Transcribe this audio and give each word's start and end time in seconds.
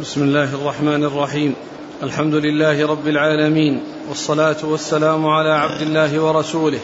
بسم 0.00 0.22
الله 0.22 0.54
الرحمن 0.54 1.04
الرحيم. 1.04 1.54
الحمد 2.02 2.34
لله 2.34 2.86
رب 2.86 3.08
العالمين 3.08 3.82
والصلاة 4.08 4.56
والسلام 4.62 5.26
على 5.26 5.50
عبد 5.50 5.80
الله 5.80 6.20
ورسوله 6.20 6.78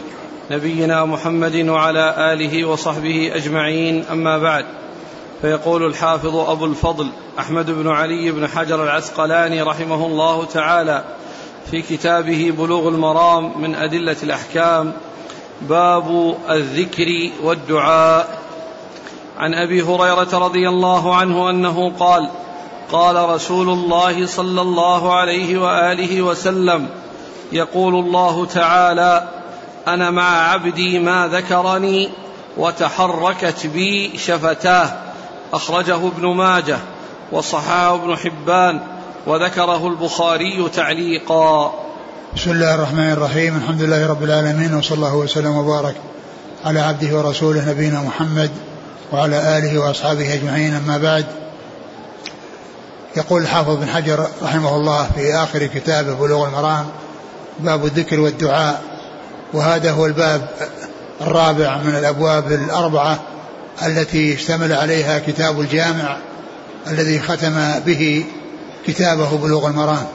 نبينا 0.51 1.05
محمد 1.05 1.55
وعلى 1.55 2.33
آله 2.33 2.65
وصحبه 2.65 3.31
أجمعين 3.35 4.05
أما 4.11 4.37
بعد. 4.37 4.65
فيقول 5.41 5.85
الحافظ 5.85 6.35
أبو 6.35 6.65
الفضل 6.65 7.07
أحمد 7.39 7.71
بن 7.71 7.87
علي 7.87 8.31
بن 8.31 8.47
حجر 8.47 8.83
العسقلاني 8.83 9.61
رحمه 9.61 10.05
الله 10.05 10.45
تعالى 10.45 11.03
في 11.71 11.81
كتابه 11.81 12.53
بلوغ 12.57 12.87
المرام 12.87 13.61
من 13.61 13.75
أدلة 13.75 14.17
الأحكام 14.23 14.93
باب 15.61 16.37
الذكر 16.49 17.29
والدعاء. 17.43 18.41
عن 19.37 19.53
أبي 19.53 19.81
هريرة 19.81 20.37
رضي 20.37 20.69
الله 20.69 21.15
عنه 21.15 21.49
أنه 21.49 21.91
قال 21.99 22.29
قال 22.91 23.29
رسول 23.29 23.69
الله 23.69 24.25
صلى 24.25 24.61
الله 24.61 25.15
عليه 25.15 25.57
وآله 25.57 26.21
وسلم 26.21 26.87
يقول 27.51 27.95
الله 27.95 28.45
تعالى 28.45 29.27
أنا 29.87 30.11
مع 30.11 30.51
عبدي 30.51 30.99
ما 30.99 31.27
ذكرني 31.27 32.09
وتحركت 32.57 33.67
بي 33.67 34.17
شفتاه 34.17 34.89
أخرجه 35.53 35.95
ابن 35.95 36.27
ماجه 36.27 36.77
وصححه 37.31 37.95
ابن 37.95 38.17
حبان 38.17 38.79
وذكره 39.27 39.87
البخاري 39.87 40.69
تعليقا. 40.75 41.73
بسم 42.35 42.51
الله 42.51 42.75
الرحمن 42.75 43.11
الرحيم 43.11 43.57
الحمد 43.57 43.81
لله 43.81 44.07
رب 44.07 44.23
العالمين 44.23 44.73
وصلى 44.75 44.95
الله 44.95 45.15
وسلم 45.15 45.57
وبارك 45.57 45.95
على 46.65 46.79
عبده 46.79 47.17
ورسوله 47.17 47.69
نبينا 47.69 48.01
محمد 48.01 48.51
وعلى 49.13 49.57
آله 49.57 49.79
وأصحابه 49.79 50.33
أجمعين 50.33 50.73
أما 50.73 50.97
بعد. 50.97 51.40
يقول 53.17 53.41
الحافظ 53.41 53.75
بن 53.75 53.87
حجر 53.87 54.27
رحمه 54.43 54.75
الله 54.75 55.09
في 55.15 55.35
آخر 55.35 55.65
كتابه 55.65 56.13
بلوغ 56.13 56.47
المرام 56.47 56.85
باب 57.59 57.85
الذكر 57.85 58.19
والدعاء 58.19 58.81
وهذا 59.53 59.91
هو 59.91 60.05
الباب 60.05 60.49
الرابع 61.21 61.77
من 61.77 61.95
الأبواب 61.95 62.51
الأربعة 62.51 63.19
التي 63.85 64.33
اشتمل 64.33 64.73
عليها 64.73 65.19
كتاب 65.19 65.61
الجامع 65.61 66.17
الذي 66.87 67.19
ختم 67.19 67.79
به 67.85 68.25
كتابه 68.87 69.37
بلوغ 69.37 69.67
المرام. 69.67 70.07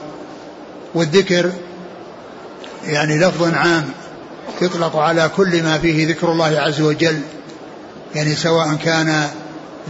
والذكر 0.93 1.51
يعني 2.87 3.17
لفظ 3.17 3.53
عام 3.53 3.89
يطلق 4.61 4.95
على 4.95 5.29
كل 5.37 5.63
ما 5.63 5.77
فيه 5.77 6.07
ذكر 6.07 6.31
الله 6.31 6.59
عز 6.59 6.81
وجل 6.81 7.21
يعني 8.15 8.35
سواء 8.35 8.75
كان 8.75 9.27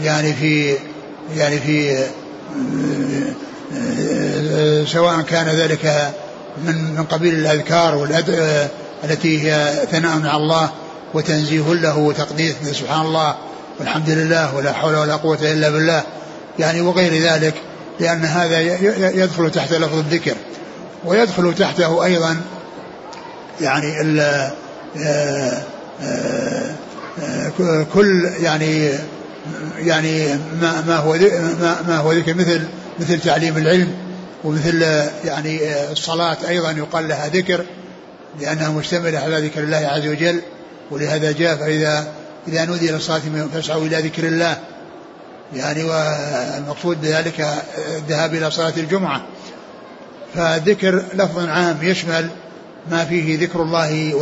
يعني 0.03 0.33
في 0.33 0.75
يعني 1.35 1.59
في 1.59 2.03
سواء 4.85 5.21
كان 5.21 5.47
ذلك 5.47 6.13
من 6.65 6.93
من 6.95 7.03
قبيل 7.03 7.33
الأذكار 7.33 7.95
والادعيه 7.95 8.69
التي 9.03 9.51
هي 9.51 9.73
ثناء 9.91 10.11
على 10.11 10.37
الله 10.37 10.69
وتنزيه 11.13 11.73
له 11.73 11.97
وتقديس 11.97 12.55
سبحان 12.71 13.01
الله 13.01 13.35
والحمد 13.79 14.09
لله 14.09 14.55
ولا 14.55 14.73
حول 14.73 14.95
ولا 14.95 15.15
قوة 15.15 15.37
إلا 15.41 15.69
بالله. 15.69 16.03
يعني 16.59 16.81
وغير 16.81 17.23
ذلك 17.23 17.53
لأن 17.99 18.25
هذا 18.25 18.59
يدخل 19.09 19.51
تحت 19.51 19.73
لفظ 19.73 19.97
الذكر 19.97 20.35
ويدخل 21.05 21.55
تحته 21.55 22.05
أيضا 22.05 22.37
يعني 23.61 24.01
ال 24.01 24.19
آه، 24.97 25.61
آه، 26.01 26.71
آه، 27.23 27.85
كل 27.93 28.29
يعني 28.41 28.91
يعني 29.77 30.27
ما 30.61 30.83
ما 30.87 30.95
هو 30.95 31.13
ما, 31.61 31.81
ما 31.87 31.97
هو 31.97 32.11
ذكر 32.11 32.33
مثل 32.33 32.61
مثل 32.99 33.19
تعليم 33.19 33.57
العلم 33.57 33.93
ومثل 34.43 34.81
يعني 35.25 35.59
الصلاة 35.91 36.37
أيضا 36.47 36.71
يقال 36.71 37.07
لها 37.07 37.27
ذكر 37.27 37.65
لأنها 38.41 38.69
مشتملة 38.69 39.19
على 39.19 39.47
ذكر 39.47 39.63
الله 39.63 39.77
عز 39.77 40.07
وجل 40.07 40.41
ولهذا 40.91 41.31
جاء 41.31 41.55
فإذا 41.55 42.07
إذا 42.47 42.65
نودي 42.65 42.91
للصلاة 42.91 43.21
فاسعوا 43.53 43.85
إلى 43.85 43.97
ذكر 43.97 44.23
الله. 44.23 44.57
يعني 45.55 45.83
والمقصود 45.83 47.01
بذلك 47.01 47.47
الذهاب 47.97 48.33
إلى 48.33 48.51
صلاة 48.51 48.73
الجمعة. 48.77 49.21
فذكر 50.35 51.03
لفظ 51.13 51.47
عام 51.47 51.77
يشمل 51.81 52.29
ما 52.91 53.05
فيه 53.05 53.39
ذكر 53.39 53.61
الله 53.61 54.13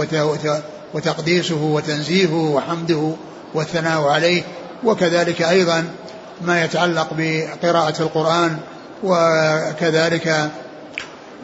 وتقديسه 0.94 1.64
وتنزيهه 1.64 2.36
وحمده 2.36 3.12
والثناء 3.54 4.04
عليه 4.04 4.44
وكذلك 4.86 5.42
أيضا 5.42 5.86
ما 6.42 6.64
يتعلق 6.64 7.08
بقراءة 7.18 8.02
القرآن 8.02 8.58
وكذلك 9.04 10.50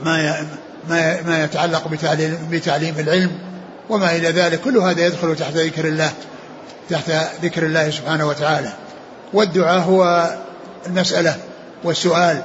ما 0.04 0.46
ما 0.90 1.22
ما 1.22 1.44
يتعلق 1.44 1.88
بتعليم 2.50 3.00
العلم 3.00 3.32
وما 3.90 4.16
إلى 4.16 4.32
ذلك. 4.32 4.62
كل 4.62 4.78
هذا 4.78 5.06
يدخل 5.06 5.36
تحت 5.36 5.54
ذكر 5.54 5.88
الله 5.88 6.12
تحت 6.90 7.12
ذكر 7.44 7.66
الله 7.66 7.90
سبحانه 7.90 8.28
وتعالى. 8.28 8.74
والدعاء 9.34 9.80
هو 9.80 10.30
المسألة 10.88 11.36
والسؤال. 11.84 12.42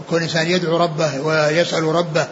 وكل 0.00 0.22
إنسان 0.22 0.46
يدعو 0.46 0.76
ربه 0.76 1.20
ويسأل 1.20 1.84
ربه 1.84 2.26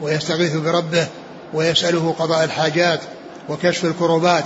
ويستغيث 0.00 0.56
بربه 0.56 1.06
ويسأله 1.54 2.14
قضاء 2.18 2.44
الحاجات 2.44 3.00
وكشف 3.48 3.84
الكروبات. 3.84 4.44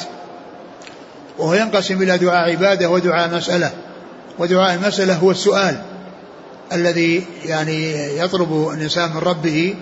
وهو 1.38 1.54
ينقسم 1.54 2.02
إلى 2.02 2.18
دعاء 2.18 2.50
عبادة 2.50 2.90
ودعاء 2.90 3.34
مسألة. 3.34 3.72
ودعاء 4.38 4.74
المسألة 4.74 5.14
هو 5.14 5.30
السؤال 5.30 5.82
الذي 6.72 7.26
يعني 7.44 7.92
يطلب 8.18 8.68
الإنسان 8.74 9.10
من 9.10 9.18
ربه 9.18 9.74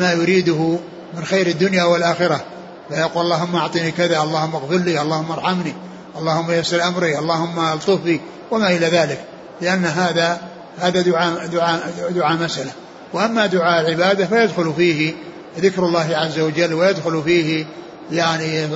ما 0.00 0.12
يريده 0.12 0.78
من 1.16 1.24
خير 1.24 1.46
الدنيا 1.46 1.84
والآخرة. 1.84 2.44
فيقول 2.88 3.24
اللهم 3.24 3.56
أعطني 3.56 3.90
كذا 3.90 4.22
اللهم 4.22 4.56
اغفر 4.56 4.76
لي 4.76 5.00
اللهم 5.02 5.32
ارحمني 5.32 5.74
اللهم 6.18 6.50
يسر 6.50 6.88
أمري 6.88 7.18
اللهم 7.18 7.58
ألطف 7.72 8.00
بي 8.00 8.20
وما 8.50 8.70
إلى 8.70 8.86
ذلك. 8.86 9.24
لأن 9.60 9.84
هذا 9.84 10.40
هذا 10.78 11.00
دعاء 11.02 11.46
دعاء 11.46 11.92
دعاء 12.10 12.36
مسألة. 12.36 12.70
وأما 13.12 13.46
دعاء 13.46 13.80
العبادة 13.80 14.26
فيدخل 14.26 14.72
فيه 14.76 15.14
ذكر 15.58 15.86
الله 15.86 16.16
عز 16.16 16.38
وجل 16.38 16.74
ويدخل 16.74 17.22
فيه 17.22 17.66
يعني 18.12 18.68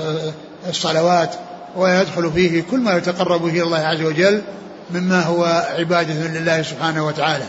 الصلوات 0.69 1.35
ويدخل 1.77 2.33
فيه 2.33 2.63
كل 2.71 2.79
ما 2.79 2.97
يتقرب 2.97 3.43
به 3.43 3.63
الله 3.63 3.79
عز 3.79 4.03
وجل 4.03 4.43
مما 4.91 5.23
هو 5.23 5.45
عبادة 5.79 6.15
لله 6.15 6.63
سبحانه 6.63 7.07
وتعالى. 7.07 7.45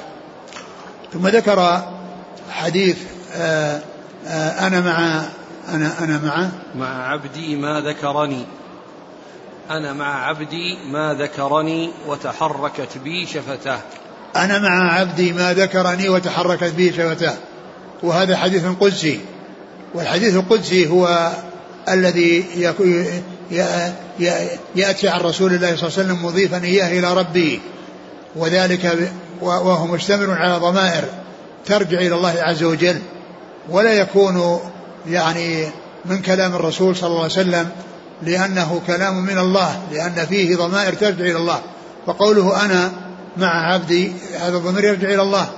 ثم 1.13 1.27
ذكر 1.27 1.83
حديث 2.51 2.97
آآ 3.35 3.81
آآ 4.27 4.67
أنا 4.67 4.81
مع 4.81 5.23
أنا 5.69 6.03
أنا 6.03 6.19
مع. 6.23 6.49
مع 6.75 7.07
عبدي 7.07 7.55
ما 7.55 7.81
ذكرني. 7.81 8.45
أنا 9.69 9.93
مع 9.93 10.25
عبدي 10.25 10.77
ما 10.91 11.13
ذكرني 11.13 11.91
وتحركت 12.07 12.97
بي 13.03 13.25
شفتاه. 13.25 13.79
أنا 14.35 14.59
مع 14.59 14.93
عبدي 14.93 15.33
ما 15.33 15.53
ذكرني 15.53 16.09
وتحركت 16.09 16.73
بي 16.73 16.93
شفتاه. 16.93 17.35
وهذا 18.03 18.37
حديث 18.37 18.65
قدسي. 18.65 19.19
والحديث 19.93 20.35
القدسي 20.35 20.89
هو 20.89 21.31
الذي 21.89 22.45
يأتي 24.75 25.09
عن 25.09 25.19
رسول 25.19 25.53
الله 25.53 25.75
صلى 25.75 25.87
الله 25.87 25.99
عليه 25.99 26.13
وسلم 26.13 26.25
مضيفا 26.25 26.63
إياه 26.63 26.99
إلى 26.99 27.13
ربه 27.13 27.59
وذلك 28.35 29.11
وهو 29.41 29.87
مشتمل 29.87 30.31
على 30.31 30.57
ضمائر 30.57 31.03
ترجع 31.65 31.97
إلى 31.97 32.15
الله 32.15 32.35
عز 32.39 32.63
وجل. 32.63 32.99
ولا 33.69 33.93
يكون 33.93 34.59
يعني 35.07 35.67
من 36.05 36.21
كلام 36.21 36.55
الرسول 36.55 36.95
صلى 36.95 37.07
الله 37.07 37.23
عليه 37.23 37.31
وسلم 37.31 37.69
لأنه 38.21 38.81
كلام 38.87 39.25
من 39.25 39.37
الله 39.37 39.81
لأن 39.91 40.25
فيه 40.25 40.55
ضمائر 40.55 40.93
ترجع 40.93 41.25
إلى 41.25 41.37
الله. 41.37 41.61
فقوله 42.07 42.65
أنا 42.65 42.91
مع 43.37 43.73
عبدي 43.73 44.11
هذا 44.39 44.57
الضمير 44.57 44.83
يرجع 44.83 45.07
إلى 45.07 45.21
الله. 45.21 45.49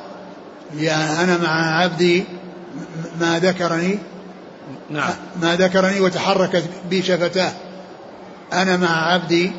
يعني 0.77 1.23
أنا 1.23 1.38
مع 1.38 1.81
عبدي 1.81 2.23
ما 3.19 3.39
ذكرني 3.39 3.99
نعم. 4.89 5.13
ما 5.41 5.55
ذكرني 5.55 6.01
وتحركت 6.01 6.63
بي 6.89 7.03
شفتاه. 7.03 7.51
أنا 8.53 8.77
مع 8.77 9.13
عبدي 9.13 9.51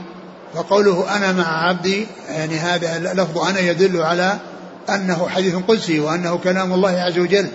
فقوله 0.55 1.17
أنا 1.17 1.33
مع 1.33 1.69
عبدي 1.69 2.07
يعني 2.29 2.59
هذا 2.59 3.13
لفظ 3.15 3.39
أنا 3.39 3.61
يدل 3.61 4.03
على 4.03 4.39
أنه 4.91 5.29
حديث 5.29 5.55
قدسي 5.69 6.01
وأنه 6.01 6.37
كلام 6.37 6.73
الله 6.73 6.91
عز 6.91 7.19
وجل 7.19 7.49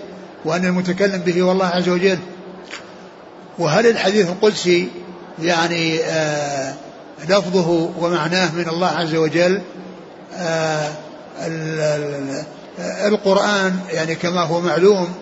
وأن 0.46 0.66
المتكلم 0.66 1.18
به 1.18 1.42
هو 1.42 1.52
الله 1.52 1.66
عز 1.66 1.90
وجل. 1.90 2.20
وهل 3.60 3.88
الحديث 3.88 4.30
القدسي 4.30 4.88
يعني 5.42 6.00
آه 6.04 6.74
لفظه 7.30 7.92
ومعناه 8.00 8.56
من 8.56 8.70
الله 8.70 8.88
عز 8.88 9.16
وجل؟ 9.16 9.62
آه 10.36 10.92
القرآن 13.08 13.80
يعني 13.92 14.16
كما 14.16 14.42
هو 14.42 14.62
معلوم 14.62 15.14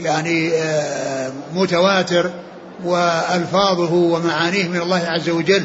يعني 0.00 0.54
آه 0.54 1.32
متواتر 1.54 2.30
وألفاظه 2.84 3.92
ومعانيه 3.92 4.68
من 4.68 4.80
الله 4.80 5.06
عز 5.06 5.30
وجل. 5.30 5.64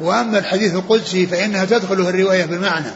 وأما 0.00 0.38
الحديث 0.38 0.74
القدسي 0.74 1.26
فإنها 1.26 1.64
تدخله 1.64 2.08
الرواية 2.08 2.44
بالمعنى 2.44 2.90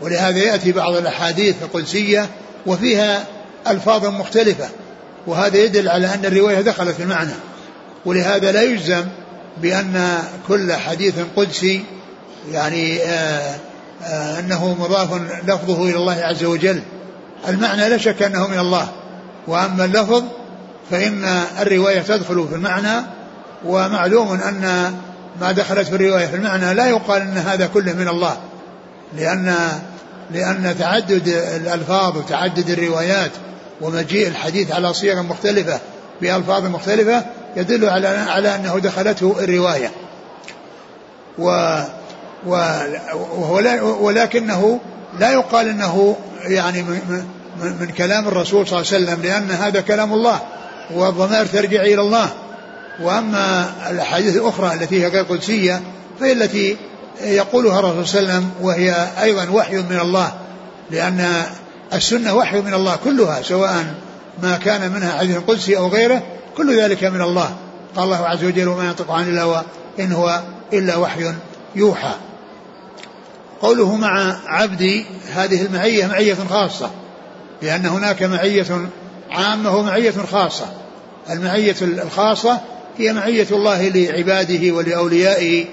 ولهذا 0.00 0.38
يأتي 0.38 0.72
بعض 0.72 0.94
الأحاديث 0.94 1.54
القدسية 1.62 2.28
وفيها 2.66 3.24
ألفاظ 3.66 4.06
مختلفة 4.06 4.68
وهذا 5.26 5.56
يدل 5.58 5.88
على 5.88 6.14
أن 6.14 6.24
الرواية 6.24 6.60
دخلت 6.60 6.96
في 6.96 7.02
المعنى 7.02 7.32
ولهذا 8.06 8.52
لا 8.52 8.62
يجزم 8.62 9.04
بأن 9.62 10.18
كل 10.48 10.72
حديث 10.72 11.14
قدسي 11.36 11.84
يعني 12.52 13.02
آآ 13.02 13.56
آآ 14.04 14.38
أنه 14.38 14.76
مضاف 14.80 15.14
لفظه 15.46 15.82
إلى 15.82 15.96
الله 15.96 16.20
عز 16.22 16.44
وجل. 16.44 16.82
المعنى 17.48 17.88
لا 17.88 17.98
شك 17.98 18.22
أنه 18.22 18.46
من 18.46 18.58
الله. 18.58 18.88
وأما 19.46 19.84
اللفظ 19.84 20.22
فإن 20.90 21.24
الرواية 21.60 22.00
تدخل 22.00 22.48
في 22.48 22.54
المعنى 22.54 23.06
ومعلوم 23.64 24.32
أن 24.32 24.94
ما 25.40 25.52
دخلت 25.52 25.88
في 25.88 25.94
الرواية 25.94 26.26
في 26.26 26.36
المعنى 26.36 26.74
لا 26.74 26.86
يقال 26.86 27.22
أن 27.22 27.38
هذا 27.38 27.66
كله 27.66 27.92
من 27.92 28.08
الله 28.08 28.36
لأن 29.16 29.56
لأن 30.30 30.76
تعدد 30.78 31.28
الألفاظ 31.28 32.16
وتعدد 32.16 32.70
الروايات 32.70 33.30
ومجيء 33.80 34.28
الحديث 34.28 34.72
على 34.72 34.94
صيغ 34.94 35.22
مختلفة 35.22 35.80
بألفاظ 36.20 36.64
مختلفة 36.64 37.24
يدل 37.56 37.88
على 37.88 38.08
على 38.08 38.54
أنه 38.54 38.78
دخلته 38.78 39.36
الرواية. 39.40 39.90
و 41.38 41.78
ولكنه 44.00 44.80
لا 45.18 45.32
يقال 45.32 45.68
إنه 45.68 46.16
يعني 46.48 46.82
من, 46.82 47.26
من 47.80 47.86
كلام 47.98 48.28
الرسول 48.28 48.66
صلى 48.66 48.80
الله 48.80 48.92
عليه 48.92 49.04
وسلم 49.04 49.22
لأن 49.22 49.50
هذا 49.50 49.80
كلام 49.80 50.12
الله. 50.12 50.40
والضمائر 50.94 51.46
ترجع 51.46 51.82
إلى 51.82 52.00
الله. 52.00 52.28
وأما 53.00 53.72
الأحاديث 53.90 54.36
الأخرى 54.36 54.74
التي 54.74 55.02
هي 55.02 55.08
غير 55.08 55.24
قدسيه 55.24 55.82
فهي 56.20 56.32
التي 56.32 56.76
يقولها 57.20 57.80
الرسول 57.80 58.06
صلى 58.06 58.20
الله 58.20 58.32
عليه 58.32 58.38
وسلم 58.38 58.50
وهي 58.60 59.08
أيضا 59.22 59.50
وحي 59.50 59.76
من 59.76 60.00
الله 60.00 60.32
لأن 60.90 61.42
السنة 61.94 62.34
وحي 62.34 62.60
من 62.60 62.74
الله 62.74 62.96
كلها 63.04 63.42
سواء 63.42 63.84
ما 64.42 64.56
كان 64.56 64.92
منها 64.92 65.18
حديث 65.18 65.36
قدسي 65.36 65.76
أو 65.76 65.88
غيره 65.88 66.22
كل 66.56 66.80
ذلك 66.80 67.04
من 67.04 67.20
الله. 67.20 67.56
قال 67.96 68.04
الله 68.04 68.26
عز 68.26 68.44
وجل 68.44 68.68
وما 68.68 68.84
ينطق 68.84 69.10
عن 69.10 69.28
الهوى 69.28 69.62
إن 70.00 70.12
هو 70.12 70.42
إلا 70.72 70.96
وحي 70.96 71.32
يوحى. 71.74 72.14
قوله 73.62 73.96
مع 73.96 74.36
عبدي 74.46 75.06
هذه 75.34 75.62
المعية 75.62 76.06
معية 76.06 76.36
خاصة 76.50 76.90
لأن 77.62 77.86
هناك 77.86 78.22
معية 78.22 78.66
عامة 79.30 79.76
ومعيه 79.76 80.10
خاصة. 80.10 80.66
المعية 81.30 81.76
الخاصة 81.82 82.60
هي 82.98 83.12
معية 83.12 83.46
الله 83.50 83.88
لعباده 83.88 84.72
ولأوليائه 84.72 85.64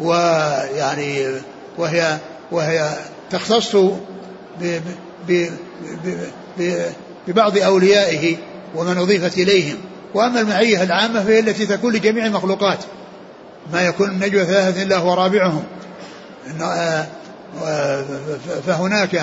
ويعني 0.00 1.26
وهي 1.78 2.18
وهي 2.50 2.90
تختص 3.30 3.76
ببعض 7.28 7.58
أوليائه 7.58 8.36
ومن 8.74 8.98
أضيفت 8.98 9.38
إليهم. 9.38 9.76
وأما 10.14 10.40
المعية 10.40 10.82
العامة 10.82 11.24
فهي 11.24 11.38
التي 11.38 11.66
تكون 11.66 11.92
لجميع 11.94 12.26
المخلوقات. 12.26 12.78
ما 13.72 13.82
يكون 13.82 14.08
النجوى 14.10 14.44
ثلاثة 14.44 14.82
إلا 14.82 14.96
هو 14.96 15.14
رابعهم. 15.14 15.64
فهناك 18.66 19.22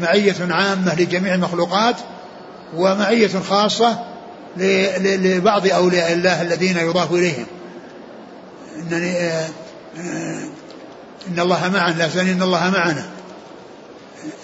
معية 0.00 0.36
عامة 0.40 0.94
لجميع 0.94 1.34
المخلوقات. 1.34 1.96
ومعية 2.76 3.40
خاصة 3.48 3.98
لبعض 4.56 5.66
أولياء 5.66 6.12
الله 6.12 6.42
الذين 6.42 6.78
يضاف 6.78 7.12
إليهم. 7.12 7.46
إنني 8.78 9.30
إن 11.28 11.40
الله 11.40 11.68
معنا 11.68 11.94
لا 11.94 12.22
إن 12.22 12.42
الله 12.42 12.70
معنا. 12.70 13.06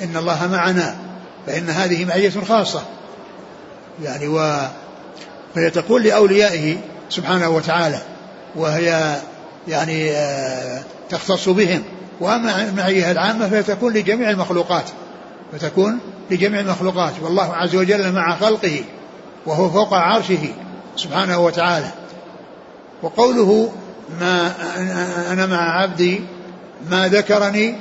إن 0.03 0.17
الله 0.17 0.49
معنا 0.53 0.97
فإن 1.47 1.71
هذه 1.71 2.05
معية 2.05 2.33
خاصة. 2.49 2.83
يعني 4.03 4.29
و 4.29 4.69
فهي 5.55 5.71
تكون 5.71 6.03
لأوليائه 6.03 6.77
سبحانه 7.11 7.49
وتعالى 7.49 7.99
وهي 8.57 9.17
يعني 9.69 10.11
آه، 10.11 10.83
تختص 11.11 11.49
بهم. 11.49 11.83
وأما 12.21 12.63
المعية 12.63 13.11
العامة 13.11 13.49
فهي 13.49 13.63
تكون 13.63 13.93
لجميع 13.93 14.31
المخلوقات 14.31 14.85
فتكون 15.53 16.01
لجميع 16.33 16.61
المخلوقات 16.61 17.13
والله 17.23 17.55
عز 17.55 17.75
وجل 17.75 18.13
مع 18.13 18.37
خلقه 18.37 18.85
وهو 19.47 19.71
فوق 19.71 19.95
عرشه 19.95 20.49
سبحانه 20.97 21.39
وتعالى. 21.39 21.91
وقوله 23.03 23.73
ما 24.21 24.53
أنا 25.33 25.47
مع 25.47 25.81
عبدي 25.81 26.21
ما 26.91 27.09
ذكرني 27.09 27.75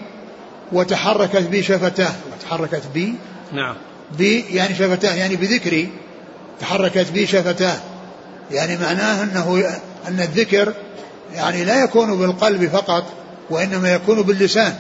وتحركت 0.72 1.42
بي 1.42 1.64
شفتاه 1.64 2.12
وتحركت 2.34 2.84
بي؟ 2.94 3.16
نعم. 3.54 3.76
بي 4.18 4.40
يعني 4.40 4.76
شفتاه 4.76 5.14
يعني 5.14 5.36
بذكري 5.36 5.90
تحركت 6.60 7.12
بي 7.12 7.28
شفتاه. 7.28 7.78
يعني 8.52 8.78
معناه 8.78 9.24
أنه 9.24 9.64
أن 10.08 10.20
الذكر 10.20 10.74
يعني 11.34 11.64
لا 11.64 11.84
يكون 11.84 12.18
بالقلب 12.18 12.70
فقط 12.70 13.04
وإنما 13.50 13.94
يكون 13.94 14.22
باللسان. 14.22 14.76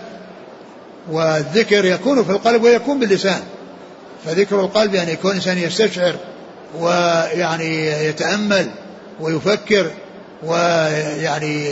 والذكر 1.11 1.85
يكون 1.85 2.23
في 2.23 2.31
القلب 2.31 2.63
ويكون 2.63 2.99
باللسان. 2.99 3.41
فذكر 4.25 4.59
القلب 4.59 4.93
يعني 4.93 5.11
يكون 5.11 5.31
الانسان 5.31 5.57
يستشعر 5.57 6.15
ويعني 6.79 7.85
يتأمل 7.85 8.71
ويفكر 9.19 9.91
ويعني 10.43 11.67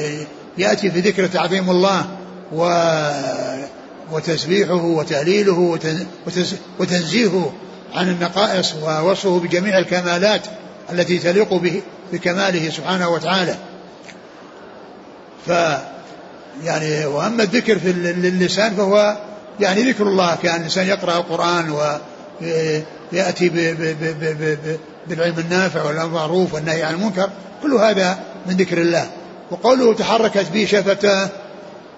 يأتي 0.58 0.92
في 0.92 1.00
ذكر 1.00 1.28
تعظيم 1.28 1.70
الله 1.70 2.06
و 2.54 2.64
وتسبيحه 4.12 4.86
وتهليله 4.86 5.80
وتنزيهه 6.80 7.54
عن 7.94 8.10
النقائص 8.10 8.74
ووصفه 8.84 9.40
بجميع 9.40 9.80
الكمالات 9.80 10.42
التي 10.92 11.20
تليق 11.20 11.54
به 11.54 11.82
بكماله 12.14 12.70
سبحانه 12.70 13.10
وتعالى. 13.10 13.56
ف 15.48 15.52
يعني 16.64 17.06
وأما 17.06 17.44
الذكر 17.44 17.80
في 17.80 17.90
اللسان 17.90 18.76
فهو 18.76 19.18
يعني 19.60 19.92
ذكر 19.92 20.04
الله 20.04 20.36
كأن 20.36 20.56
الإنسان 20.56 20.88
يقرأ 20.88 21.18
القرآن 21.18 21.70
وياتي 22.42 23.50
بالعلم 25.08 25.40
النافع 25.40 25.84
والمعروف 25.84 26.54
والنهي 26.54 26.84
عن 26.84 26.94
المنكر 26.94 27.30
كل 27.64 27.74
هذا 27.74 28.20
من 28.48 28.58
ذكر 28.58 28.78
الله. 28.78 29.10
وقوله 29.52 29.94
تحركت 29.94 30.46
به 30.54 30.66
شفتاه 30.66 31.30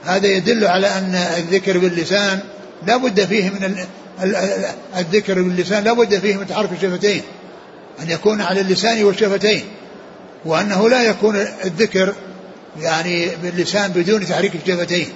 هذا 0.05 0.27
يدل 0.27 0.67
على 0.67 0.87
أن 0.87 1.15
الذكر 1.15 1.77
باللسان 1.77 2.39
لا 2.87 2.97
بد 2.97 3.25
فيه 3.25 3.49
من 3.49 3.85
الذكر 4.97 5.41
باللسان 5.41 5.83
لا 5.83 5.93
بد 5.93 6.19
فيه 6.19 6.35
من 6.35 6.47
تحرك 6.47 6.69
الشفتين 6.71 7.21
أن 8.01 8.09
يكون 8.09 8.41
على 8.41 8.61
اللسان 8.61 9.03
والشفتين 9.03 9.63
وأنه 10.45 10.89
لا 10.89 11.03
يكون 11.03 11.35
الذكر 11.65 12.13
يعني 12.79 13.27
باللسان 13.43 13.91
بدون 13.91 14.25
تحريك 14.25 14.51
الشفتين. 14.55 15.07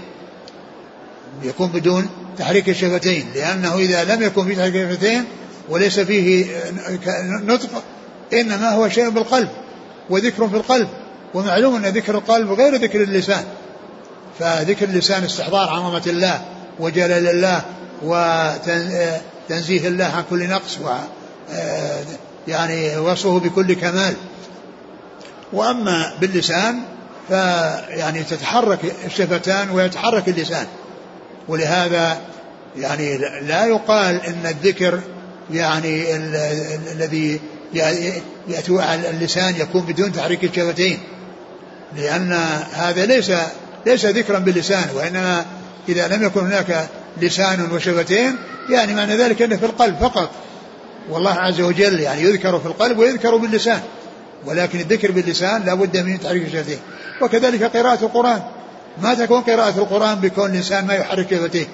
يكون 1.44 1.68
بدون 1.68 2.10
تحريك 2.38 2.70
الشفتين 2.70 3.26
لأنه 3.36 3.76
إذا 3.76 4.16
لم 4.16 4.24
يكن 4.24 4.46
فيه 4.46 4.56
تحريك 4.56 4.76
الشفتين 4.76 5.26
وليس 5.70 6.00
فيه 6.00 6.48
نطق 7.24 7.84
إنما 8.34 8.70
هو 8.70 8.90
شيء 8.90 9.10
بالقلب 9.10 9.50
وذكر 10.10 10.50
في 10.50 10.56
القلب 10.56 10.88
ومعلوم 11.34 11.76
أن 11.76 11.86
ذكر 11.86 12.16
القلب 12.16 12.52
غير 12.52 12.76
ذكر 12.76 13.04
اللسان. 13.04 13.44
فذكر 14.40 14.86
اللسان 14.86 15.24
استحضار 15.24 15.70
عظمة 15.70 16.02
الله 16.08 16.42
وجلال 16.80 17.28
الله 17.28 17.62
وتنزيه 18.04 19.88
الله 19.88 20.06
عن 20.06 20.24
كل 20.30 20.50
نقص 20.50 20.78
و 20.84 20.90
يعني 22.48 22.98
وصفه 22.98 23.40
بكل 23.40 23.74
كمال. 23.74 24.14
وأما 25.54 26.14
باللسان 26.22 26.80
فيعني 27.28 28.24
تتحرك 28.24 28.80
الشفتان 29.06 29.70
ويتحرك 29.70 30.30
اللسان. 30.30 30.68
ولهذا 31.48 32.22
يعني 32.78 33.18
لا 33.42 33.66
يقال 33.66 34.22
إن 34.26 34.46
الذكر 34.46 35.00
يعني 35.54 36.16
الذي 36.92 37.40
يأتي 38.48 38.82
على 38.82 39.10
اللسان 39.10 39.56
يكون 39.56 39.82
بدون 39.82 40.12
تحريك 40.12 40.44
الشفتين 40.44 41.00
لأن 41.98 42.34
هذا 42.74 43.06
ليس 43.06 43.32
ليس 43.86 44.06
ذكرا 44.06 44.40
باللسان 44.40 44.86
وإنما 44.96 45.46
إذا 45.90 46.08
لم 46.08 46.24
يكن 46.24 46.40
هناك 46.40 46.88
لسان 47.22 47.72
وشفتين 47.72 48.36
يعني 48.70 48.94
معنى 48.94 49.16
ذلك 49.18 49.42
أنه 49.42 49.56
في 49.56 49.66
القلب 49.66 49.96
فقط. 49.96 50.32
والله 51.10 51.32
عز 51.32 51.62
وجل 51.62 52.00
يعني 52.00 52.22
يذكر 52.22 52.60
في 52.60 52.66
القلب 52.66 52.98
ويذكر 52.98 53.38
باللسان 53.38 53.82
ولكن 54.46 54.80
الذكر 54.80 55.12
باللسان 55.12 55.64
لا 55.66 55.74
بد 55.74 55.98
من 55.98 56.20
تحريك 56.20 56.46
الشفتين 56.46 56.80
وكذلك 57.22 57.64
قراءة 57.64 58.06
القرآن. 58.06 58.42
ما 59.02 59.14
تكون 59.14 59.42
قراءة 59.42 59.78
القرآن 59.78 60.16
بكون 60.16 60.52
الإنسان 60.52 60.88
ما 60.88 60.94
يحرك 60.94 61.30
شفتيه 61.30 61.66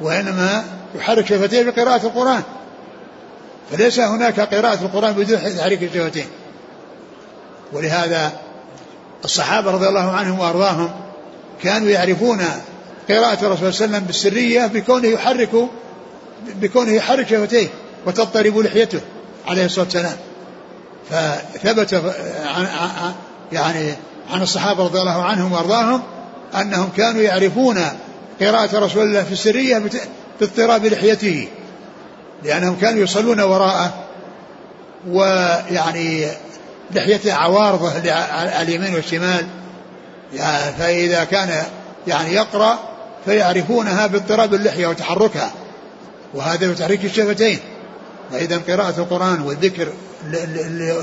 وإنما 0.00 0.64
يحرك 0.94 1.26
شفتيه 1.26 1.62
بقراءة 1.70 2.06
القرآن. 2.06 2.42
فليس 3.70 4.00
هناك 4.00 4.40
قراءة 4.40 4.82
القرآن 4.82 5.12
بدون 5.12 5.56
تحريك 5.56 5.82
الشفتين 5.82 6.26
ولهذا 7.72 8.32
الصحابة 9.24 9.70
رضي 9.70 9.88
الله 9.88 10.10
عنهم 10.10 10.38
وأرضاهم 10.38 10.90
كانوا 11.62 11.88
يعرفون 11.88 12.38
قراءة 13.08 13.46
الرسول 13.46 13.74
صلى 13.74 13.84
الله 13.84 13.96
عليه 13.96 13.96
وسلم 13.96 14.04
بالسرية 14.04 14.66
بكونه 14.66 15.08
يحرك 15.08 15.50
بكونه 16.54 16.92
يحرك 16.92 17.28
شفتيه 17.28 17.68
وتضطرب 18.06 18.58
لحيته 18.58 19.00
عليه 19.46 19.64
الصلاة 19.64 19.84
والسلام. 19.84 20.16
فثبت 21.10 21.94
عن 22.44 22.66
يعني 23.52 23.94
عن 24.30 24.42
الصحابة 24.42 24.84
رضي 24.84 25.00
الله 25.00 25.22
عنهم 25.22 25.52
وأرضاهم 25.52 26.02
أنهم 26.60 26.88
كانوا 26.96 27.22
يعرفون 27.22 27.78
قراءة 28.40 28.78
رسول 28.78 29.02
الله 29.02 29.22
في 29.22 29.32
السرية 29.32 29.82
باضطراب 30.40 30.86
لحيته 30.86 31.48
لأنهم 32.44 32.76
كانوا 32.80 33.02
يصلون 33.02 33.40
وراءه 33.40 33.94
ويعني 35.08 36.26
لحيته 36.94 37.32
عوارضه 37.32 38.12
على 38.12 38.62
اليمين 38.62 38.94
والشمال. 38.94 39.46
يعني 40.34 40.72
فإذا 40.78 41.24
كان 41.24 41.62
يعني 42.06 42.34
يقرأ 42.34 42.78
فيعرفونها 43.24 44.06
باضطراب 44.06 44.54
اللحية 44.54 44.86
وتحركها 44.86 45.52
وهذا 46.34 46.72
بتحريك 46.72 47.04
الشفتين. 47.04 47.58
فإذا 48.32 48.60
قراءة 48.68 48.94
القرآن 48.98 49.42
والذكر 49.42 49.88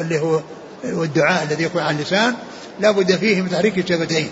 اللي 0.01 0.19
هو 0.19 0.39
والدعاء 0.83 1.43
الذي 1.43 1.63
يكون 1.63 1.81
على 1.81 1.95
اللسان 1.95 2.35
لا 2.79 2.91
بد 2.91 3.15
فيه 3.15 3.41
من 3.41 3.49
تحريك 3.49 3.77
الشفتين. 3.77 4.29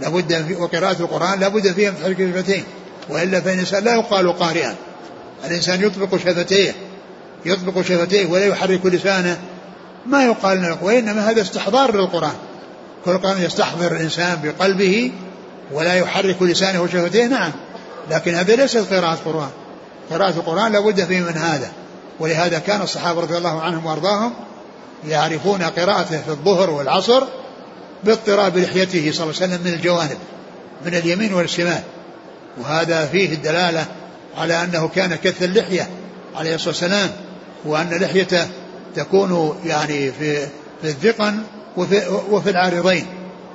لا 0.00 0.08
بد 0.08 0.56
وقراءة 0.60 1.00
القرآن 1.00 1.40
لا 1.40 1.48
بد 1.48 1.72
فيها 1.72 1.90
من 1.90 1.98
تحريك 2.00 2.20
الشفتين. 2.20 2.64
وإلا 3.08 3.40
فإن 3.40 3.54
الإنسان 3.54 3.84
لا 3.84 3.94
يقال 3.94 4.38
قارئا. 4.38 4.74
الإنسان 5.44 5.82
يطبق 5.82 6.16
شفتيه. 6.16 6.74
يطبق 7.44 7.82
شفتيه 7.82 8.26
ولا 8.26 8.46
يحرك 8.46 8.86
لسانه. 8.86 9.38
ما 10.06 10.24
يقال 10.24 10.76
وإنما 10.82 11.30
هذا 11.30 11.42
استحضار 11.42 11.96
للقرآن. 11.96 12.34
كل 13.04 13.10
القرآن 13.10 13.42
يستحضر 13.42 13.92
الإنسان 13.92 14.40
بقلبه 14.42 15.12
ولا 15.72 15.94
يحرك 15.94 16.42
لسانه 16.42 16.82
وشفتيه 16.82 17.26
نعم. 17.26 17.52
لكن 18.10 18.34
هذا 18.34 18.56
ليس 18.56 18.76
قراءة 18.76 19.12
القرآن. 19.12 19.50
قراءة 20.10 20.30
القرآن 20.30 20.72
لابد 20.72 21.04
فيه 21.04 21.20
من 21.20 21.36
هذا. 21.36 21.72
ولهذا 22.20 22.58
كان 22.58 22.82
الصحابة 22.82 23.20
رضي 23.20 23.36
الله 23.36 23.60
عنهم 23.60 23.86
وأرضاهم 23.86 24.32
يعرفون 25.08 25.62
قراءته 25.62 26.22
في 26.22 26.28
الظهر 26.28 26.70
والعصر 26.70 27.24
باضطراب 28.04 28.58
لحيته 28.58 29.12
صلى 29.12 29.24
الله 29.24 29.42
عليه 29.42 29.54
وسلم 29.54 29.60
من 29.64 29.72
الجوانب 29.72 30.18
من 30.86 30.94
اليمين 30.94 31.34
والشمال. 31.34 31.82
وهذا 32.60 33.06
فيه 33.06 33.32
الدلالة 33.32 33.86
على 34.36 34.64
أنه 34.64 34.88
كان 34.88 35.14
كث 35.14 35.42
اللحية 35.42 35.88
عليه 36.34 36.54
الصلاة 36.54 36.70
والسلام 36.70 37.10
وأن 37.64 37.90
لحيته 37.90 38.46
تكون 38.96 39.60
يعني 39.64 40.12
في 40.12 40.46
في 40.82 40.90
الذقن 40.90 41.42
وفي, 41.76 42.02
وفي 42.30 42.50
العارضين 42.50 43.06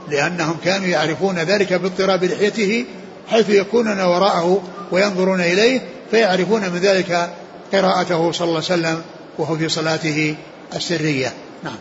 لأنهم 0.10 0.58
كانوا 0.66 0.88
يعرفون 0.88 1.40
ذلك 1.40 1.74
باضطراب 1.74 2.24
لحيته 2.24 2.86
حيث 3.28 3.50
يكونون 3.50 4.02
وراءه 4.02 4.64
وينظرون 4.92 5.42
إليه 5.42 5.82
فيعرفون 6.12 6.62
من 6.62 6.80
ذلك 6.80 7.30
قراءته 7.74 8.32
صلى 8.32 8.48
الله 8.48 8.64
عليه 8.70 8.82
وسلم 8.82 9.02
وهو 9.38 9.58
في 9.58 9.70
صلاته 9.70 10.36
السرية. 10.76 11.34
نعم. 11.64 11.78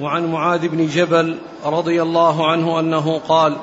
وعن 0.00 0.26
معاذ 0.26 0.68
بن 0.68 0.86
جبل 0.86 1.38
رضي 1.64 2.02
الله 2.02 2.50
عنه 2.50 2.80
أنه 2.80 3.20
قال 3.28 3.56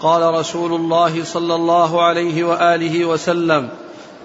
قال 0.00 0.34
رسول 0.34 0.74
الله 0.74 1.24
صلى 1.24 1.54
الله 1.54 2.02
عليه 2.02 2.44
وآله 2.44 3.04
وسلم 3.04 3.68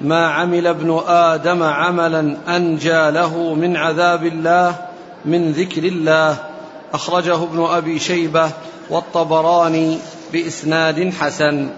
ما 0.02 0.28
عمل 0.28 0.68
ابن 0.68 1.02
آدم 1.08 1.64
عملا 1.64 2.38
أنجى 2.48 3.12
له 3.12 3.54
من 3.54 3.78
عذاب 3.78 4.26
الله 4.26 4.76
من 5.26 5.52
ذكر 5.52 5.84
الله. 5.84 6.38
أخرجه 6.94 7.44
ابن 7.44 7.66
أبي 7.66 8.00
شيبة 8.00 8.50
والطبراني 8.90 9.98
بإسناد 10.34 11.14
حسن. 11.14 11.70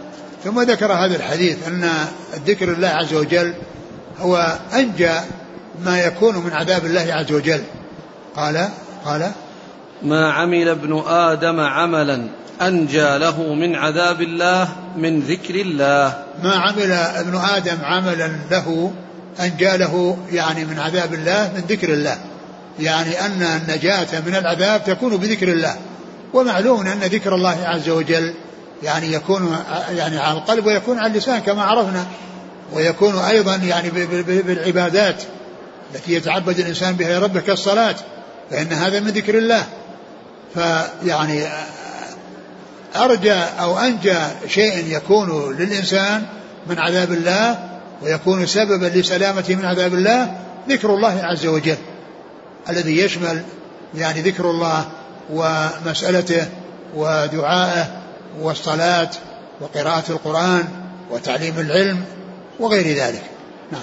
ثم 0.44 0.62
ذكر 0.62 0.94
هذا 0.94 1.16
الحديث 1.16 1.68
أن 1.68 1.92
ذكر 2.46 2.72
الله 2.74 2.88
عز 2.88 3.14
وجل 3.14 3.54
هو 4.20 4.58
أنجى 4.74 5.14
ما 5.86 6.02
يكون 6.02 6.36
من 6.36 6.54
عذاب 6.54 6.86
الله 6.86 7.14
عز 7.14 7.32
وجل. 7.32 7.64
قال 8.36 8.70
قال 9.06 9.32
ما 10.04 10.32
عمل 10.32 10.68
ابن 10.68 11.04
آدم 11.08 11.60
عملا 11.60 12.28
أنجى 12.62 13.18
له 13.18 13.54
من 13.54 13.76
عذاب 13.76 14.22
الله 14.22 14.68
من 14.98 15.20
ذكر 15.20 15.56
الله. 15.56 16.24
ما 16.44 16.56
عمل 16.56 16.92
ابن 16.92 17.36
آدم 17.36 17.78
عملا 17.84 18.32
له 18.52 18.92
أنجى 19.40 19.78
له 19.78 20.18
يعني 20.32 20.66
من 20.66 20.80
عذاب 20.80 21.14
الله 21.14 21.52
من 21.56 21.64
ذكر 21.70 21.94
الله. 21.94 22.18
يعني 22.80 23.26
أن 23.26 23.42
النجاة 23.42 24.20
من 24.28 24.36
العذاب 24.36 24.84
تكون 24.84 25.18
بذكر 25.18 25.48
الله. 25.48 25.76
ومعلوم 26.34 26.88
أن 26.88 27.00
ذكر 27.00 27.36
الله 27.36 27.58
عز 27.64 27.90
وجل 27.90 28.34
يعني 28.84 29.14
يكون 29.14 29.58
يعني 29.98 30.20
على 30.20 30.38
القلب 30.38 30.66
ويكون 30.66 31.00
على 31.00 31.12
اللسان 31.12 31.40
كما 31.40 31.64
عرفنا. 31.64 32.06
ويكون 32.74 33.16
أيضا 33.16 33.56
يعني 33.56 33.90
بالعبادات 34.42 35.24
التي 35.96 36.14
يتعبد 36.14 36.60
الإنسان 36.60 36.94
بها 36.94 37.20
ربه 37.20 37.40
كالصلاة 37.40 37.96
فإن 38.52 38.74
هذا 38.74 39.00
من 39.00 39.08
ذكر 39.08 39.38
الله. 39.38 39.66
فيعني 40.54 41.48
أرجى 42.96 43.34
أو 43.34 43.78
أنجى 43.78 44.18
شيء 44.48 44.98
يكون 44.98 45.58
للإنسان 45.58 46.26
من 46.68 46.80
عذاب 46.80 47.12
الله 47.12 47.70
ويكون 48.02 48.46
سببا 48.46 48.86
لسلامته 48.86 49.56
من 49.56 49.66
عذاب 49.66 49.94
الله 49.94 50.38
ذكر 50.70 50.94
الله 50.94 51.22
عز 51.24 51.46
وجل 51.46 51.78
الذي 52.70 52.98
يشمل 52.98 53.44
يعني 53.96 54.22
ذكر 54.22 54.50
الله 54.50 54.86
ومسألته 55.30 56.48
ودعائه 56.96 58.02
والصلاة 58.42 59.10
وقراءة 59.62 60.04
القرآن 60.10 60.68
وتعليم 61.12 61.60
العلم 61.60 62.04
وغير 62.60 62.98
ذلك. 62.98 63.24
نعم. 63.72 63.82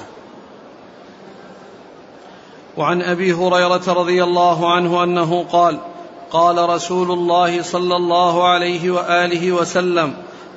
وعن 2.77 3.03
أبي 3.03 3.33
هريرة 3.33 3.93
رضي 3.93 4.25
الله 4.25 4.73
عنه 4.73 5.05
أنه 5.05 5.45
قال 5.45 5.81
قال 6.31 6.69
رسول 6.69 7.11
الله 7.11 7.63
صلى 7.63 7.97
الله 7.97 8.49
عليه 8.49 8.91
وآله 8.91 9.53
وسلم 9.53 10.15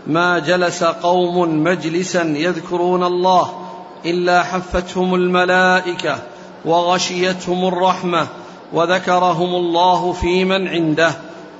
ما 0.07 0.39
جلس 0.39 0.83
قوم 0.83 1.63
مجلسا 1.63 2.23
يذكرون 2.23 3.03
الله 3.03 3.69
إلا 4.05 4.43
حفتهم 4.43 5.15
الملائكة 5.15 6.17
وغشيتهم 6.65 7.67
الرحمة 7.67 8.27
وذكرهم 8.73 9.55
الله 9.55 10.13
في 10.13 10.45
من 10.45 10.67
عنده. 10.67 11.13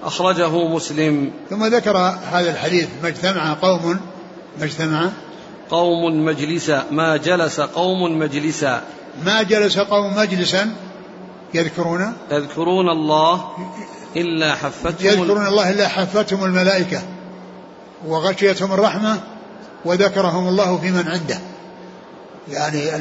أخرجه 0.03 0.67
مسلم. 0.67 1.31
ثم 1.49 1.65
ذكر 1.65 1.97
هذا 2.31 2.51
الحديث 2.51 2.87
ما 3.03 3.07
اجتمع 3.07 3.53
قوم 3.53 3.99
ما 4.59 4.65
اجتمع؟ 4.65 5.09
قوم 5.71 6.25
مجلسا. 6.25 6.83
ما 6.91 7.17
جلس 7.17 7.59
قوم 7.59 8.19
مجلسا. 8.19 8.81
ما 9.25 9.43
جلس 9.43 9.79
قوم 9.79 10.17
مجلسا 10.17 10.75
يذكرون 11.53 12.13
يذكرون 12.31 12.89
الله. 12.89 13.45
إلا 14.15 14.55
حفتهم 14.55 14.95
يذكرون 14.99 15.47
الله 15.47 15.69
إلا 15.69 15.87
حفتهم 15.87 16.43
الملائكة 16.43 17.01
وغشيتهم 18.07 18.73
الرحمة 18.73 19.19
وذكرهم 19.85 20.47
الله 20.47 20.77
في 20.77 20.91
من 20.91 21.07
عنده. 21.07 21.39
يعني 22.51 22.95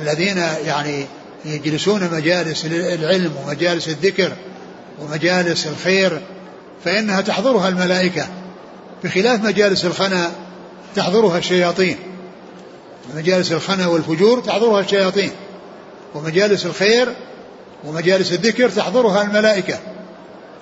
الذين 0.00 0.36
يعني 0.66 1.06
يجلسون 1.44 2.10
مجالس 2.12 2.64
العلم 2.64 3.32
ومجالس 3.36 3.88
الذكر 3.88 4.32
ومجالس 4.98 5.66
الخير 5.66 6.20
فإنها 6.84 7.20
تحضرها 7.20 7.68
الملائكة. 7.68 8.26
بخلاف 9.04 9.44
مجالس 9.44 9.84
الخنا 9.84 10.30
تحضرها 10.96 11.38
الشياطين. 11.38 11.96
مجالس 13.14 13.52
الخنا 13.52 13.86
والفجور 13.86 14.40
تحضرها 14.40 14.80
الشياطين. 14.80 15.30
ومجالس 16.14 16.66
الخير 16.66 17.14
ومجالس 17.84 18.32
الذكر 18.32 18.70
تحضرها 18.70 19.22
الملائكة. 19.22 19.78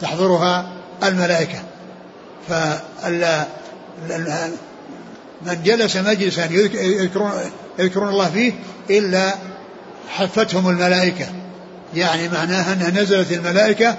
تحضرها 0.00 0.67
الملائكة. 1.03 1.59
فال 2.49 3.45
من 5.47 5.62
جلس 5.65 5.97
مجلسا 5.97 6.45
يذكرون, 6.50 7.33
يذكرون 7.79 8.09
الله 8.09 8.31
فيه 8.31 8.53
إلا 8.91 9.35
حفتهم 10.09 10.69
الملائكة. 10.69 11.26
يعني 11.95 12.29
معناها 12.29 12.73
أنها 12.73 13.03
نزلت 13.03 13.33
الملائكة 13.33 13.97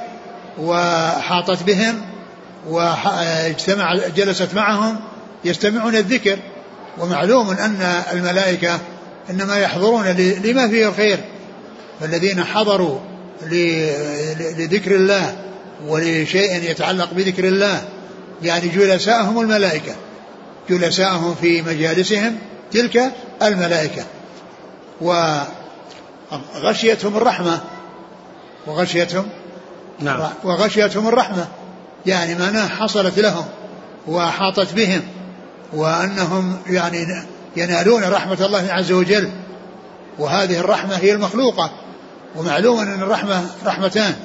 وحاطت 0.60 1.64
بهم 1.64 2.02
واجتمع 2.68 3.96
جلست 4.16 4.56
معهم 4.56 5.00
يستمعون 5.46 5.96
الذكر. 5.96 6.40
ومعلوم 6.98 7.50
أن 7.50 7.82
الملائكة 8.14 8.80
إنما 9.30 9.58
يحضرون 9.58 10.08
لما 10.44 10.68
فيه 10.68 10.88
الخير. 10.88 11.20
فالذين 12.00 12.44
حضروا 12.44 13.00
لذكر 14.58 14.96
الله 14.96 15.36
ولشيء 15.86 16.72
يتعلق 16.72 17.14
بذكر 17.14 17.48
الله. 17.48 17.82
يعني 18.42 18.68
جلساءهم 18.68 19.42
الملائكة. 19.42 19.96
جلساءهم 20.70 21.36
في 21.42 21.62
مجالسهم 21.62 22.38
تلك 22.72 23.12
الملائكة. 23.42 24.04
وغشيتهم 25.02 27.18
الرحمة. 27.18 27.62
وغشيتهم 28.68 29.30
نعم. 30.00 30.30
وغشيتهم 30.44 31.08
الرحمة. 31.08 31.48
يعني 32.06 32.36
معناه 32.36 32.68
حصلت 32.68 33.20
لهم 33.20 33.46
وأحاطت 34.08 34.74
بهم. 34.74 35.02
وأنهم 35.74 36.58
يعني 36.68 37.24
ينالون 37.58 38.04
رحمة 38.04 38.46
الله 38.46 38.68
عز 38.72 38.92
وجل. 38.92 39.32
وهذه 40.20 40.60
الرحمة 40.60 40.96
هي 40.96 41.14
المخلوقة. 41.14 41.72
ومعلوم 42.36 42.80
أن 42.80 43.02
الرحمة 43.02 43.46
رحمتان. 43.66 44.16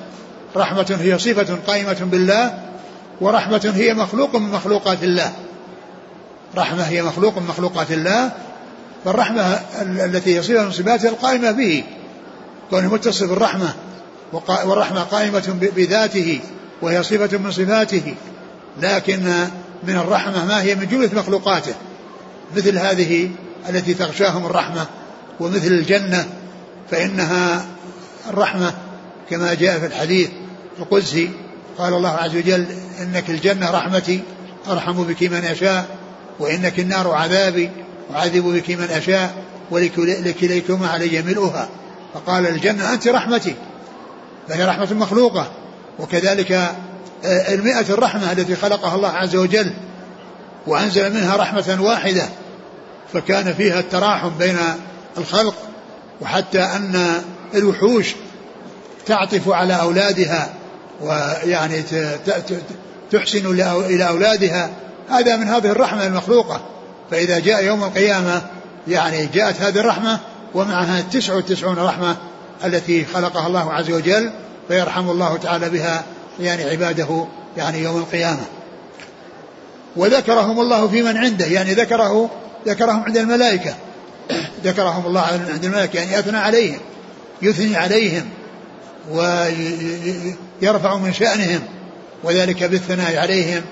رحمة 0.56 0.99
هي 1.00 1.18
صفة 1.18 1.59
قائمة 1.66 1.97
بالله 2.00 2.59
ورحمة 3.21 3.73
هي 3.75 3.94
مخلوق 3.94 4.37
من 4.37 4.50
مخلوقات 4.50 5.02
الله. 5.02 5.32
رحمة 6.56 6.82
هي 6.82 7.02
مخلوق 7.02 7.38
من 7.38 7.47
مخلوقات 7.47 7.90
الله 7.90 8.30
فالرحمة 9.04 9.61
التي 9.82 10.37
هي 10.37 10.42
صفة 10.42 10.64
من 10.64 10.73
صفاته 10.73 11.09
القائمة 11.09 11.50
به. 11.50 11.85
كونه 12.71 12.94
متصف 12.94 13.28
بالرحمة 13.28 13.75
والرحمة 14.64 15.00
قائمة 15.00 15.56
بذاته 15.76 16.40
وهي 16.82 17.02
صفة 17.02 17.38
من 17.38 17.50
صفاته. 17.50 18.14
لكن 18.82 19.23
من 19.82 19.97
الرحمة 19.97 20.44
ما 20.44 20.62
هي 20.62 20.75
من 20.75 20.87
جملة 20.87 21.11
مخلوقاته. 21.14 21.75
مثل 22.56 22.78
هذه 22.78 23.30
التي 23.68 23.94
تغشاهم 23.94 24.47
الرحمة 24.47 24.87
ومثل 25.40 25.66
الجنة 25.66 26.28
فإنها 26.90 27.64
الرحمة 28.30 28.75
كما 29.30 29.54
جاء 29.54 29.78
في 29.78 29.87
الحديث 29.87 30.30
القدسي 30.79 31.31
قال 31.79 31.95
الله 31.95 32.11
عز 32.11 32.37
وجل 32.37 32.67
إنك 33.00 33.31
الجنة 33.31 33.71
رحمتي 33.71 34.21
أرحم 34.69 35.05
بك 35.05 35.23
من 35.23 35.45
أشاء 35.45 35.87
وإنك 36.38 36.81
النار 36.81 37.11
عذابي 37.11 37.71
أعذب 38.14 38.45
بك 38.45 38.71
من 38.71 38.88
أشاء 38.91 39.35
ولكليكما 39.71 40.88
علي 40.88 41.23
ملؤها. 41.23 41.69
فقال 42.14 42.47
الجنة 42.47 42.93
أنت 42.93 43.09
رحمتي 43.09 43.55
فهي 44.49 44.64
رحمة 44.64 44.93
مخلوقة. 44.93 45.52
وكذلك 45.99 46.52
آه، 47.25 47.55
المئة 47.55 47.95
الرحمة 47.95 48.33
التي 48.33 48.57
خلقها 48.57 48.95
الله 48.95 49.09
عز 49.09 49.37
وجل 49.37 49.73
وأنزل 50.67 51.12
منها 51.14 51.37
رحمة 51.37 51.79
واحدة 51.83 52.29
فكان 53.12 53.55
فيها 53.55 53.81
التراحم 53.81 54.31
بين 54.38 54.59
الخلق 55.19 55.55
وحتى 56.21 56.61
أن 56.61 57.23
الوحوش 57.55 58.14
تعطف 59.07 59.49
على 59.49 59.81
أولادها. 59.81 60.52
ويعني 61.02 61.82
تحسن 63.12 63.47
إلى 63.87 64.09
أولادها 64.09 64.71
هذا 65.11 65.37
من 65.37 65.49
هذه 65.49 65.71
الرحمة 65.71 66.06
المخلوقة. 66.06 66.61
فإذا 67.11 67.38
جاء 67.38 67.64
يوم 67.64 67.85
القيامة 67.85 68.42
يعني 68.88 69.26
جاءت 69.26 69.61
هذه 69.61 69.78
الرحمة 69.78 70.18
ومعها 70.54 71.00
تسع 71.12 71.35
وتسعون 71.35 71.78
رحمة 71.78 72.16
التي 72.64 73.04
خلقها 73.04 73.47
الله 73.47 73.73
عز 73.73 73.90
وجل 73.90 74.30
فيرحم 74.68 75.11
الله 75.11 75.37
تعالى 75.37 75.71
بها 75.71 76.04
يعني 76.40 76.64
عباده 76.64 77.26
يعني 77.56 77.82
يوم 77.82 77.97
القيامة. 77.97 78.44
وذكرهم 79.97 80.61
الله 80.61 80.88
في 80.88 81.02
من 81.02 81.16
عنده 81.16 81.47
يعني 81.47 81.75
ذكره 81.75 82.30
ذكرهم 82.66 83.02
عند 83.02 83.16
الملائكة. 83.16 83.75
ذكرهم 84.64 85.06
الله 85.06 85.21
عند 85.21 85.64
الملائكة 85.64 85.99
يعني 85.99 86.18
أثنى 86.18 86.38
عليهم 86.38 86.78
يثني 87.42 87.76
عليهم. 87.76 88.28
ويرفع 89.11 90.97
من 90.97 91.12
شأنهم 91.12 91.61
وذلك 92.25 92.64
بالثناء 92.64 93.16
عليهم 93.16 93.62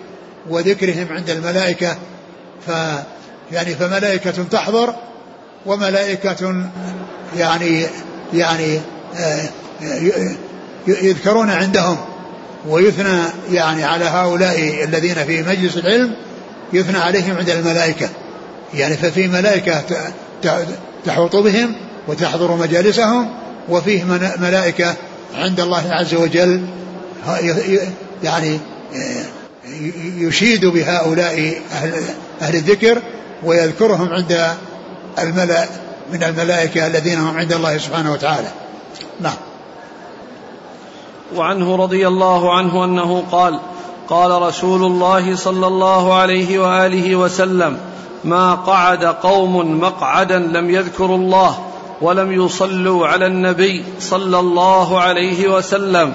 وذكرهم 0.51 1.07
عند 1.11 1.31
الملائكة. 1.31 1.97
ف 2.67 2.71
يعني 3.53 3.75
فملائكة 3.75 4.45
تحضر 4.51 4.95
وملائكة 5.67 6.65
يعني 7.37 7.87
يعني 8.35 8.81
آه، 9.17 9.49
يذكرون 10.87 11.51
عندهم. 11.51 11.99
ويثنى 12.69 13.23
يعني 13.53 13.85
على 13.85 14.05
هؤلاء 14.05 14.85
الذين 14.85 15.15
في 15.15 15.43
مجلس 15.43 15.77
العلم 15.77 16.15
يثنى 16.73 16.99
عليهم 16.99 17.37
عند 17.37 17.51
الملائكة. 17.51 18.09
يعني 18.75 18.97
ففي 18.97 19.29
ملائكة 19.29 19.83
تحوط 21.05 21.37
بهم 21.37 21.75
وتحضر 22.09 22.57
مجالسهم 22.57 23.31
وفيه 23.69 24.05
ملائكة 24.39 24.95
عند 25.35 25.61
الله 25.61 25.93
عز 25.93 26.15
وجل 26.15 26.67
يعني 28.23 28.61
يشيد 30.17 30.67
بهؤلاء 30.67 31.63
أهل, 31.73 31.93
أهل 32.43 32.55
الذكر 32.55 33.03
ويذكرهم 33.45 34.09
عند 34.09 34.55
الملأ 35.19 35.65
من 36.13 36.23
الملائكة 36.23 36.87
الذين 36.87 37.19
هم 37.19 37.37
عند 37.37 37.53
الله 37.53 37.79
سبحانه 37.79 38.13
وتعالى. 38.13 38.49
نعم. 39.21 39.37
وعنه 41.37 41.77
رضي 41.77 42.09
الله 42.09 42.57
عنه 42.57 42.85
أنه 42.85 43.25
قال 43.33 43.61
قال 44.09 44.43
رسول 44.43 44.85
الله 44.85 45.37
صلى 45.37 45.67
الله 45.67 46.15
عليه 46.15 46.59
وآله 46.59 47.17
وسلم 47.17 47.79
ما 48.25 48.55
قعد 48.55 49.05
قوم 49.05 49.81
مقعدا 49.81 50.39
لم 50.39 50.71
يذكروا 50.71 51.17
الله 51.17 51.59
ولم 52.01 52.33
يصلوا 52.45 53.07
على 53.07 53.27
النبي 53.27 53.85
صلى 54.01 54.39
الله 54.39 55.01
عليه 55.01 55.49
وسلم 55.49 56.13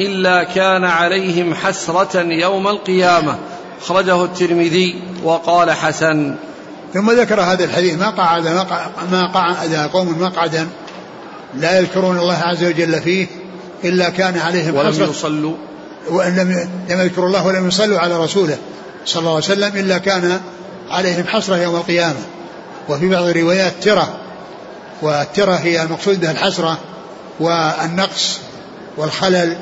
إلا 0.00 0.44
كان 0.44 0.84
عليهم 0.84 1.54
حسرة 1.54 2.20
يوم 2.20 2.68
القيامة. 2.68 3.38
أخرجه 3.82 4.24
الترمذي 4.24 5.02
وقال 5.24 5.70
حسن. 5.70 6.34
ثم 6.94 7.10
ذكر 7.10 7.40
هذا 7.40 7.64
الحديث 7.64 7.98
ما 7.98 8.10
قعد 8.10 8.48
ما 9.12 9.26
قعد 9.34 9.74
قوم 9.92 10.16
مقعدا 10.20 10.68
لا 11.54 11.78
يذكرون 11.78 12.18
الله 12.18 12.38
عز 12.38 12.64
وجل 12.64 13.00
فيه 13.00 13.26
إلا 13.84 14.08
كان 14.08 14.38
عليهم 14.38 14.74
ولم 14.74 14.88
حسرة. 14.88 15.10
يصلوا. 15.10 15.54
وإن 16.10 16.36
لم 16.36 16.68
لم 16.90 17.00
يذكروا 17.00 17.26
الله 17.26 17.46
ولم 17.46 17.68
يصلوا 17.68 17.98
على 17.98 18.16
رسوله 18.24 18.58
صلى 19.06 19.20
الله 19.20 19.34
عليه 19.34 19.44
وسلم 19.44 19.76
إلا 19.76 19.98
كان 19.98 20.40
عليهم 20.90 21.24
حسرة 21.26 21.56
يوم 21.56 21.76
القيامة. 21.76 22.20
وفي 22.88 23.08
بعض 23.08 23.24
الروايات 23.24 23.72
ترى 23.82 24.08
والترى 25.02 25.58
هي 25.62 25.82
المقصود 25.82 26.20
بها 26.20 26.30
الحسرة 26.30 26.78
والنقص 27.40 28.38
والخلل 28.96 29.56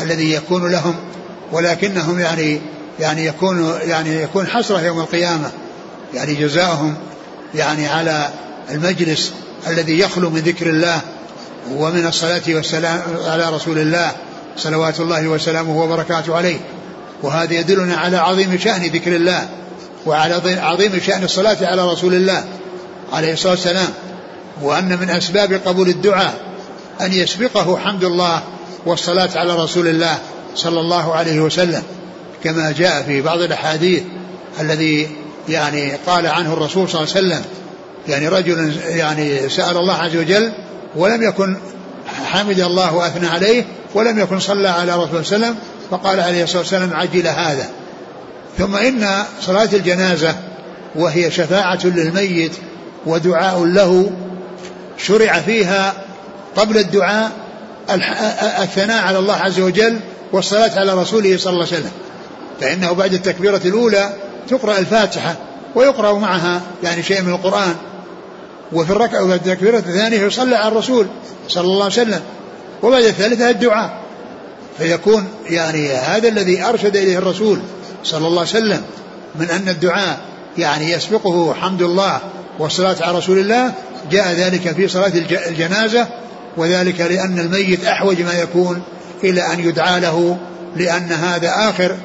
الذي 0.00 0.32
يكون 0.32 0.72
لهم 0.72 0.94
ولكنهم 1.52 2.20
يعني 2.20 2.60
يعني 3.00 3.26
يكون 3.26 3.78
يعني 3.82 4.22
يكون 4.22 4.46
حسرة 4.46 4.80
يوم 4.80 5.00
القيامة 5.00 5.50
يعني 6.14 6.34
جزاؤهم 6.34 6.94
يعني 7.54 7.88
على 7.88 8.28
المجلس 8.70 9.32
الذي 9.66 9.98
يخلو 9.98 10.30
من 10.30 10.40
ذكر 10.40 10.70
الله 10.70 11.00
ومن 11.70 12.06
الصلاة 12.06 12.42
والسلام 12.48 13.00
على 13.26 13.50
رسول 13.50 13.78
الله 13.78 14.12
صلوات 14.56 15.00
الله 15.00 15.28
وسلامه 15.28 15.82
وبركاته 15.82 16.36
عليه. 16.36 16.60
وهذا 17.22 17.54
يدلنا 17.54 17.96
على 17.96 18.16
عظيم 18.16 18.58
شأن 18.58 18.82
ذكر 18.82 19.16
الله 19.16 19.48
وعلى 20.06 20.60
عظيم 20.60 21.00
شأن 21.06 21.24
الصلاة 21.24 21.56
على 21.62 21.92
رسول 21.92 22.14
الله 22.14 22.44
عليه 23.12 23.32
الصلاة 23.32 23.52
والسلام. 23.52 23.88
وأن 24.62 24.98
من 24.98 25.10
أسباب 25.10 25.52
قبول 25.52 25.88
الدعاء 25.88 26.34
أن 27.00 27.12
يسبقه 27.12 27.78
حمد 27.78 28.04
الله 28.04 28.42
والصلاة 28.86 29.30
على 29.36 29.56
رسول 29.56 29.88
الله 29.88 30.18
صلى 30.56 30.80
الله 30.80 31.14
عليه 31.14 31.40
وسلم 31.40 31.82
كما 32.44 32.72
جاء 32.72 33.02
في 33.02 33.20
بعض 33.20 33.38
الأحاديث 33.38 34.02
الذي 34.60 35.08
يعني 35.48 35.92
قال 36.06 36.26
عنه 36.26 36.52
الرسول 36.52 36.88
صلى 36.88 37.02
الله 37.02 37.14
عليه 37.16 37.26
وسلم 37.26 37.44
يعني 38.08 38.28
رجل 38.28 38.76
يعني 38.86 39.48
سأل 39.48 39.76
الله 39.76 39.94
عز 39.94 40.16
وجل 40.16 40.52
ولم 40.96 41.22
يكن 41.22 41.56
حمد 42.24 42.60
الله 42.60 42.94
وأثنى 42.94 43.26
عليه 43.26 43.64
ولم 43.94 44.18
يكن 44.18 44.40
صلى 44.40 44.68
على 44.68 44.92
رسول 44.96 45.24
صلى 45.24 45.36
الله 45.36 45.46
عليه 45.46 45.56
وسلم 45.56 45.56
فقال 45.90 46.20
عليه 46.20 46.44
الصلاة 46.44 46.60
والسلام 46.60 46.94
عجل 46.94 47.26
هذا. 47.26 47.68
ثم 48.58 48.76
إن 48.76 49.24
صلاة 49.40 49.68
الجنازة 49.72 50.36
وهي 50.94 51.30
شفاعة 51.30 51.78
للميت 51.84 52.52
ودعاء 53.06 53.64
له 53.64 54.10
شرع 54.96 55.40
فيها 55.40 55.94
قبل 56.56 56.78
الدعاء 56.78 57.30
الثناء 58.62 59.04
على 59.04 59.18
الله 59.18 59.34
عز 59.34 59.60
وجل 59.60 60.00
والصلاة 60.32 60.78
على 60.78 60.94
رسوله 60.94 61.36
صلى 61.36 61.52
الله 61.52 61.66
عليه 61.66 61.76
وسلم. 61.76 61.90
فإنه 62.60 62.92
بعد 62.92 63.12
التكبيرة 63.12 63.60
الأولى 63.64 64.12
تقرأ 64.48 64.78
الفاتحة 64.78 65.34
ويقرأ 65.74 66.12
معها 66.12 66.60
يعني 66.82 67.02
شيء 67.02 67.22
من 67.22 67.32
القرآن. 67.32 67.74
وفي 68.72 68.90
الركعة 68.90 69.34
التكبيرة 69.34 69.78
الثانية 69.78 70.20
يصلى 70.20 70.56
على 70.56 70.68
الرسول 70.68 71.06
صلى 71.48 71.64
الله 71.64 71.84
عليه 71.84 71.92
وسلم. 71.94 72.22
وبعد 72.82 73.04
الثالثة 73.04 73.50
الدعاء. 73.50 74.04
فيكون 74.78 75.28
يعني 75.50 75.92
هذا 75.92 76.28
الذي 76.28 76.62
أرشد 76.62 76.96
إليه 76.96 77.18
الرسول 77.18 77.60
صلى 78.04 78.26
الله 78.26 78.40
عليه 78.40 78.50
وسلم 78.50 78.82
من 79.34 79.50
أن 79.50 79.68
الدعاء 79.68 80.18
يعني 80.58 80.90
يسبقه 80.92 81.54
حمد 81.54 81.82
الله 81.82 82.18
والصلاة 82.58 82.96
على 83.00 83.18
رسول 83.18 83.38
الله 83.38 83.72
جاء 84.10 84.32
ذلك 84.32 84.72
في 84.72 84.88
صلاة 84.88 85.12
الجنازة 85.48 86.06
وذلك 86.56 87.00
لأن 87.00 87.38
الميت 87.38 87.84
أحوج 87.84 88.22
ما 88.22 88.32
يكون 88.32 88.82
إلى 89.24 89.52
أن 89.52 89.60
يدعى 89.60 90.00
له 90.00 90.38
لأن 90.76 91.12
هذا 91.12 91.52
آخر 91.56 91.96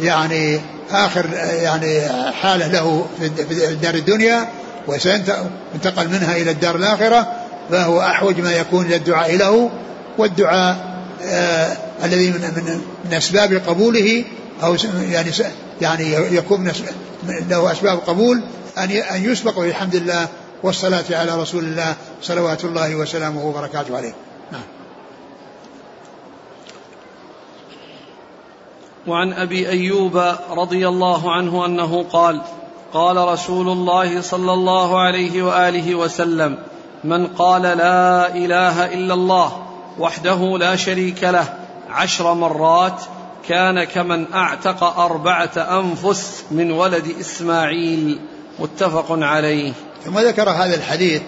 يعني 0.00 0.60
آخر 0.90 1.26
يعني 1.62 2.00
حالة 2.32 2.66
له 2.66 3.06
في 3.18 3.26
الدار 3.72 3.94
الدنيا 3.94 4.48
وسينتقل 4.86 6.08
منها 6.08 6.36
إلى 6.36 6.50
الدار 6.50 6.76
الآخرة 6.76 7.32
فهو 7.70 8.00
أحوج 8.00 8.40
ما 8.40 8.52
يكون 8.52 8.86
إلى 8.86 8.96
الدعاء 8.96 9.36
له 9.36 9.70
والدعاء 10.18 10.96
آه 11.24 11.76
الذي 12.04 12.30
من, 12.30 12.40
من, 12.40 12.80
من 13.04 13.14
أسباب 13.14 13.62
قبوله 13.66 14.24
أو 14.62 14.76
يعني 15.10 15.30
يعني 15.80 16.14
يكون 16.36 16.72
له 17.50 17.72
أسباب 17.72 17.98
قبول 17.98 18.42
أن 18.78 18.90
أن 18.90 19.24
يسبق 19.24 19.60
بالحمد 19.60 19.96
لله 19.96 20.28
والصلاة 20.62 21.04
على 21.10 21.42
رسول 21.42 21.64
الله 21.64 21.96
صلوات 22.22 22.64
الله 22.64 22.94
وسلامه 22.94 23.46
وبركاته 23.46 23.96
عليه. 23.96 24.14
نعم. 24.52 24.62
وعن 29.06 29.32
أبي 29.32 29.68
أيوب 29.68 30.16
رضي 30.50 30.88
الله 30.88 31.32
عنه 31.32 31.66
أنه 31.66 32.04
قال 32.12 32.42
قال 32.92 33.16
رسول 33.16 33.68
الله 33.68 34.20
صلى 34.20 34.52
الله 34.52 35.00
عليه 35.00 35.42
وآله 35.42 35.94
وسلم 35.94 36.58
من 37.04 37.26
قال 37.26 37.62
لا 37.62 38.34
إله 38.34 38.94
إلا 38.94 39.14
الله 39.14 39.66
وحده 39.98 40.58
لا 40.58 40.76
شريك 40.76 41.24
له 41.24 41.54
عشر 41.90 42.34
مرات 42.34 43.02
كان 43.48 43.84
كمن 43.84 44.32
أعتق 44.32 44.84
أربعة 44.84 45.52
أنفس 45.56 46.44
من 46.50 46.70
ولد 46.70 47.14
إسماعيل. 47.20 48.20
متفق 48.58 49.06
عليه. 49.10 49.72
ثم 50.06 50.18
ذكر 50.18 50.50
هذا 50.50 50.74
الحديث 50.74 51.22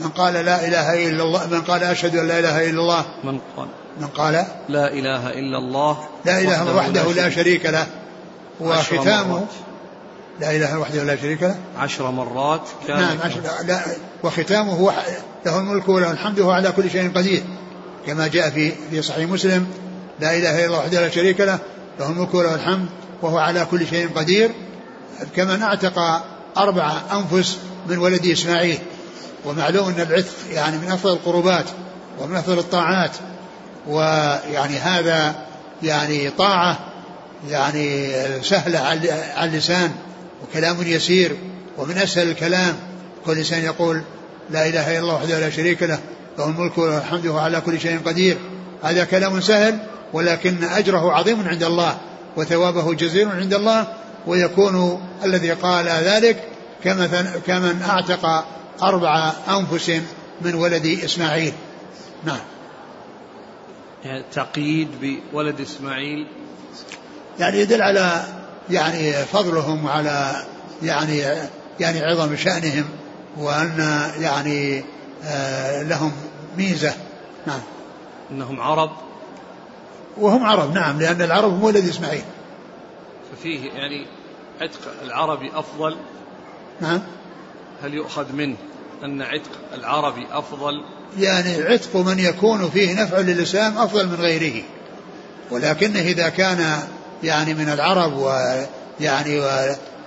من 0.00 0.08
قال 0.08 0.34
لا 0.34 0.66
إله 0.68 1.08
إلا 1.08 1.22
الله 1.22 1.46
من 1.46 1.60
قال 1.60 1.82
أشهد 1.84 2.16
أن 2.16 2.28
لا 2.28 2.38
إله 2.38 2.70
إلا 2.70 2.80
الله. 2.80 3.04
من 3.24 3.38
قال 3.56 3.68
من 4.00 4.06
قال 4.06 4.32
لا 4.68 4.92
إله 4.92 5.30
إلا 5.30 5.58
الله 5.58 5.98
لا 6.24 6.40
إله 6.40 6.76
وحده, 6.76 7.02
وحده 7.02 7.12
لا 7.12 7.30
شريك 7.30 7.66
له. 7.66 7.86
وختامه 8.60 9.46
لا 10.40 10.50
إله 10.50 10.78
وحده 10.78 11.02
لا 11.02 11.16
شريك 11.16 11.42
له. 11.42 11.56
عشر 11.78 12.10
مرات 12.10 12.60
كان 12.88 13.00
نعم 13.00 13.18
عشر 13.24 13.40
لا 13.66 13.80
وختامه 14.22 14.92
له 15.46 15.58
الملك 15.58 15.88
وله 15.88 16.10
الحمد 16.10 16.40
وهو 16.40 16.50
على 16.50 16.72
كل 16.72 16.90
شيء 16.90 17.12
قدير. 17.12 17.42
كما 18.06 18.26
جاء 18.26 18.50
في 18.50 18.72
في 18.90 19.02
صحيح 19.02 19.30
مسلم 19.30 19.66
لا 20.20 20.36
إله 20.36 20.58
إلا 20.58 20.66
الله 20.66 20.78
وحده 20.78 21.00
لا 21.00 21.08
شريك 21.08 21.40
له 21.40 21.58
له 22.00 22.08
الملك 22.08 22.34
وله 22.34 22.54
الحمد 22.54 22.86
وهو 23.22 23.38
على 23.38 23.66
كل 23.70 23.86
شيء 23.86 24.08
قدير. 24.16 24.50
كمن 25.36 25.62
اعتق 25.62 26.24
أربع 26.56 26.92
أنفس 27.12 27.58
من 27.88 27.98
ولد 27.98 28.26
إسماعيل. 28.26 28.78
ومعلوم 29.44 29.88
أن 29.88 30.00
العتق 30.00 30.32
يعني 30.50 30.78
من 30.78 30.90
أفضل 30.90 31.12
القربات 31.12 31.64
ومن 32.18 32.36
أفضل 32.36 32.58
الطاعات. 32.58 33.10
ويعني 33.88 34.78
هذا 34.78 35.34
يعني 35.82 36.30
طاعة 36.30 36.78
يعني 37.50 38.12
سهلة 38.42 38.78
على 38.78 39.44
اللسان 39.44 39.92
وكلام 40.42 40.76
يسير 40.82 41.36
ومن 41.78 41.98
أسهل 41.98 42.30
الكلام. 42.30 42.74
كل 43.26 43.38
إنسان 43.38 43.64
يقول 43.64 44.02
لا 44.50 44.68
إله 44.68 44.90
إلا 44.90 44.98
الله 44.98 45.14
وحده 45.14 45.38
لا 45.38 45.50
شريك 45.50 45.82
له 45.82 45.98
له 46.38 46.46
الملك 46.46 46.78
وله 46.78 46.98
الحمد 46.98 47.26
وهو 47.26 47.38
على 47.38 47.60
كل 47.60 47.80
شيء 47.80 48.00
قدير. 48.06 48.38
هذا 48.82 49.04
كلام 49.04 49.40
سهل 49.40 49.78
ولكن 50.12 50.64
أجره 50.64 51.12
عظيم 51.12 51.48
عند 51.48 51.62
الله 51.62 51.96
وثوابه 52.36 52.94
جزيل 52.94 53.28
عند 53.28 53.54
الله. 53.54 53.86
ويكون 54.26 55.02
الذي 55.24 55.50
قال 55.52 55.86
ذلك 55.86 56.48
كمن 57.46 57.82
أعتق 57.88 58.44
أربع 58.82 59.32
أنفس 59.48 60.00
من 60.40 60.54
ولد 60.54 60.86
إسماعيل. 61.04 61.52
نعم. 62.24 62.40
تقييد 64.32 64.88
بولد 65.32 65.60
إسماعيل. 65.60 66.26
يعني 67.38 67.58
يدل 67.58 67.82
على 67.82 68.24
يعني 68.70 69.12
فضلهم 69.12 69.84
وعلى 69.84 70.44
يعني 70.82 71.18
يعني 71.80 72.00
عظم 72.00 72.36
شأنهم 72.36 72.84
وأن 73.36 74.00
يعني 74.20 74.84
آه، 75.24 75.82
لهم 75.82 76.12
ميزة. 76.56 76.94
نعم. 77.46 77.60
أنهم 78.30 78.60
عرب. 78.60 78.90
وهم 80.16 80.44
عرب 80.44 80.74
نعم 80.74 81.00
لأن 81.00 81.22
العرب 81.22 81.52
هم 81.52 81.64
ولد 81.64 81.88
إسماعيل. 81.88 82.24
ففيه 83.32 83.70
يعني 83.72 84.06
عتق 84.60 84.80
العربي 85.02 85.50
أفضل؟ 85.54 85.96
نعم. 86.80 87.02
هل 87.82 87.94
يؤخذ 87.94 88.32
منه 88.32 88.56
أن 89.04 89.22
عتق 89.22 89.50
العربي 89.74 90.26
أفضل؟ 90.32 90.84
يعني 91.18 91.62
عتق 91.62 91.96
من 91.96 92.18
يكون 92.18 92.70
فيه 92.70 93.02
نفع 93.02 93.18
للإسلام 93.18 93.78
أفضل 93.78 94.06
من 94.06 94.14
غيره. 94.14 94.62
ولكنه 95.50 96.00
إذا 96.00 96.28
كان 96.28 96.78
يعني 97.22 97.54
من 97.54 97.68
العرب 97.68 98.16
ويعني 98.16 99.42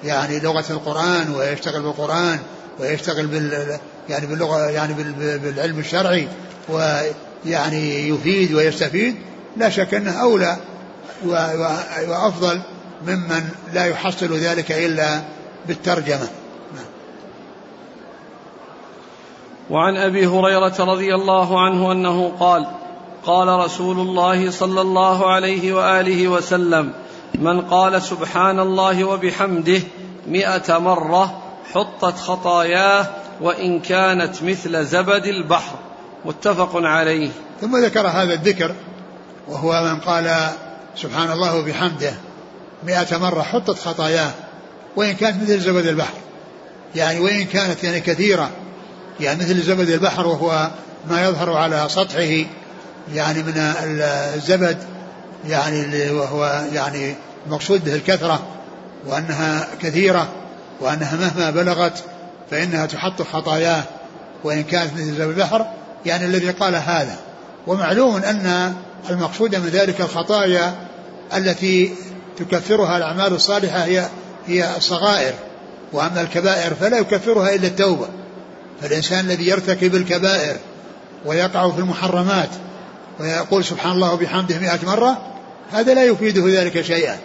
يعني 0.04 0.40
لغة 0.40 0.66
القرآن 0.70 1.36
ويشتغل 1.36 1.82
بالقرآن 1.82 2.40
ويشتغل 2.80 3.28
بال 3.28 3.78
يعني 4.10 4.28
باللغة 4.28 4.70
يعني 4.70 4.94
بالعلم 5.38 5.80
الشرعي 5.80 6.28
ويعني 6.70 8.10
يفيد 8.10 8.54
ويستفيد 8.54 9.16
لا 9.58 9.70
شك 9.70 9.94
أنه 9.94 10.22
أولى 10.22 10.58
وأفضل 12.08 12.62
ممن 13.06 13.50
لا 13.74 13.86
يحصل 13.86 14.34
ذلك 14.34 14.72
إلا 14.72 15.22
بالترجمة. 15.68 16.28
وعن 19.70 19.98
أبي 19.98 20.28
هريرة 20.28 20.76
رضي 20.80 21.16
الله 21.16 21.62
عنه 21.62 21.92
أنه 21.92 22.32
قال 22.40 22.68
قال 23.26 23.48
رسول 23.48 24.00
الله 24.00 24.52
صلى 24.52 24.82
الله 24.82 25.34
عليه 25.34 25.74
وآله 25.74 26.28
وسلم 26.28 26.94
من 27.36 27.62
قال 27.62 28.02
سبحان 28.02 28.60
الله 28.60 29.04
وبحمده 29.04 29.82
مئة 30.28 30.78
مرة 30.78 31.42
حطت 31.74 32.18
خطاياه 32.18 33.06
وإن 33.42 33.80
كانت 33.80 34.44
مثل 34.44 34.86
زبد 34.86 35.26
البحر. 35.26 35.76
متفق 36.26 36.72
عليه. 36.76 37.30
ثم 37.62 37.78
ذكر 37.78 38.08
هذا 38.08 38.34
الذكر 38.34 38.76
وهو 39.48 39.84
من 39.84 40.00
قال 40.00 40.50
سبحان 40.96 41.32
الله 41.32 41.56
وبحمده. 41.56 42.14
مئة 42.84 43.18
مرة 43.18 43.42
حطت 43.42 43.80
خطاياه 43.80 44.32
وإن 44.96 45.14
كانت 45.14 45.44
مثل 45.44 45.60
زبد 45.60 45.86
البحر. 45.86 46.14
يعني 46.96 47.20
وإن 47.20 47.46
كانت 47.46 47.84
يعني 47.84 48.00
كثيرة 48.00 48.50
يعني 49.20 49.40
مثل 49.40 49.62
زبد 49.62 49.90
البحر 49.90 50.28
وهو 50.28 50.70
ما 51.10 51.26
يظهر 51.26 51.54
على 51.54 51.86
سطحه 51.90 52.46
يعني 53.14 53.44
من 53.44 53.54
الزبد 54.36 54.78
يعني 55.48 56.12
وهو 56.12 56.66
يعني 56.74 57.16
المقصود 57.46 57.86
به 57.86 57.96
الكثرة 57.96 58.44
وأنها 59.08 59.68
كثيرة 59.82 60.28
وأنها 60.82 61.16
مهما 61.16 61.50
بلغت 61.50 62.04
فإنها 62.52 62.86
تحط 62.86 63.22
خطاياه. 63.22 63.84
وإن 64.44 64.64
كانت 64.64 64.94
مثل 64.94 65.16
زبد 65.16 65.22
البحر 65.22 65.66
يعني 66.06 66.26
الذي 66.26 66.50
قال 66.50 66.76
هذا. 66.76 67.16
ومعلوم 67.68 68.16
أن 68.16 68.74
المقصود 69.10 69.56
من 69.56 69.68
ذلك 69.68 70.02
الخطايا 70.02 70.76
التي 71.36 71.94
تكفرها 72.38 72.98
الأعمال 72.98 73.34
الصالحة 73.34 73.84
هي 73.84 74.10
هي 74.48 74.78
الصغائر 74.78 75.34
وأما 75.94 76.22
الكبائر 76.22 76.74
فلا 76.74 76.98
يكفرها 76.98 77.56
إلا 77.56 77.68
التوبة. 77.68 78.08
فالإنسان 78.82 79.20
الذي 79.20 79.48
يرتكب 79.48 79.96
الكبائر 79.96 80.58
ويقع 81.26 81.72
في 81.72 81.80
المحرمات 81.80 82.50
ويقول 83.20 83.66
سبحان 83.66 83.92
الله 83.92 84.14
وبحمده 84.14 84.60
مئة 84.60 84.80
مرة 84.86 85.18
هذا 85.72 85.94
لا 85.94 86.04
يفيده 86.04 86.62
ذلك 86.62 86.82
شيئا. 86.82 87.18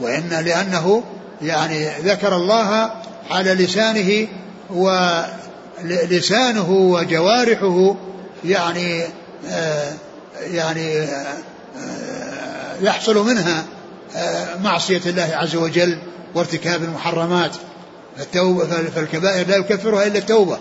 وإن 0.00 0.28
لأنه 0.44 1.02
يعني 1.42 1.88
ذكر 1.88 2.36
الله 2.36 2.90
على 3.30 3.54
لسانه 3.54 4.28
ولسانه 5.80 6.70
وجوارحه 6.70 7.96
يعني 8.44 9.02
آه 9.48 9.92
يعني 10.40 11.00
آه 11.00 11.36
يحصل 12.80 13.26
منها. 13.26 13.58
آه 13.58 13.73
معصية 14.60 15.00
الله 15.06 15.30
عز 15.32 15.56
وجل 15.56 15.98
وارتكاب 16.34 16.82
المحرمات. 16.82 17.52
فالتوبة 18.16 18.64
فالكبائر 18.66 19.48
لا 19.48 19.56
يكفرها 19.56 20.06
إلا 20.06 20.18
التوبة. 20.18 20.58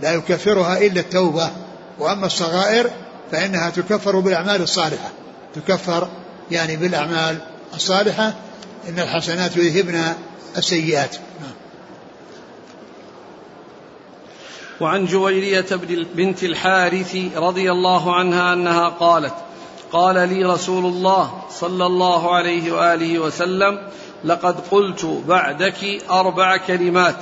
لا 0.00 0.12
يكفرها 0.12 0.78
إلا 0.78 1.00
التوبة. 1.00 1.50
وأما 1.98 2.26
الصغائر 2.26 2.90
فإنها 3.32 3.70
تكفر 3.70 4.20
بالأعمال 4.20 4.62
الصالحة. 4.62 5.10
تكفر 5.54 6.08
يعني 6.50 6.76
بالأعمال 6.76 7.38
الصالحة. 7.74 8.34
إن 8.88 8.98
الحسنات 8.98 9.56
يذهبن 9.56 10.14
السيئات. 10.56 11.16
وعن 14.80 15.06
جويرية 15.06 15.66
بنت 16.14 16.42
الحارث 16.42 17.16
رضي 17.36 17.70
الله 17.70 18.14
عنها 18.14 18.52
أنها 18.52 18.88
قالت 18.88 19.34
قال 19.92 20.28
لي 20.28 20.44
رسول 20.44 20.84
الله 20.84 21.30
صلى 21.50 21.86
الله 21.86 22.34
عليه 22.34 22.72
وآله 22.72 23.18
وسلم 23.18 23.78
لقد 24.24 24.56
قلت 24.70 25.22
بعدك 25.28 26.02
أربع 26.10 26.56
كلمات 26.56 27.16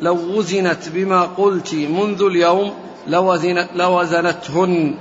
لو 0.00 0.14
وزنت 0.14 0.88
بما 0.88 1.22
قلت 1.22 1.74
منذ 1.74 2.22
اليوم 2.22 2.74
لوزن 3.06 3.66
لوزنتهن. 3.74 4.94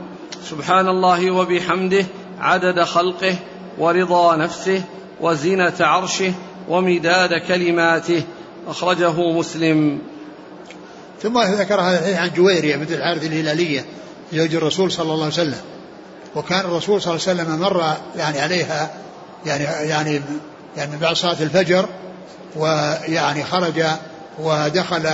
سبحان 0.50 0.88
الله 0.88 1.32
وبحمده 1.32 2.06
عدد 2.40 2.84
خلقه 2.84 3.36
ورضا 3.78 4.36
نفسه 4.36 4.84
وزنة 5.22 5.74
عرشه 5.80 6.34
ومداد 6.70 7.34
كلماته 7.48 8.24
أخرجه 8.68 9.32
مسلم. 9.32 10.00
ثم 11.22 11.42
ذكر 11.42 11.82
هذا 11.82 12.00
الحديث 12.00 12.18
عن 12.18 12.32
جويرية 12.38 12.76
بنت 12.76 12.92
الحارث 12.92 13.26
الهلالية 13.26 13.86
زوج 14.34 14.56
الرسول 14.56 14.92
صلى 14.92 15.14
الله 15.14 15.24
عليه 15.24 15.34
وسلم. 15.34 15.62
وكان 16.36 16.60
الرسول 16.60 17.02
صلى 17.02 17.16
الله 17.16 17.28
عليه 17.28 17.42
وسلم 17.42 17.60
مر 17.60 17.98
يعني 18.16 18.40
عليها 18.40 18.92
يعني 19.46 19.64
يعني 19.64 20.22
يعني 20.78 20.98
بعد 20.98 21.16
صلاة 21.16 21.38
الفجر 21.42 21.90
ويعني 22.56 23.44
خرج 23.44 23.84
ودخل 24.40 25.10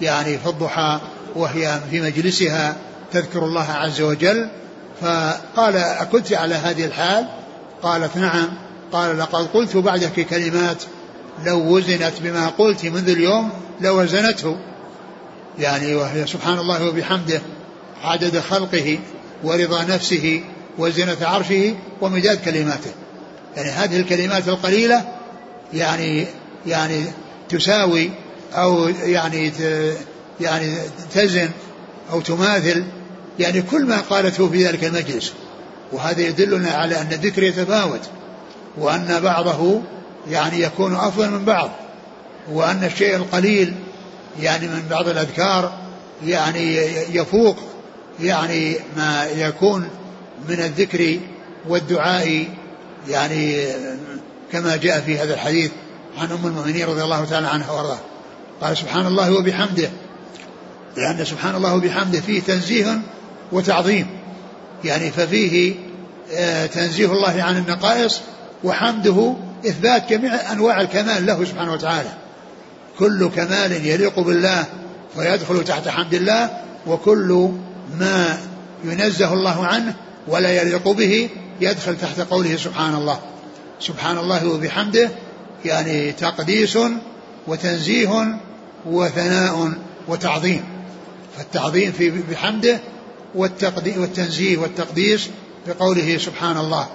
يعني 0.00 0.38
في 0.38 0.46
الضحى 0.46 1.00
وهي 1.36 1.80
في 1.90 2.00
مجلسها 2.00 2.76
تذكر 3.12 3.44
الله 3.44 3.70
عز 3.70 4.00
وجل. 4.00 4.48
فقال 5.00 5.76
أكنت 5.76 6.32
على 6.32 6.54
هذه 6.54 6.84
الحال؟ 6.84 7.26
قالت 7.82 8.16
نعم. 8.16 8.48
قال 8.92 9.18
لقد 9.18 9.46
قلت 9.46 9.76
بعدك 9.76 10.26
كلمات 10.26 10.82
لو 11.44 11.58
وزنت 11.76 12.12
بما 12.20 12.48
قلت 12.48 12.84
منذ 12.84 13.08
اليوم 13.08 13.50
لوزنته 13.80 14.56
يعني 15.58 15.94
وهي 15.94 16.26
سبحان 16.26 16.58
الله 16.58 16.88
وبحمده 16.88 17.40
عدد 18.04 18.40
خلقه 18.40 18.98
ورضا 19.44 19.84
نفسه 19.84 20.42
وزنة 20.78 21.16
عرشه 21.22 21.74
ومداد 22.00 22.44
كلماته. 22.44 22.90
يعني 23.56 23.70
هذه 23.70 24.00
الكلمات 24.00 24.48
القليلة 24.48 25.04
يعني 25.74 26.26
يعني 26.66 27.04
تساوي 27.48 28.10
أو 28.54 28.88
يعني 28.88 29.52
يعني 30.40 30.74
تزن 31.14 31.50
أو 32.12 32.20
تماثل 32.20 32.84
يعني 33.38 33.62
كل 33.62 33.86
ما 33.86 34.00
قالته 34.00 34.48
في 34.48 34.66
ذلك 34.66 34.84
المجلس. 34.84 35.32
وهذا 35.92 36.20
يدلنا 36.20 36.70
على 36.70 37.00
أن 37.00 37.12
الذكر 37.12 37.42
يتفاوت 37.42 38.00
وأن 38.78 39.20
بعضه 39.20 39.82
يعني 40.30 40.62
يكون 40.62 40.94
أفضل 40.94 41.30
من 41.30 41.44
بعض 41.44 41.70
وأن 42.52 42.84
الشيء 42.84 43.16
القليل 43.16 43.74
يعني 44.40 44.66
من 44.66 44.82
بعض 44.90 45.08
الأذكار 45.08 45.78
يعني 46.26 46.76
يفوق 47.16 47.56
يعني 48.20 48.76
ما 48.96 49.26
يكون 49.36 49.88
من 50.48 50.54
الذكر 50.54 51.18
والدعاء 51.68 52.46
يعني 53.08 53.66
كما 54.52 54.76
جاء 54.76 55.00
في 55.00 55.18
هذا 55.18 55.34
الحديث 55.34 55.70
عن 56.18 56.30
أم 56.30 56.46
المؤمنين 56.46 56.86
رضي 56.86 57.02
الله 57.02 57.24
تعالى 57.24 57.46
عنها 57.46 57.70
وأرضاها. 57.70 58.00
قال 58.60 58.76
سبحان 58.76 59.06
الله 59.06 59.32
وبحمده 59.32 59.90
لأن 60.96 61.24
سبحان 61.24 61.54
الله 61.54 61.74
وبحمده 61.74 62.20
فيه 62.20 62.40
تنزيه 62.40 63.00
وتعظيم. 63.52 64.06
يعني 64.84 65.10
ففيه 65.10 65.74
آه، 66.32 66.66
تنزيه 66.66 67.12
الله 67.12 67.42
عن 67.42 67.56
النقائص 67.56 68.20
وحمده 68.64 69.34
إثبات 69.66 70.10
جميع 70.10 70.52
أنواع 70.52 70.80
الكمال 70.80 71.26
له 71.26 71.44
سبحانه 71.44 71.72
وتعالى. 71.72 72.10
كل 72.98 73.28
كمال 73.28 73.86
يليق 73.86 74.20
بالله 74.20 74.64
ويدخل 75.16 75.64
تحت 75.64 75.88
حمد 75.88 76.14
الله 76.14 76.50
وكل 76.86 77.50
ما 77.98 78.38
ينزه 78.84 79.32
الله 79.32 79.66
عنه 79.66 79.94
ولا 80.28 80.62
يليق 80.62 80.88
به 80.88 81.28
يدخل 81.60 81.98
تحت 81.98 82.20
قوله 82.20 82.56
سبحان 82.56 82.94
الله. 82.94 83.20
سبحان 83.80 84.18
الله 84.18 84.46
وبحمده 84.46 85.10
يعني 85.64 86.12
تقديس 86.12 86.78
وتنزيه 87.46 88.38
وثناء 88.86 89.72
وتعظيم. 90.08 90.64
فالتعظيم 91.38 91.92
في 91.92 92.10
بحمده 92.10 92.80
والتنزيه 93.34 94.56
والتقديس 94.56 95.28
بقوله 95.66 96.18
سبحان 96.18 96.56
الله. 96.56 96.88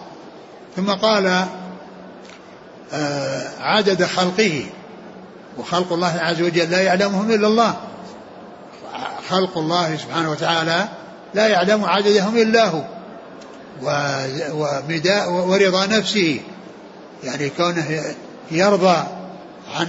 ثم 0.76 0.92
قال 0.92 1.46
آه، 2.94 3.50
عدد 3.60 4.04
خلقه. 4.06 4.66
وخلق 5.58 5.94
الله 5.94 6.20
عز 6.20 6.42
وجل 6.42 6.72
لا 6.72 6.82
يعلمهم 6.82 7.32
إلا 7.32 7.48
الله. 7.48 7.78
خلق 9.30 9.58
الله 9.58 9.98
سبحانه 9.98 10.32
وتعالى 10.32 10.88
لا 11.34 11.48
يعلم 11.48 11.86
عددهم 11.86 12.38
إلا 12.38 12.68
هو. 12.70 12.97
ورضا 15.28 15.86
نفسه. 15.86 16.40
يعني 17.24 17.50
كونه 17.50 18.04
يرضى 18.52 19.04
عن, 19.76 19.88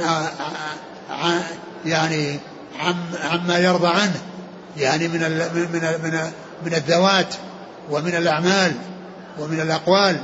عن 1.11 1.43
يعني 1.87 2.39
عم 2.81 2.97
عما 3.25 3.59
يرضى 3.59 3.89
عنه. 3.89 4.21
يعني 4.77 5.09
من 5.09 5.21
من 5.55 5.69
من 6.03 6.31
من 6.67 6.75
الذوات 6.75 7.35
ومن 7.91 8.15
الأعمال 8.15 8.73
ومن 9.39 9.61
الأقوال 9.61 10.21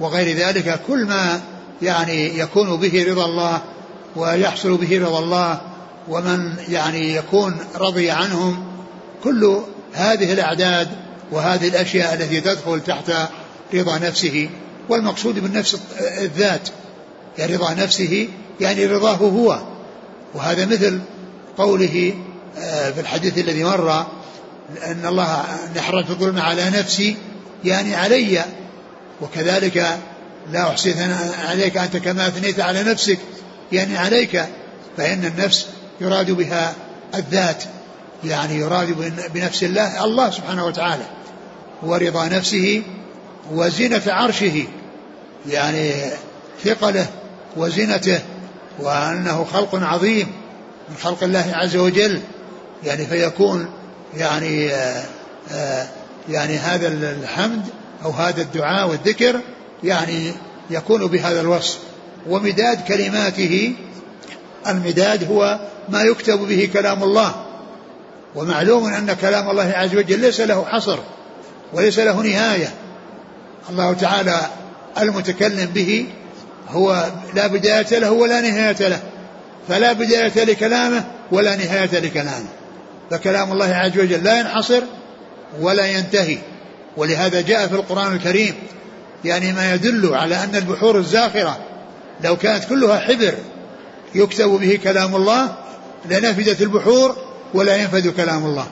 وغير 0.00 0.36
ذلك. 0.36 0.80
كل 0.86 1.06
ما 1.06 1.40
يعني 1.82 2.38
يكون 2.38 2.76
به 2.76 3.06
رضا 3.08 3.24
الله 3.24 3.62
ويحصل 4.16 4.76
به 4.76 5.06
رضا 5.06 5.18
الله 5.18 5.60
ومن 6.08 6.56
يعني 6.68 7.14
يكون 7.14 7.56
رضي 7.76 8.10
عنهم 8.10 8.64
كل 9.24 9.62
هذه 9.92 10.32
الأعداد 10.32 10.88
وهذه 11.32 11.68
الأشياء 11.68 12.14
التي 12.14 12.40
تدخل 12.40 12.80
تحت 12.80 13.12
رضا 13.74 13.98
نفسه 13.98 14.48
والمقصود 14.88 15.38
بالنفس 15.38 15.78
الذات 16.00 16.68
يعني 17.38 17.56
رضا 17.56 17.74
نفسه 17.74 18.28
يعني 18.60 18.86
رضاه 18.86 19.14
هو. 19.14 19.62
وهذا 20.34 20.66
مثل 20.66 21.00
قوله 21.58 22.14
آه، 22.58 22.90
في 22.90 23.00
الحديث 23.00 23.38
الذي 23.38 23.64
مر 23.64 24.06
أن 24.84 25.06
الله 25.06 25.44
نحرت 25.76 26.10
الظلم 26.10 26.38
على 26.38 26.70
نفسي 26.70 27.16
يعني 27.64 27.94
علي. 27.94 28.44
وكذلك 29.20 29.98
لا 30.52 30.70
أحصي 30.70 30.94
عليك 31.48 31.76
أنت 31.76 31.96
كما 31.96 32.28
أثنيت 32.28 32.60
على 32.60 32.82
نفسك 32.82 33.18
يعني 33.72 33.96
عليك. 33.98 34.44
فإن 34.96 35.24
النفس 35.24 35.66
يراد 36.00 36.30
بها 36.30 36.74
الذات. 37.14 37.64
يعني 38.28 38.54
يراد 38.54 39.14
بنفس 39.34 39.62
الله 39.62 40.04
الله 40.04 40.30
سبحانه 40.30 40.66
وتعالى 40.66 41.04
ورضا 41.82 42.28
نفسه 42.28 42.82
وزنة 43.52 44.02
عرشه 44.06 44.64
يعني 45.48 45.92
ثقله 46.64 47.06
وزنته 47.56 48.20
وأنه 48.78 49.44
خلق 49.44 49.74
عظيم 49.74 50.26
من 50.88 50.96
خلق 51.02 51.22
الله 51.22 51.52
عز 51.54 51.76
وجل 51.76 52.20
يعني 52.84 53.06
فيكون 53.06 53.70
يعني 54.16 54.70
آآ 54.70 55.04
آآ 55.52 55.86
يعني 56.28 56.56
هذا 56.56 56.88
الحمد 56.88 57.62
أو 58.04 58.10
هذا 58.10 58.42
الدعاء 58.42 58.90
والذكر 58.90 59.40
يعني 59.84 60.32
يكون 60.70 61.06
بهذا 61.06 61.40
الوصف. 61.40 61.78
ومداد 62.28 62.84
كلماته 62.84 63.74
المداد 64.66 65.30
هو 65.30 65.60
ما 65.88 66.02
يكتب 66.02 66.38
به 66.38 66.70
كلام 66.72 67.02
الله. 67.02 67.45
ومعلوم 68.36 68.86
أن 68.86 69.12
كلام 69.12 69.50
الله 69.50 69.72
عز 69.76 69.94
وجل 69.94 70.20
ليس 70.20 70.40
له 70.40 70.64
حصر 70.64 70.98
وليس 71.72 71.98
له 71.98 72.22
نهاية. 72.22 72.74
الله 73.70 73.92
تعالى 73.92 74.40
المتكلم 75.00 75.66
به 75.66 76.06
هو 76.68 77.06
لا 77.34 77.46
بداية 77.46 77.98
له 77.98 78.10
ولا 78.10 78.40
نهاية 78.40 78.88
له 78.88 79.02
فلا 79.68 79.92
بداية 79.92 80.44
لكلامه 80.44 81.04
ولا 81.32 81.56
نهاية 81.56 82.00
لكلامه. 82.00 82.48
فكلام 83.10 83.52
الله 83.52 83.74
عز 83.74 83.98
وجل 83.98 84.24
لا 84.24 84.40
ينحصر 84.40 84.82
ولا 85.60 85.86
ينتهي. 85.86 86.38
ولهذا 86.96 87.40
جاء 87.40 87.66
في 87.66 87.74
القرآن 87.74 88.16
الكريم 88.16 88.54
يعني 89.24 89.52
ما 89.52 89.74
يدل 89.74 90.14
على 90.14 90.44
أن 90.44 90.56
البحور 90.56 90.98
الزاخرة 90.98 91.58
لو 92.24 92.36
كانت 92.36 92.64
كلها 92.64 92.98
حبر 92.98 93.34
يكتب 94.14 94.48
به 94.48 94.78
كلام 94.84 95.16
الله 95.16 95.56
لنفدت 96.10 96.62
البحور 96.62 97.25
ولا 97.56 97.76
ينفذ 97.76 98.10
كلام 98.10 98.44
الله. 98.44 98.66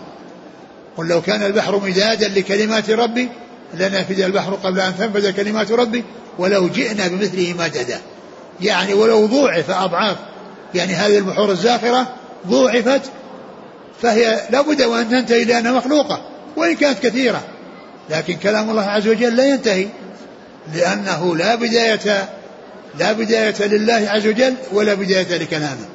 قل 0.97 1.09
لو 1.09 1.23
كان 1.23 1.43
البحر 1.43 1.81
مدادا 1.85 2.29
لكلمات 2.29 2.91
ربي 2.91 3.29
لنفد 3.75 4.21
البحر 4.21 4.55
قبل 4.55 4.81
أن 4.81 4.99
تنفذ 4.99 5.31
كلمات 5.31 5.73
ربي 5.73 6.05
ولو 6.39 6.69
جئنا 6.69 7.09
بمثله 7.09 7.55
مددا. 7.59 8.01
يعني 8.61 8.95
ولو 8.95 9.27
ضوعف 9.27 9.71
أضعاف. 9.71 10.17
يعني 10.75 10.93
هذه 10.93 11.19
البحور 11.19 11.51
الزاخرة 11.51 12.15
ضوعفت 12.47 13.03
فهي 14.03 14.41
لابد 14.51 14.83
وأن 14.83 15.11
تنتهي 15.11 15.45
لأنها 15.45 15.73
مخلوقة 15.73 16.21
وإن 16.57 16.77
كانت 16.77 16.99
كثيرة. 16.99 17.43
لكن 18.11 18.37
كلام 18.37 18.71
الله 18.71 18.83
عز 18.83 19.09
وجل 19.09 19.37
لا 19.37 19.47
ينتهي 19.47 19.87
لأنه 20.75 21.37
لا 21.37 21.55
بداية 21.55 22.29
لا 22.99 23.13
بداية 23.13 23.67
لله 23.67 24.09
عز 24.11 24.27
وجل 24.27 24.55
ولا 24.73 24.95
بداية 24.95 25.39
لكلامه. 25.39 25.94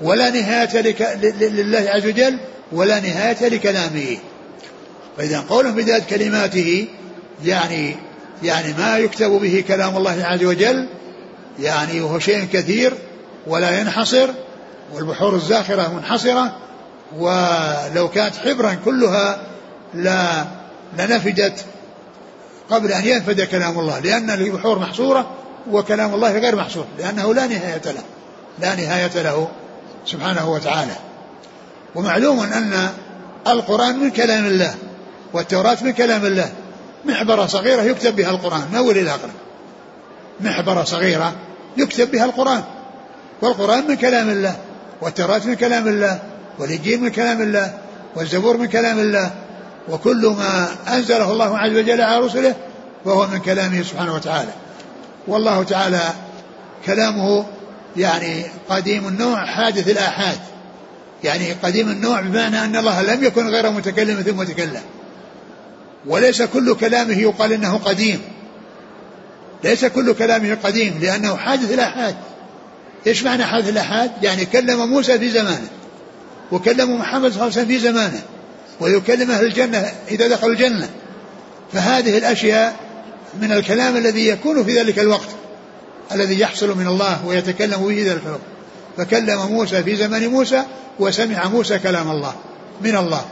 ولا 0.00 0.30
نهاية 0.30 0.80
لك 0.80 1.18
لله 1.40 1.90
عز 1.90 2.06
وجل 2.06 2.38
ولا 2.72 3.00
نهاية 3.00 3.48
لكلامه. 3.48 4.16
فإذا 5.16 5.40
قوله 5.40 5.70
بداية 5.70 6.02
كلماته 6.02 6.86
يعني 7.44 7.96
يعني 8.42 8.72
ما 8.78 8.98
يكتب 8.98 9.30
به 9.30 9.64
كلام 9.68 9.96
الله 9.96 10.24
عز 10.24 10.44
وجل 10.44 10.88
يعني 11.60 12.00
وهو 12.00 12.18
شيء 12.18 12.44
كثير 12.52 12.94
ولا 13.46 13.80
ينحصر 13.80 14.28
والبحور 14.94 15.34
الزاخرة 15.34 15.92
منحصرة 15.94 16.56
ولو 17.16 18.08
كانت 18.08 18.36
حبرا 18.36 18.74
كلها 18.84 19.40
لا 19.94 20.44
لنفدت 20.98 21.64
قبل 22.70 22.92
أن 22.92 23.06
ينفد 23.06 23.40
كلام 23.40 23.78
الله 23.78 23.98
لأن 23.98 24.30
البحور 24.30 24.78
محصورة 24.78 25.30
وكلام 25.70 26.14
الله 26.14 26.38
غير 26.38 26.56
محصور 26.56 26.84
لأنه 26.98 27.34
لا 27.34 27.46
نهاية 27.46 27.82
له 27.84 28.02
لا 28.58 28.74
نهاية 28.74 29.22
له. 29.22 29.48
سبحانه 30.06 30.50
وتعالى. 30.50 30.96
ومعلوم 31.94 32.40
أن 32.40 32.88
القرآن 33.46 33.98
من 33.98 34.10
كلام 34.10 34.46
الله 34.46 34.74
والتوراة 35.32 35.76
من 35.82 35.92
كلام 35.92 36.26
الله. 36.26 36.52
محبرة 37.04 37.46
صغيرة 37.46 37.82
يكتب 37.82 38.16
بها 38.16 38.30
القرآن 38.30 38.62
من 38.70 38.76
أول 38.76 38.98
إلى 38.98 39.10
آخره. 39.10 39.30
محبرة 40.40 40.84
صغيرة 40.84 41.32
يكتب 41.76 42.10
بها 42.10 42.24
القرآن. 42.24 42.62
والقرآن 43.42 43.88
من 43.88 43.94
كلام 43.96 44.28
الله 44.28 44.56
والتوراة 45.00 45.40
من 45.44 45.54
كلام 45.54 45.88
الله 45.88 46.22
والإنجيل 46.58 47.00
من 47.00 47.08
كلام 47.08 47.42
الله 47.42 47.78
والزبور 48.16 48.56
من 48.56 48.66
كلام 48.66 48.98
الله. 48.98 49.30
وكل 49.88 50.34
ما 50.38 50.68
أنزله 50.88 51.32
الله 51.32 51.58
عز 51.58 51.76
وجل 51.76 52.00
على 52.00 52.18
رسله 52.18 52.54
فهو 53.04 53.26
من 53.26 53.38
كلامه 53.38 53.82
سبحانه 53.82 54.14
وتعالى. 54.14 54.52
والله 55.28 55.62
تعالى 55.62 56.00
كلامه 56.86 57.44
يعني 57.98 58.44
قديم 58.68 59.08
النوع 59.08 59.46
حادث 59.46 59.88
الآحاد. 59.88 60.38
يعني 61.24 61.52
قديم 61.52 61.90
النوع 61.90 62.20
بمعنى 62.20 62.64
أن 62.64 62.76
الله 62.76 63.02
لم 63.02 63.24
يكن 63.24 63.48
غير 63.48 63.70
متكلم 63.70 64.22
ثم 64.22 64.42
تكلم. 64.42 64.82
وليس 66.06 66.42
كل 66.42 66.74
كلامه 66.74 67.18
يقال 67.18 67.52
إنه 67.52 67.76
قديم. 67.76 68.20
ليس 69.64 69.84
كل 69.84 70.14
كلامه 70.14 70.58
قديم 70.64 70.98
لأنه 71.02 71.36
حادث 71.36 71.72
الآحاد. 71.72 72.16
إيش 73.06 73.22
معنى 73.22 73.44
حادث 73.44 73.68
الآحاد؟ 73.68 74.10
يعني 74.22 74.44
كلم 74.46 74.88
موسى 74.88 75.18
في 75.18 75.30
زمانه 75.30 75.68
وكلم 76.52 77.00
محمد 77.00 77.32
صلى 77.32 77.42
الله 77.42 77.42
عليه 77.42 77.52
وسلم 77.52 77.66
في 77.66 77.78
زمانه 77.78 78.22
ويكلم 78.80 79.30
أهل 79.30 79.44
الجنة 79.44 79.92
إذا 80.10 80.28
دخلوا 80.28 80.52
الجنة. 80.52 80.88
فهذه 81.72 82.18
الأشياء 82.18 82.76
من 83.40 83.52
الكلام 83.52 83.96
الذي 83.96 84.28
يكون 84.28 84.64
في 84.64 84.78
ذلك 84.78 84.98
الوقت. 84.98 85.28
الذي 86.12 86.40
يحصل 86.40 86.78
من 86.78 86.86
الله 86.86 87.26
ويتكلم 87.26 87.88
به 87.88 88.12
ذلك 88.12 88.22
الوقت 88.26 88.40
فكلم 88.96 89.46
موسى 89.46 89.82
في 89.82 89.96
زمن 89.96 90.28
موسى 90.28 90.62
وسمع 90.98 91.48
موسى 91.48 91.78
كلام 91.78 92.10
الله 92.10 92.34
من 92.80 92.96
الله. 92.96 93.24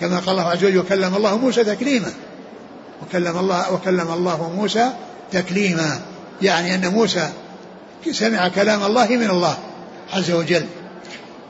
كما 0.00 0.18
قال 0.18 0.28
الله 0.28 0.50
عز 0.50 0.64
وجل 0.64 0.78
وكلم 0.78 1.14
الله 1.14 1.36
موسى 1.36 1.64
تكليما. 1.64 2.12
وكلم 3.02 3.38
الله 3.38 3.72
وكلم 3.72 4.12
الله 4.12 4.52
موسى 4.56 4.90
تكليما. 5.32 6.00
يعني 6.42 6.74
أن 6.74 6.88
موسى 6.88 7.28
سمع 8.12 8.48
كلام 8.48 8.82
الله 8.84 9.06
من 9.06 9.30
الله 9.30 9.58
عز 10.12 10.30
وجل. 10.30 10.66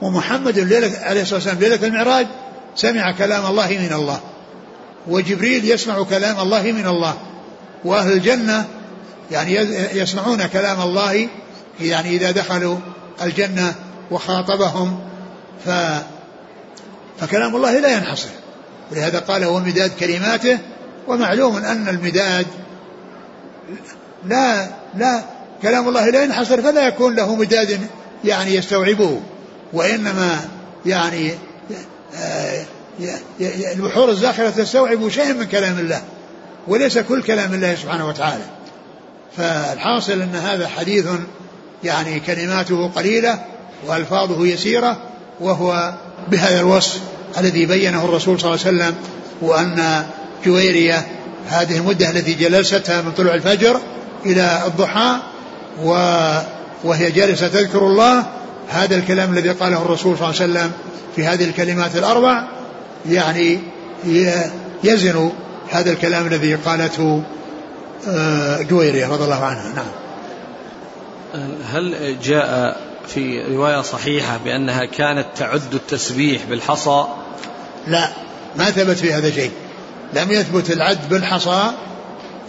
ومحمد 0.03 0.59
عليه 1.03 1.23
الصلاة 1.23 1.35
والسلام 1.35 1.59
ليلة 1.59 1.87
المعراج 1.87 2.27
سمع 2.77 3.13
كلام 3.13 3.47
الله 3.47 3.69
من 3.69 3.93
الله. 3.93 4.21
وجبريل 5.09 5.71
يسمع 5.71 6.03
كلام 6.03 6.41
الله 6.41 6.63
من 6.63 6.87
الله. 6.87 7.15
وأهل 7.85 8.13
الجنة 8.13 8.65
يعني 9.31 9.55
يسمعون 9.99 10.47
كلام 10.47 10.81
الله 10.81 11.29
يعني 11.81 12.09
إذا 12.09 12.31
دخلوا 12.31 12.77
الجنة 13.23 13.75
وخاطبهم 14.11 15.01
ف 15.67 15.71
فكلام 17.21 17.57
الله 17.57 17.79
لا 17.79 17.89
ينحصر. 17.89 18.29
ولهذا 18.93 19.19
قال 19.19 19.45
هو 19.45 19.61
مداد 19.61 19.91
كلماته 20.01 20.59
ومعلوم 21.09 21.57
أن 21.57 21.89
المداد 21.89 22.47
لا 24.27 24.69
لا 24.95 25.23
كلام 25.63 25.89
الله 25.89 26.11
لا 26.11 26.25
ينحصر 26.25 26.63
فلا 26.63 26.87
يكون 26.89 27.17
له 27.17 27.35
مداد 27.35 27.81
يعني 28.25 28.55
يستوعبه 28.55 29.21
وإنما 29.73 30.41
يعني 30.87 31.35
آه، 32.17 32.65
البحور 33.73 34.11
الزاخرة 34.11 34.51
تستوعب 34.51 35.09
شيئا 35.09 35.33
من 35.33 35.45
كلام 35.45 35.79
الله 35.79 36.03
وليس 36.69 36.99
كل 36.99 37.23
كلام 37.23 37.55
الله 37.55 37.75
سبحانه 37.75 38.09
وتعالى. 38.09 38.45
فالحاصل 39.37 40.13
أن 40.13 40.35
هذا 40.35 40.69
حديث 40.69 41.07
يعني 41.85 42.21
كلماته 42.21 42.91
قليلة 42.97 43.39
وألفاظه 43.87 44.47
يسيرة 44.47 44.97
وهو 45.41 45.95
بهذا 46.31 46.61
الوصف 46.61 47.01
الذي 47.39 47.67
بينه 47.67 48.05
الرسول 48.05 48.41
صلى 48.41 48.55
الله 48.55 48.67
عليه 48.67 48.77
وسلم 48.77 48.95
وأن 49.43 50.05
جويرية 50.45 51.07
هذه 51.49 51.77
المدة 51.77 52.11
التي 52.11 52.35
جلستها 52.35 53.03
من 53.03 53.13
طلوع 53.13 53.35
الفجر 53.35 53.81
إلى 54.27 54.63
الضحى 54.67 55.17
و 55.83 55.95
وهي 56.85 57.11
جالسة 57.11 57.49
تذكر 57.49 57.87
الله 57.87 58.27
هذا 58.69 58.97
الكلام 58.97 59.33
الذي 59.33 59.51
قاله 59.51 59.83
الرسول 59.83 60.19
صلى 60.19 60.31
الله 60.31 60.41
عليه 60.43 60.53
وسلم 60.53 60.73
في 61.17 61.27
هذه 61.27 61.45
الكلمات 61.45 61.97
الأربع 61.97 62.45
يعني 63.09 63.59
يزن 64.85 65.31
هذا 65.71 65.91
الكلام 65.91 66.27
الذي 66.27 66.55
قالته 66.55 67.23
جويرية 68.61 69.07
رضي 69.07 69.25
الله 69.25 69.45
عنها. 69.45 69.73
نعم. 69.75 69.93
هل 71.73 72.17
جاء 72.23 72.81
في 73.09 73.43
رواية 73.55 73.81
صحيحة 73.81 74.37
بأنها 74.45 74.85
كانت 74.85 75.27
تعد 75.37 75.75
التسبيح 75.75 76.45
بالحصى؟ 76.45 77.05
لا 77.87 78.09
ما 78.57 78.71
ثبت 78.71 78.97
في 78.97 79.13
هذا 79.13 79.31
شيء. 79.31 79.51
لم 80.15 80.33
يثبت 80.33 80.71
العد 80.71 81.09
بالحصى 81.09 81.73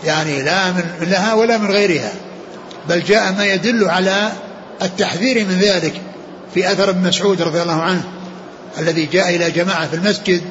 يعني 0.03 0.41
لا 0.41 0.71
من 0.71 0.83
لها 1.01 1.33
ولا 1.33 1.57
من 1.57 1.71
غيرها. 1.71 2.11
بل 2.89 3.03
جاء 3.03 3.31
ما 3.31 3.45
يدل 3.45 3.89
على 3.89 4.31
التحذير 4.81 5.45
من 5.45 5.59
ذلك 5.59 6.01
في 6.53 6.71
أثر 6.71 6.89
ابن 6.89 7.07
مسعود 7.07 7.41
رضي 7.41 7.61
الله 7.61 7.81
عنه 7.81 8.03
الذي 8.77 9.05
جاء 9.05 9.35
إلى 9.35 9.51
جماعة 9.51 9.87
في 9.87 9.95
المسجد 9.95 10.41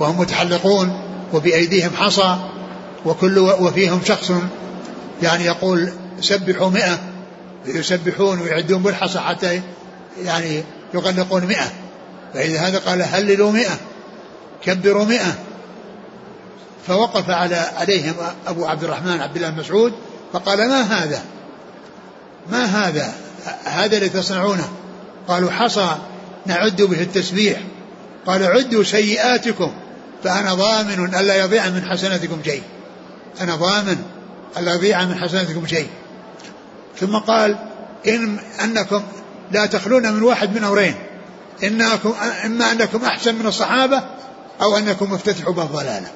وهم 0.00 0.20
متحلقون 0.20 1.00
وبأيديهم 1.32 1.90
حصى. 1.96 2.36
وكل 3.04 3.38
وفيهم 3.38 4.00
شخص 4.04 4.32
يعني 5.22 5.44
يقول 5.44 5.92
سبحوا 6.20 6.70
مئة 6.70 6.98
يسبحون 7.66 8.40
ويعدون 8.40 8.82
بالحصى 8.82 9.18
حتى 9.18 9.62
يعني 10.24 10.64
يغلقون 10.94 11.46
مئة. 11.46 11.72
فإذا 12.34 12.60
هذا 12.60 12.78
قال 12.78 13.02
هللوا 13.02 13.52
مئة 13.52 13.78
كبروا 14.64 15.04
مئة. 15.04 15.34
فوقف 16.86 17.30
على 17.30 17.56
عليهم 17.56 18.14
أبو 18.46 18.66
عبد 18.66 18.84
الرحمن 18.84 19.20
عبد 19.20 19.36
الله 19.36 19.50
مسعود 19.50 19.92
فقال 20.32 20.68
ما 20.68 20.80
هذا؟ 20.80 21.22
ما 22.50 22.64
هذا؟ 22.64 23.14
هذا 23.64 23.96
اللي 23.96 24.08
تصنعونه. 24.08 24.68
قالوا 25.28 25.50
حصى 25.50 25.96
نعد 26.46 26.82
به 26.82 27.02
التسبيح. 27.02 27.60
قال 28.26 28.44
عدوا 28.44 28.84
سيئاتكم 28.84 29.72
فأنا 30.24 30.54
ضامن 30.54 31.14
ألا 31.14 31.36
يضيع 31.36 31.68
من 31.68 31.84
حسناتكم 31.90 32.38
شيء. 32.44 32.62
أنا 33.40 33.56
ضامن 33.56 33.98
ألا 34.56 34.74
يضيع 34.74 35.04
من 35.04 35.14
حسناتكم 35.14 35.66
شيء. 35.66 35.88
ثم 37.00 37.16
قال 37.16 37.58
إن 38.08 38.38
أنكم 38.64 39.02
لا 39.50 39.66
تخلون 39.66 40.12
من 40.12 40.22
واحد 40.22 40.56
من 40.56 40.64
أمرين. 40.64 40.94
إنكم 41.62 42.14
إما 42.44 42.72
أنكم 42.72 43.04
أحسن 43.04 43.34
من 43.34 43.46
الصحابة 43.46 44.02
أو 44.62 44.76
أنكم 44.76 45.12
مفتتحوا 45.12 45.52
باب 45.52 45.72
ضلالة 45.72 46.10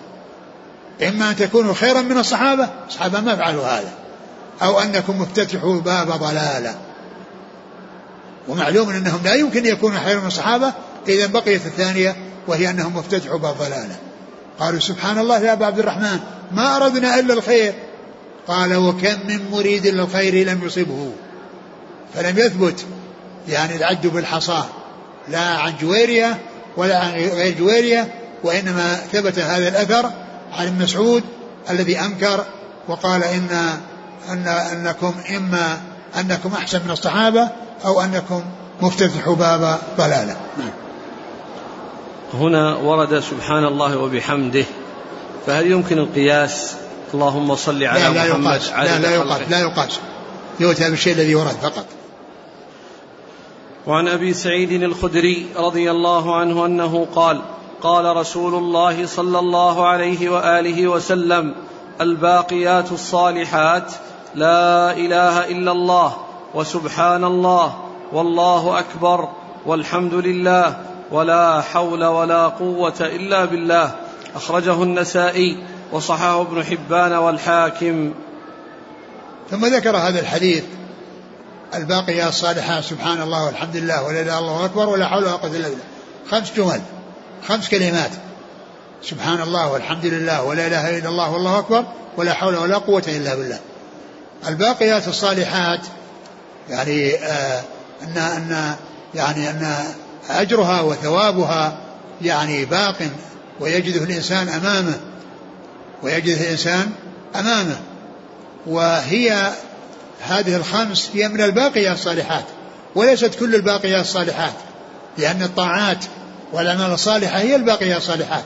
إما 1.08 1.30
أن 1.30 1.36
تكونوا 1.36 1.74
خيرا 1.74 2.00
من 2.00 2.18
الصحابة 2.18 2.68
الصحابة 2.88 3.20
ما 3.20 3.36
فعلوا 3.36 3.66
هذا. 3.66 3.92
أو 4.62 4.80
أنكم 4.80 5.20
مفتتحوا 5.20 5.80
باب 5.80 6.08
ضلالة. 6.08 6.74
ومعلوم 8.48 8.90
أنهم 8.90 9.20
لا 9.24 9.34
يمكن 9.34 9.66
يكونوا 9.66 9.98
خيرا 9.98 10.20
من 10.20 10.26
الصحابة 10.26 10.72
إذا 11.08 11.26
بقيت 11.26 11.66
الثانية 11.66 12.16
وهي 12.46 12.70
أنهم 12.70 12.96
مفتتحوا 12.96 13.38
باب 13.38 13.54
ضلالة. 13.58 13.96
قالوا 14.60 14.80
سبحان 14.80 15.18
الله 15.18 15.38
يا 15.38 15.52
أبا 15.52 15.66
عبد 15.66 15.78
الرحمن 15.78 16.20
ما 16.52 16.76
أردنا 16.76 17.18
إلا 17.18 17.34
الخير. 17.34 17.74
قال 18.48 18.76
وكم 18.76 19.26
من 19.28 19.50
مريد 19.50 19.86
للخير 19.86 20.46
لم 20.46 20.60
يصبه. 20.64 21.12
فلم 22.14 22.38
يثبت 22.38 22.84
يعني 23.48 23.76
العد 23.76 24.06
بالحصى 24.06 24.64
لا 25.28 25.40
عن 25.40 25.72
جويرية 25.80 26.38
ولا 26.76 26.98
عن 26.98 27.10
غير 27.12 27.58
جويرية 27.58 28.14
وإنما 28.44 28.94
ثبت 28.94 29.38
هذا 29.38 29.68
الأثر 29.68 30.10
عن 30.52 30.66
ابن 30.66 30.82
مسعود 30.82 31.22
الذي 31.70 32.00
أنكر 32.00 32.44
وقال 32.88 33.24
إن 33.24 33.48
أن 34.28 34.48
أنكم 34.48 35.14
إما 35.36 35.80
أنكم 36.20 36.52
أحسن 36.54 36.80
من 36.84 36.90
الصحابة 36.90 37.48
أو 37.84 38.00
أنكم 38.00 38.42
مفتتحوا 38.80 39.34
باب 39.34 39.78
ضلالة. 39.98 40.36
هنا 42.34 42.76
ورد 42.76 43.20
سبحان 43.20 43.64
الله 43.64 43.98
وبحمده 43.98 44.64
فهل 45.46 45.70
يمكن 45.70 45.98
القياس؟ 45.98 46.74
اللهم 47.14 47.54
صل 47.56 47.84
على 47.84 48.00
لا 48.00 48.08
لا 48.08 48.28
محمد 48.28 48.46
يقاس. 48.46 48.70
لا 48.70 48.98
لا 48.98 49.14
يقاس 49.14 49.40
لا 49.50 49.60
يقاس. 49.60 50.00
يؤتى 50.60 50.90
بالشيء 50.90 51.12
الذي 51.12 51.34
ورد 51.34 51.56
فقط. 51.62 51.86
وعن 53.86 54.08
أبي 54.08 54.34
سعيد 54.34 54.82
الخدري 54.82 55.46
رضي 55.56 55.90
الله 55.90 56.36
عنه 56.36 56.66
أنه 56.66 57.06
قال 57.14 57.42
قال 57.82 58.16
رسول 58.16 58.54
الله 58.54 59.06
صلى 59.06 59.38
الله 59.38 59.86
عليه 59.86 60.28
وآله 60.28 60.88
وسلم 60.88 61.54
الباقيات 62.00 62.92
الصالحات 62.92 63.92
لا 64.34 64.92
إله 64.92 65.50
إلا 65.50 65.72
الله 65.72 66.16
وسبحان 66.54 67.24
الله 67.24 67.76
والله 68.12 68.78
أكبر 68.78 69.28
والحمد 69.66 70.14
لله 70.14 70.91
ولا 71.12 71.60
حول 71.60 72.04
ولا 72.04 72.48
قوة 72.48 73.00
إلا 73.00 73.44
بالله. 73.44 73.94
أخرجه 74.34 74.82
النسائي 74.82 75.64
وصححه 75.92 76.40
ابن 76.40 76.64
حبان 76.64 77.12
والحاكم. 77.12 78.14
ثم 79.50 79.66
ذكر 79.66 79.96
هذا 79.96 80.20
الحديث. 80.20 80.64
الباقيات 81.74 82.28
الصالحات 82.28 82.84
سبحان 82.84 83.22
الله 83.22 83.46
والحمد 83.46 83.76
لله 83.76 84.02
ولا 84.02 84.20
إلا 84.20 84.38
الله 84.38 84.64
أكبر 84.64 84.88
ولا 84.88 85.06
حول 85.08 85.24
ولا 85.24 85.32
قوة 85.32 85.50
إلا 85.56 85.68
بالله. 85.68 85.84
خمس 86.30 86.52
جمل 86.56 86.80
خمس 87.48 87.68
كلمات. 87.68 88.10
سبحان 89.02 89.40
الله 89.40 89.72
والحمد 89.72 90.06
لله 90.06 90.42
ولا 90.42 90.66
إله 90.66 90.98
إلا 90.98 91.08
الله 91.08 91.30
والله 91.30 91.58
أكبر 91.58 91.84
ولا 92.16 92.32
حول 92.32 92.56
ولا 92.56 92.78
قوة 92.78 93.02
إلا 93.08 93.34
بالله. 93.34 93.58
الباقيات 94.48 95.08
الصالحات 95.08 95.80
يعني 96.68 97.14
آه 97.14 97.62
أن 98.02 98.18
أن 98.18 98.74
يعني 99.14 99.50
أن 99.50 99.76
أجرها 100.30 100.80
وثوابها 100.80 101.78
يعني 102.22 102.64
باق 102.64 102.96
ويجده 103.60 104.04
الإنسان 104.04 104.48
أمامه 104.48 105.00
ويجده 106.02 106.40
الإنسان 106.40 106.90
أمامه. 107.36 107.80
وهي 108.66 109.52
هذه 110.20 110.56
الخمس 110.56 111.10
هي 111.14 111.28
من 111.28 111.40
الباقيات 111.40 111.96
الصالحات 111.96 112.44
وليست 112.94 113.34
كل 113.34 113.54
الباقيات 113.54 114.00
الصالحات 114.00 114.52
لأن 115.18 115.42
الطاعات 115.42 116.04
والأعمال 116.52 116.92
الصالحة 116.92 117.38
هي 117.38 117.56
الباقيات 117.56 117.96
الصالحات. 117.96 118.44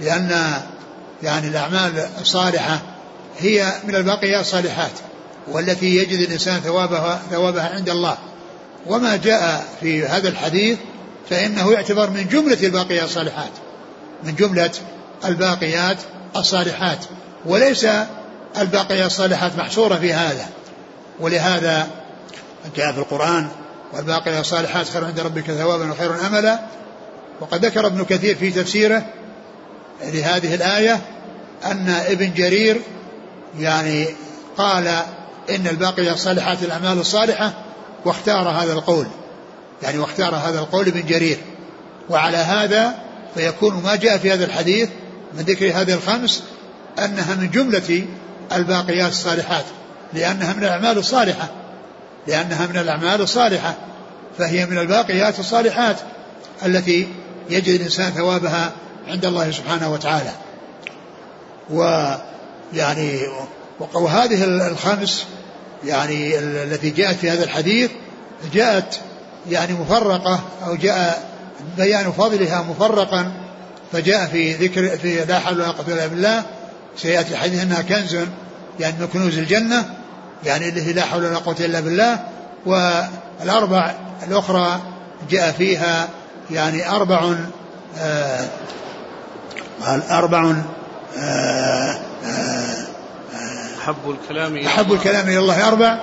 لأن 0.00 0.52
يعني 1.22 1.48
الأعمال 1.48 2.08
الصالحة 2.20 2.80
هي 3.38 3.72
من 3.84 3.94
الباقيات 3.94 4.40
الصالحات 4.40 4.92
والتي 5.48 5.96
يجد 5.96 6.18
الإنسان 6.18 6.60
ثوابها 6.60 7.22
ثوابها 7.30 7.74
عند 7.74 7.88
الله. 7.90 8.18
وما 8.86 9.16
جاء 9.16 9.64
في 9.80 10.06
هذا 10.06 10.28
الحديث 10.28 10.78
فإنه 11.30 11.72
يعتبر 11.72 12.10
من 12.10 12.28
جملة 12.28 12.58
الباقيات 12.62 13.04
الصالحات 13.04 13.50
من 14.24 14.34
جملة 14.34 14.70
الباقيات 15.24 15.96
الصالحات. 16.36 16.98
وليس 17.46 17.86
الباقيات 18.58 19.06
الصالحات 19.06 19.56
محصورة 19.58 19.94
في 19.94 20.12
هذا. 20.12 20.48
ولهذا 21.20 21.88
جاء 22.76 22.92
في 22.92 22.98
القرآن 22.98 23.48
والباقيات 23.92 24.40
الصالحات 24.40 24.88
خير 24.88 25.04
عند 25.04 25.20
ربك 25.20 25.44
ثوابا 25.50 25.90
وخير 25.90 26.26
أملا. 26.26 26.60
وقد 27.40 27.64
ذكر 27.64 27.86
ابن 27.86 28.04
كثير 28.04 28.36
في 28.36 28.50
تفسيره 28.50 29.06
لهذه 30.02 30.54
الآية 30.54 31.00
أن 31.64 31.88
ابن 31.88 32.34
جرير 32.34 32.80
يعني 33.58 34.06
قال 34.56 34.86
إن 35.50 35.66
الباقيات 35.66 36.14
الصالحات 36.14 36.62
الأعمال 36.62 36.98
الصالحة 36.98 37.52
واختار 38.04 38.48
هذا 38.48 38.72
القول. 38.72 39.06
يعني 39.82 39.98
واختار 39.98 40.34
هذا 40.34 40.58
القول 40.58 40.86
ابن 40.86 41.06
جرير. 41.06 41.38
وعلى 42.10 42.36
هذا 42.36 42.94
فيكون 43.34 43.82
ما 43.82 43.96
جاء 43.96 44.18
في 44.18 44.32
هذا 44.32 44.44
الحديث 44.44 44.88
من 45.34 45.42
ذكر 45.42 45.66
هذه 45.66 45.94
الخمس 45.94 46.42
أنها 46.98 47.34
من 47.34 47.50
جملة 47.50 48.06
الباقيات 48.52 49.12
الصالحات 49.12 49.64
لأنها 50.12 50.52
من 50.52 50.64
الأعمال 50.64 50.98
الصالحة. 50.98 51.48
لأنها 52.26 52.66
من 52.66 52.76
الأعمال 52.76 53.20
الصالحة. 53.20 53.74
فهي 54.38 54.66
من 54.66 54.78
الباقيات 54.78 55.38
الصالحات 55.38 55.96
التي 56.66 57.08
يجد 57.50 57.74
الإنسان 57.74 58.10
ثوابها 58.10 58.72
عند 59.08 59.24
الله 59.24 59.50
سبحانه 59.50 59.92
وتعالى. 59.92 60.30
ويعني 61.70 63.20
وهذه 63.94 64.44
الخمس 64.44 65.24
يعني 65.84 66.38
التي 66.38 66.90
جاءت 66.90 67.16
في 67.16 67.30
هذا 67.30 67.44
الحديث 67.44 67.90
جاءت 68.54 69.00
يعني 69.50 69.72
مفرقة 69.72 70.40
أو 70.66 70.74
جاء 70.74 71.28
بيان 71.76 72.12
فضلها 72.12 72.62
مفرقا 72.62 73.32
فجاء 73.92 74.26
في 74.26 74.52
ذكر 74.52 74.88
في 74.88 75.24
لا 75.24 75.38
حول 75.38 75.60
ولا 75.60 75.70
قوة 75.70 75.86
إلا 75.88 76.06
بالله 76.06 76.42
سيأتي 76.96 77.32
الحديث 77.32 77.62
أنها 77.62 77.82
كنز 77.82 78.18
يعني 78.80 78.94
من 79.00 79.06
كنوز 79.12 79.38
الجنة 79.38 79.84
يعني 80.44 80.68
التي 80.68 80.92
لا 80.92 81.04
حول 81.04 81.24
ولا 81.24 81.36
قوة 81.38 81.56
إلا 81.60 81.80
بالله. 81.80 82.18
والأربع 82.66 83.94
الأخرى 84.28 84.80
جاء 85.30 85.52
فيها 85.52 86.08
يعني 86.50 86.90
أربع 86.90 87.34
آه 87.98 88.48
أربع 90.10 90.54
آه 91.18 91.98
آه 92.24 92.57
أحب 93.90 94.10
الكلام 94.10 94.56
إلى 94.56 94.66
أحب 94.66 94.92
الكلام 94.92 95.28
إلى 95.28 95.38
الله 95.38 95.68
أربع. 95.68 95.98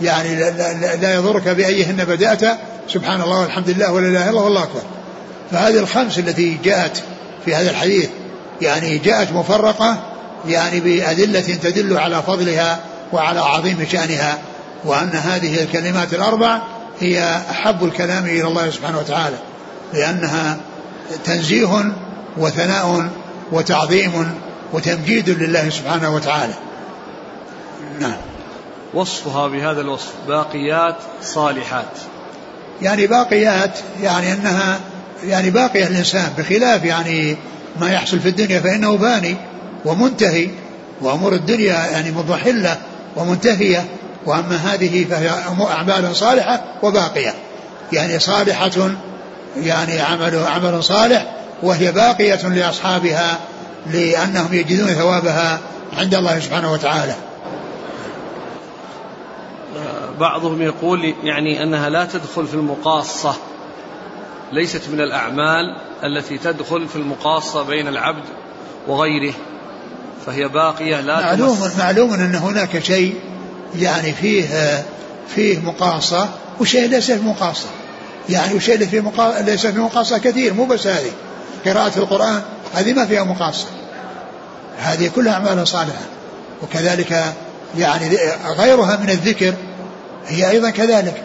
يعني 0.00 0.36
لا, 0.36 0.50
لا, 0.50 0.96
لا 0.96 1.14
يضرك 1.14 1.48
بأيهن 1.48 2.04
بدأت. 2.04 2.58
سبحان 2.88 3.20
الله 3.20 3.40
والحمد 3.40 3.70
لله 3.70 3.92
ولا 3.92 4.08
إله 4.08 4.22
إلا 4.22 4.30
الله 4.30 4.42
والله 4.42 4.62
أكبر. 4.62 4.82
فهذه 5.50 5.78
الخمس 5.78 6.18
التي 6.18 6.58
جاءت 6.64 7.02
في 7.44 7.54
هذا 7.54 7.70
الحديث 7.70 8.08
يعني 8.60 8.98
جاءت 8.98 9.32
مفرقة 9.32 9.96
يعني 10.48 10.80
بأدلة 10.80 11.40
تدل 11.40 11.98
على 11.98 12.22
فضلها 12.22 12.80
وعلى 13.12 13.40
عظيم 13.40 13.86
شأنها 13.92 14.38
وأن 14.84 15.10
هذه 15.10 15.62
الكلمات 15.62 16.14
الأربع 16.14 16.58
هي 17.00 17.40
أحب 17.50 17.84
الكلام 17.84 18.24
إلى 18.24 18.48
الله 18.48 18.70
سبحانه 18.70 18.98
وتعالى. 18.98 19.36
لأنها 19.92 20.56
تنزيه 21.24 21.92
وثناء 22.36 23.08
وتعظيم 23.52 24.38
وتمجيد 24.72 25.30
لله 25.30 25.70
سبحانه 25.70 26.14
وتعالى. 26.14 26.54
نعم. 28.00 28.16
وصفها 28.94 29.48
بهذا 29.48 29.80
الوصف 29.80 30.12
باقيات 30.28 30.96
صالحات. 31.22 31.98
يعني 32.82 33.06
باقيات 33.06 33.78
يعني 34.02 34.32
أنها 34.32 34.80
يعني 35.24 35.50
باقية 35.50 35.86
الإنسان 35.86 36.32
بخلاف 36.38 36.84
يعني 36.84 37.36
ما 37.80 37.92
يحصل 37.92 38.20
في 38.20 38.28
الدنيا 38.28 38.60
فإنه 38.60 38.96
باني 38.96 39.36
ومنتهي 39.84 40.48
وأمور 41.00 41.32
الدنيا 41.32 41.86
يعني 41.92 42.10
مضحلة 42.10 42.76
ومنتهية 43.16 43.84
وأما 44.26 44.56
هذه 44.56 45.04
فهي 45.04 45.30
أعمال 45.70 46.16
صالحة 46.16 46.64
وباقية. 46.82 47.34
يعني 47.92 48.18
صالحة 48.18 48.90
يعني 49.56 50.00
عمل 50.00 50.44
عمل 50.46 50.84
صالح 50.84 51.26
وهي 51.62 51.92
باقية 51.92 52.48
لأصحابها 52.48 53.38
لأنهم 53.92 54.54
يجدون 54.54 54.86
ثوابها 54.86 55.58
عند 55.98 56.14
الله 56.14 56.40
سبحانه 56.40 56.72
وتعالى. 56.72 57.14
بعضهم 60.20 60.62
يقول 60.62 61.14
يعني 61.24 61.62
أنها 61.62 61.88
لا 61.88 62.04
تدخل 62.04 62.46
في 62.46 62.54
المقاصة 62.54 63.34
ليست 64.52 64.82
من 64.92 65.00
الأعمال 65.00 65.76
التي 66.04 66.38
تدخل 66.38 66.88
في 66.88 66.96
المقاصة 66.96 67.62
بين 67.62 67.88
العبد 67.88 68.24
وغيره 68.88 69.34
فهي 70.26 70.48
باقية 70.48 71.00
لا 71.00 71.20
معلوم 71.20 71.70
معلوم 71.78 72.12
أن 72.12 72.34
هناك 72.34 72.78
شيء 72.78 73.14
يعني 73.78 74.12
فيه 74.12 74.84
فيه 75.34 75.58
مقاصة 75.58 76.28
وشيء 76.60 76.88
ليس 76.88 77.10
في 77.10 77.24
مقاصة. 77.24 77.66
يعني 78.28 78.54
وشيء 78.54 78.86
في 78.86 79.00
مقاصة 79.00 79.40
ليس 79.40 79.66
في 79.66 79.78
مقاصة 79.78 80.18
كثير 80.18 80.54
مو 80.54 80.64
بس 80.64 80.86
هذه. 80.86 81.10
قراءة 81.66 81.98
القرآن 81.98 82.42
هذه 82.74 82.92
ما 82.92 83.06
فيها 83.06 83.24
مقاصة. 83.24 83.66
هذه 84.78 85.10
كلها 85.16 85.32
أعمال 85.32 85.68
صالحة. 85.68 86.02
وكذلك 86.62 87.34
يعني 87.78 88.18
غيرها 88.58 88.96
من 88.96 89.10
الذكر 89.10 89.54
هي 90.26 90.50
أيضا 90.50 90.70
كذلك. 90.70 91.24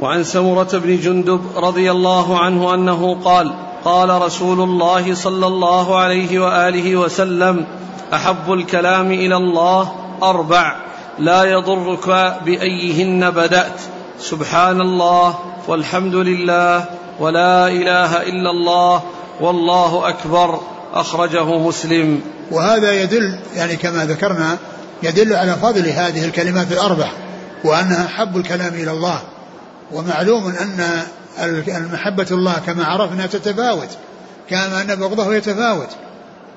وعن 0.00 0.24
سمرة 0.24 0.68
بن 0.72 1.00
جندب 1.00 1.40
رضي 1.56 1.90
الله 1.90 2.38
عنه 2.38 2.74
أنه 2.74 3.20
قال 3.24 3.54
قال 3.84 4.22
رسول 4.22 4.60
الله 4.60 5.14
صلى 5.14 5.46
الله 5.46 5.98
عليه 5.98 6.38
وآله 6.38 6.96
وسلم 6.96 7.66
أحب 8.14 8.52
الكلام 8.52 9.12
إلى 9.12 9.36
الله 9.36 9.92
أربع 10.22 10.76
لا 11.18 11.44
يضرك 11.44 12.36
بأيهن 12.44 13.30
بدأت 13.30 13.80
سبحان 14.20 14.80
الله 14.80 15.38
والحمد 15.68 16.14
لله 16.14 16.84
ولا 17.20 17.68
إله 17.68 18.22
إلا 18.22 18.50
الله 18.50 19.02
والله 19.40 20.08
أكبر 20.08 20.60
أخرجه 20.94 21.58
مسلم. 21.58 22.20
وهذا 22.50 22.92
يدل 23.02 23.38
يعني 23.56 23.76
كما 23.76 24.04
ذكرنا 24.04 24.58
يدل 25.04 25.36
على 25.36 25.52
فضل 25.52 25.88
هذه 25.88 26.24
الكلمات 26.24 26.72
الأربع 26.72 27.08
وأنها 27.64 28.08
حب 28.08 28.36
الكلام 28.36 28.74
إلى 28.74 28.90
الله 28.90 29.22
ومعلوم 29.92 30.48
أن 30.48 31.02
المحبة 31.68 32.26
الله 32.30 32.58
كما 32.66 32.84
عرفنا 32.84 33.26
تتفاوت 33.26 33.88
كما 34.50 34.82
أن 34.82 34.94
بغضه 34.94 35.34
يتفاوت. 35.34 35.88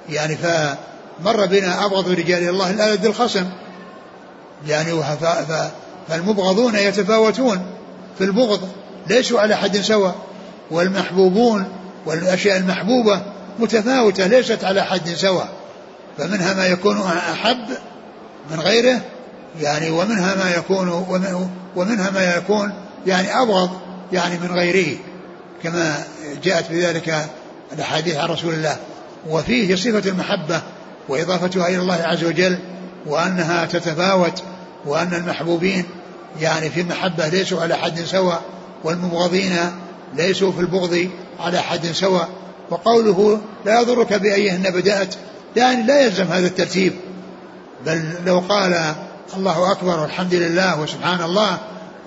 يعني 0.09 0.37
فمر 0.37 1.45
بنا 1.45 1.85
أبغض 1.85 2.09
رجال 2.09 2.49
الله 2.49 2.69
الآلد 2.69 3.05
الخصم. 3.05 3.45
يعني 4.67 4.91
فالمبغضون 6.09 6.75
يتفاوتون 6.75 7.65
في 8.17 8.23
البغض 8.23 8.69
ليسوا 9.07 9.41
على 9.41 9.55
حد 9.55 9.77
سواء. 9.77 10.15
والمحبوبون 10.71 11.65
والأشياء 12.05 12.57
المحبوبة 12.57 13.21
متفاوتة 13.59 14.27
ليست 14.27 14.63
على 14.63 14.83
حد 14.83 15.09
سواء. 15.09 15.49
فمنها 16.17 16.53
ما 16.53 16.65
يكون 16.65 17.01
أحب 17.33 17.57
من 18.51 18.59
غيره 18.59 19.01
يعني 19.61 19.89
ومنها 19.89 20.35
ما 20.35 20.55
يكون 20.55 20.89
ومنها 21.75 22.11
ما 22.11 22.35
يكون 22.35 22.73
يعني 23.07 23.41
أبغض 23.41 23.69
يعني 24.13 24.39
من 24.39 24.51
غيره 24.51 24.97
كما 25.63 26.03
جاءت 26.43 26.71
بذلك 26.71 27.29
الأحاديث 27.73 28.15
عن 28.15 28.29
رسول 28.29 28.53
الله. 28.53 28.77
وفيه 29.29 29.75
صفة 29.75 30.09
المحبة 30.09 30.61
وإضافتها 31.09 31.67
إلى 31.67 31.77
الله 31.77 31.93
عز 32.03 32.23
وجل 32.23 32.59
وأنها 33.05 33.65
تتفاوت 33.65 34.43
وأن 34.85 35.13
المحبوبين 35.13 35.85
يعني 36.41 36.69
في 36.69 36.81
المحبة 36.81 37.27
ليسوا 37.27 37.61
على 37.61 37.75
حد 37.75 37.99
سواء 37.99 38.41
والمبغضين 38.83 39.55
ليسوا 40.13 40.51
في 40.51 40.59
البغض 40.59 41.09
على 41.39 41.61
حد 41.61 41.85
سواء. 41.85 42.29
وقوله 42.69 43.41
لا 43.65 43.81
يضرك 43.81 44.13
بأيهن 44.13 44.63
بدأت 44.63 45.15
يعني 45.55 45.83
لا 45.83 46.01
يلزم 46.01 46.23
هذا 46.23 46.47
الترتيب. 46.47 46.93
بل 47.85 48.03
لو 48.25 48.39
قال 48.39 48.95
الله 49.37 49.71
أكبر 49.71 49.99
والحمد 49.99 50.33
لله 50.33 50.81
وسبحان 50.81 51.21
الله 51.21 51.57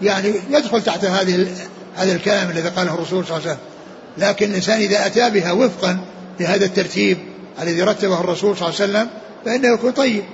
يعني 0.03 0.33
يدخل 0.51 0.83
تحت 0.83 1.05
هذه 1.05 1.49
هذا 1.97 2.13
الكلام 2.13 2.51
الذي 2.51 2.69
قاله 2.69 2.95
الرسول 2.95 3.27
صلى 3.27 3.37
الله 3.37 3.49
عليه 3.49 3.51
وسلم. 3.51 3.71
لكن 4.19 4.51
الإنسان 4.51 4.81
إذا 4.81 5.07
أتى 5.07 5.31
بها 5.31 5.53
وفقا 5.53 6.01
لهذا 6.41 6.65
الترتيب 6.65 7.19
الذي 7.63 7.83
رتبه 7.83 8.21
الرسول 8.21 8.57
صلى 8.57 8.69
الله 8.69 8.81
عليه 8.81 8.91
وسلم 8.91 9.09
فإنه 9.45 9.75
يكون 9.75 9.91
طيب. 9.91 10.25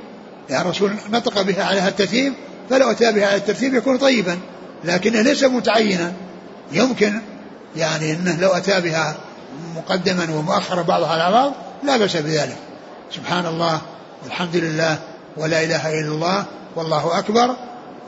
يعني 0.50 0.62
الرسول 0.62 0.92
نطق 1.10 1.42
بها 1.42 1.64
على 1.64 1.80
هذا 1.80 1.88
الترتيب 1.88 2.32
فلو 2.70 2.90
أتى 2.90 3.12
بها 3.12 3.26
على 3.26 3.36
الترتيب 3.36 3.74
يكون 3.74 3.98
طيبا 3.98 4.38
لكنه 4.84 5.20
ليس 5.20 5.44
متعينا. 5.44 6.12
يمكن 6.72 7.20
يعني 7.76 8.12
أنه 8.12 8.40
لو 8.40 8.48
أتى 8.48 8.80
بها 8.80 9.16
مقدما 9.76 10.26
ومؤخرا 10.34 10.82
بعضها 10.82 11.08
على 11.08 11.32
بعض 11.32 11.52
لا 11.84 11.96
بأس 11.96 12.16
بذلك. 12.16 12.56
سبحان 13.14 13.46
الله 13.46 13.80
والحمد 14.24 14.56
لله. 14.56 14.98
ولا 15.36 15.64
إله 15.64 16.00
إلا 16.00 16.08
الله 16.08 16.44
والله 16.76 17.18
أكبر. 17.18 17.56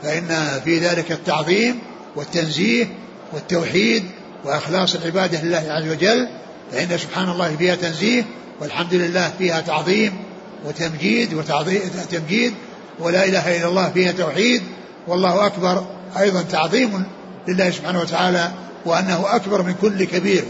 فإن 0.03 0.59
في 0.65 0.79
ذلك 0.79 1.11
التعظيم 1.11 1.79
والتنزيه 2.15 2.87
والتوحيد 3.33 4.03
وإخلاص 4.45 4.95
العبادة 4.95 5.41
لله 5.41 5.65
عز 5.67 5.91
وجل 5.91 6.27
فإن 6.71 6.97
سبحان 6.97 7.29
الله 7.29 7.55
فيها 7.55 7.75
تنزيه 7.75 8.25
والحمد 8.61 8.93
لله 8.93 9.31
فيها 9.37 9.61
تعظيم 9.61 10.13
وتمجيد 10.65 11.33
وتعظيم 11.33 11.81
تمجيد 12.11 12.53
ولا 12.99 13.25
إله 13.25 13.57
إلا 13.57 13.67
الله 13.67 13.89
فيها 13.89 14.11
توحيد 14.11 14.63
والله 15.07 15.45
أكبر. 15.45 15.85
أيضا 16.19 16.41
تعظيم 16.41 17.03
لله 17.47 17.69
سبحانه 17.69 17.99
وتعالى 17.99 18.51
وأنه 18.85 19.35
أكبر 19.35 19.61
من 19.61 19.75
كل 19.81 20.03
كبير. 20.03 20.43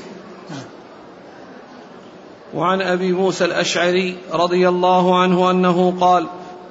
وعن 2.54 2.82
أبي 2.82 3.12
موسى 3.12 3.46
الأشعري 3.46 4.18
رضي 4.32 4.70
الله 4.70 5.22
عنه 5.22 5.52
أنه 5.52 5.98
قال 6.02 6.28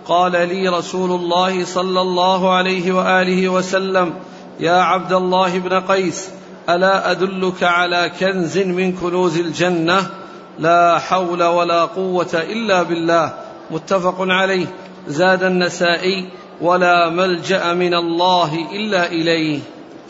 قال 0.09 0.33
لي 0.33 0.69
رسول 0.69 1.11
الله 1.11 1.65
صلى 1.65 2.01
الله 2.01 2.55
عليه 2.55 2.93
وآله 2.93 3.49
وسلم 3.49 4.15
يا 4.61 4.73
عبد 4.73 5.13
الله 5.13 5.59
بن 5.59 5.81
قيس 5.81 6.29
ألا 6.69 7.11
أدلك 7.11 7.63
على 7.63 8.13
كنز 8.21 8.59
من 8.59 8.93
كنوز 8.93 9.39
الجنة؟ 9.39 10.11
لا 10.59 10.99
حول 10.99 11.43
ولا 11.43 11.85
قوة 11.85 12.31
إلا 12.35 12.83
بالله. 12.83 13.35
متفق 13.71 14.17
عليه. 14.19 14.67
زاد 15.09 15.43
النسائي 15.43 16.29
ولا 16.61 17.11
ملجأ 17.11 17.73
من 17.73 17.95
الله 17.95 18.55
إلا 18.73 19.07
إليه. 19.07 19.61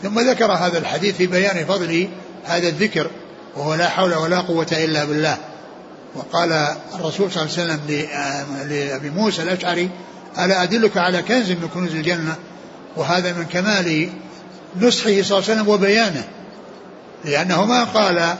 ثم 0.03 0.19
ذكر 0.19 0.51
هذا 0.51 0.77
الحديث 0.77 1.17
في 1.17 1.27
بيان 1.27 1.65
فضل 1.65 2.07
هذا 2.43 2.67
الذكر 2.67 3.07
وهو 3.57 3.75
لا 3.75 3.89
حول 3.89 4.13
ولا 4.13 4.41
قوة 4.41 4.67
إلا 4.71 5.05
بالله. 5.05 5.37
وقال 6.15 6.51
الرسول 6.93 7.31
صلى 7.31 7.43
الله 7.43 7.53
عليه 7.57 7.63
وسلم 7.63 7.79
لأبي 8.69 9.09
موسى 9.09 9.41
الأشعري 9.41 9.89
ألا 10.39 10.63
أدلك 10.63 10.97
على 10.97 11.21
كنز 11.21 11.51
من 11.51 11.69
كنوز 11.73 11.95
الجنة؟ 11.95 12.35
وهذا 12.95 13.33
من 13.33 13.45
كمال 13.45 14.09
نصحه 14.81 15.03
صلى 15.03 15.19
الله 15.19 15.25
عليه 15.35 15.37
وسلم 15.43 15.67
وبيانه. 15.67 16.23
لأنه 17.25 17.65
ما 17.65 17.83
قال 17.83 18.35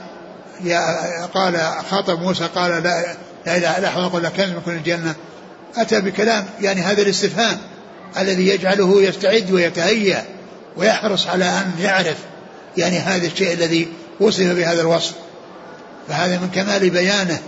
يا 0.64 1.26
قال 1.26 1.72
خاطب 1.90 2.20
موسى 2.20 2.48
قال 2.54 2.70
لا 2.70 3.16
لا 3.46 3.56
إله 3.56 3.78
إلا 3.78 3.96
الله 3.96 4.14
ولا 4.14 4.28
كنز 4.28 4.48
من 4.48 4.60
كنوز 4.64 4.76
الجنة. 4.76 5.14
أتى 5.76 6.00
بكلام 6.00 6.46
يعني 6.60 6.80
هذا 6.80 7.02
الاستفهام 7.02 7.58
الذي 8.18 8.48
يجعله 8.48 9.02
يستعد 9.02 9.50
ويتهيأ 9.50 10.24
ويحرص 10.76 11.26
على 11.26 11.44
أن 11.44 11.72
يعرف 11.80 12.16
يعني 12.76 12.98
هذا 12.98 13.26
الشيء 13.26 13.52
الذي 13.52 13.88
وصف 14.20 14.42
بهذا 14.42 14.80
الوصف. 14.80 15.14
فهذا 16.08 16.38
من 16.38 16.50
كمال 16.54 16.90
بيانه. 16.90 17.38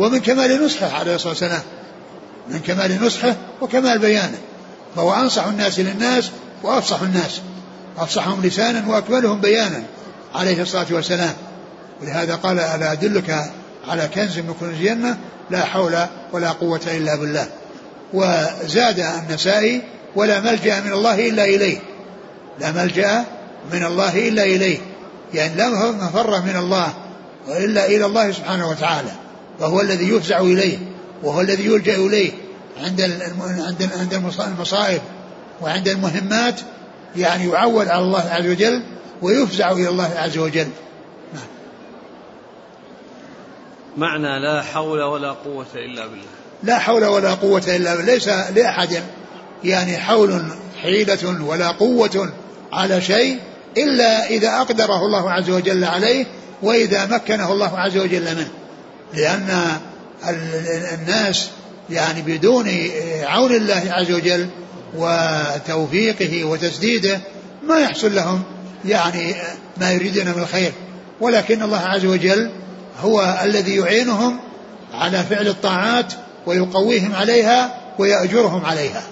ومن 0.00 0.20
كمال 0.20 0.64
نصحه 0.64 0.98
عليه 0.98 1.14
الصلاة 1.14 1.32
والسلام. 1.32 1.62
من 2.48 2.58
كمال 2.58 3.04
نصحه 3.04 3.36
وكمال 3.60 3.98
بيانه. 3.98 4.38
فهو 4.96 5.14
أنصح 5.14 5.46
الناس 5.46 5.80
للناس 5.80 6.30
وأفصح 6.62 7.02
الناس. 7.02 7.40
أفصحهم 7.98 8.42
لسانا 8.42 8.84
وأكملهم 8.88 9.40
بيانا 9.40 9.82
عليه 10.34 10.62
الصلاة 10.62 10.86
والسلام. 10.90 11.32
ولهذا 12.02 12.34
قال 12.34 12.60
ألا 12.60 12.92
أدلك 12.92 13.50
على 13.88 14.08
كنز 14.14 14.38
من 14.38 14.54
كنوز 14.60 14.72
الجنة؟ 14.74 15.18
لا 15.50 15.64
حول 15.64 16.06
ولا 16.32 16.50
قوة 16.50 16.80
إلا 16.86 17.16
بالله. 17.16 17.46
وزاد 18.12 19.00
النسائي 19.00 19.82
ولا 20.16 20.40
ملجأ 20.40 20.80
من 20.80 20.92
الله 20.92 21.28
إلا 21.28 21.44
إليه. 21.44 21.78
لا 22.60 22.72
ملجأ 22.72 23.24
من 23.72 23.84
الله 23.84 24.28
إلا 24.28 24.42
إليه. 24.42 24.78
يعني 25.34 25.54
لا 25.54 25.90
مفر 25.90 26.40
من 26.40 26.56
الله 26.56 26.94
وإلا 27.48 27.86
إلى 27.86 28.06
الله 28.06 28.32
سبحانه 28.32 28.68
وتعالى. 28.68 29.10
وهو 29.60 29.80
الذي 29.80 30.08
يفزع 30.08 30.40
إليه 30.40 30.78
وهو 31.22 31.40
الذي 31.40 31.64
يلجأ 31.64 31.96
إليه 31.96 32.32
عند 32.82 33.00
عند 33.40 33.90
عند 34.00 34.14
المصائب 34.40 35.00
وعند 35.62 35.88
المهمات 35.88 36.60
يعني 37.16 37.48
يعول 37.48 37.88
على 37.88 38.04
الله 38.04 38.30
عز 38.30 38.46
وجل 38.46 38.82
ويفزع 39.22 39.72
إلى 39.72 39.88
الله 39.88 40.10
عز 40.16 40.38
وجل. 40.38 40.68
نعم. 41.34 41.44
معنى 43.96 44.40
لا 44.40 44.62
حول 44.62 45.02
ولا 45.02 45.32
قوة 45.32 45.66
إلا 45.74 46.06
بالله. 46.06 46.24
لا 46.62 46.78
حول 46.78 47.04
ولا 47.04 47.34
قوة 47.34 47.62
إلا 47.68 47.96
بالله. 47.96 48.14
ليس 48.14 48.28
لأحد 48.28 49.02
يعني 49.64 49.98
حول 49.98 50.42
حيلة 50.82 51.44
ولا 51.44 51.68
قوة 51.68 52.32
على 52.72 53.00
شيء 53.00 53.38
إلا 53.76 54.26
إذا 54.26 54.48
أقدره 54.48 55.06
الله 55.06 55.30
عز 55.30 55.50
وجل 55.50 55.84
عليه 55.84 56.26
وإذا 56.62 57.06
مكنه 57.06 57.52
الله 57.52 57.78
عز 57.78 57.96
وجل 57.98 58.36
منه. 58.36 58.50
لأن 59.14 59.78
الناس 60.94 61.48
يعني 61.90 62.22
بدون 62.22 62.68
عون 63.22 63.54
الله 63.54 63.82
عز 63.88 64.12
وجل 64.12 64.48
وتوفيقه 64.96 66.44
وتسديده 66.44 67.20
ما 67.68 67.78
يحصل 67.78 68.14
لهم 68.14 68.42
يعني 68.84 69.34
ما 69.76 69.92
يريدون 69.92 70.26
من 70.26 70.42
الخير. 70.42 70.72
ولكن 71.20 71.62
الله 71.62 71.80
عز 71.80 72.04
وجل 72.04 72.50
هو 73.00 73.40
الذي 73.42 73.76
يعينهم 73.76 74.40
على 74.94 75.18
فعل 75.18 75.48
الطاعات 75.48 76.12
ويقويهم 76.46 77.14
عليها 77.14 77.80
ويأجرهم 77.98 78.64
عليها. 78.64 79.02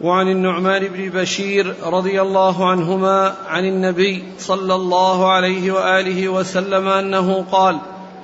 وعن 0.00 0.28
النعمان 0.28 0.88
بن 0.88 1.08
بشير 1.08 1.74
رضي 1.82 2.22
الله 2.22 2.70
عنهما 2.70 3.34
عن 3.48 3.64
النبي 3.64 4.24
صلى 4.38 4.74
الله 4.74 5.32
عليه 5.32 5.72
وآله 5.72 6.28
وسلم 6.28 6.88
أنه 6.88 7.44
قال 7.52 7.78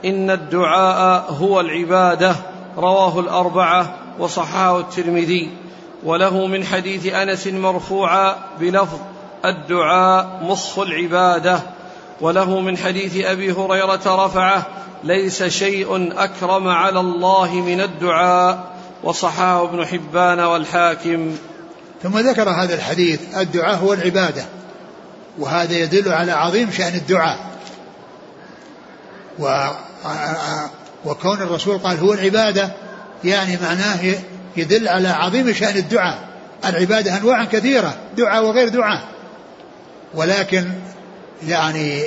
إن 0.05 0.31
الدعاء 0.31 1.33
هو 1.33 1.61
العبادة. 1.61 2.37
رواه 2.77 3.21
الأربعة 3.21 3.95
وصححه 4.19 4.81
الترمذي. 4.81 5.51
وله 6.05 6.47
من 6.47 6.65
حديث 6.65 7.07
أنس 7.15 7.47
مرفوعا 7.47 8.37
بلفظ 8.61 8.99
الدعاء 9.45 10.41
مخ 10.43 10.79
العبادة. 10.79 11.61
وله 12.21 12.61
من 12.61 12.77
حديث 12.77 13.25
أبي 13.25 13.53
هريرة 13.53 14.27
رفعه 14.27 14.67
ليس 15.05 15.43
شيء 15.43 16.13
أكرم 16.17 16.69
على 16.69 17.01
الله 17.01 17.55
من 17.55 17.81
الدعاء. 17.81 18.73
وصححه 19.05 19.63
ابن 19.63 19.87
حبان 19.87 20.41
والحاكم. 20.41 21.37
ثم 22.03 22.19
ذكر 22.19 22.49
هذا 22.51 22.75
الحديث 22.75 23.21
الدعاء 23.37 23.77
هو 23.77 23.93
العبادة 23.93 24.45
وهذا 25.39 25.77
يدل 25.79 26.13
على 26.13 26.33
عظيم 26.33 26.71
شأن 26.71 26.95
الدعاء. 26.95 27.39
وكون 31.05 31.43
الرسول 31.43 31.79
قال 31.79 31.99
هو 31.99 32.13
العبادة 32.13 32.73
يعني 33.25 33.59
معناه 33.63 34.15
يدل 34.57 34.89
على 34.89 35.09
عظيم 35.09 35.53
شأن 35.53 35.77
الدعاء. 35.77 36.19
العبادة 36.65 37.17
أنواع 37.17 37.45
كثيرة 37.45 37.97
دعاء 38.17 38.45
وغير 38.45 38.69
دعاء. 38.69 39.03
ولكن 40.15 40.71
يعني 41.47 42.03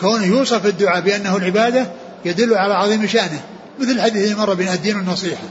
كون 0.00 0.24
يوصف 0.24 0.66
الدعاء 0.66 1.00
بأنه 1.00 1.36
العبادة 1.36 1.86
يدل 2.24 2.54
على 2.54 2.74
عظيم 2.74 3.06
شأنه 3.06 3.40
مثل 3.78 3.90
الحديث 3.90 4.24
اللي 4.24 4.34
مر 4.34 4.54
بين 4.54 4.68
الدين 4.68 4.98
النصيحة 4.98 5.44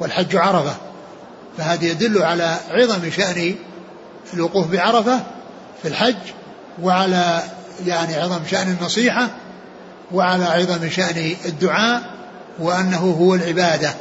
والحج 0.00 0.36
عرفة. 0.36 0.87
فهذا 1.58 1.84
يدل 1.84 2.22
على 2.22 2.56
عظم 2.70 3.10
شأن 3.10 3.54
الوقوف 4.34 4.66
بعرفة 4.66 5.20
في 5.82 5.88
الحج 5.88 6.16
وعلى 6.82 7.42
يعني 7.86 8.14
عظم 8.14 8.40
شأن 8.50 8.76
النصيحة 8.80 9.28
وعلى 10.12 10.44
عظم 10.44 10.90
شأن 10.90 11.34
الدعاء 11.44 12.02
وأنه 12.58 13.16
هو 13.20 13.34
العبادة. 13.34 13.94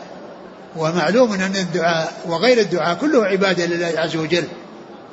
ومعلوم 0.75 1.33
أن 1.33 1.55
الدعاء 1.55 2.13
وغير 2.25 2.59
الدعاء 2.59 2.95
كله 2.95 3.25
عبادة 3.25 3.65
لله 3.65 3.93
عز 3.95 4.15
وجل. 4.15 4.43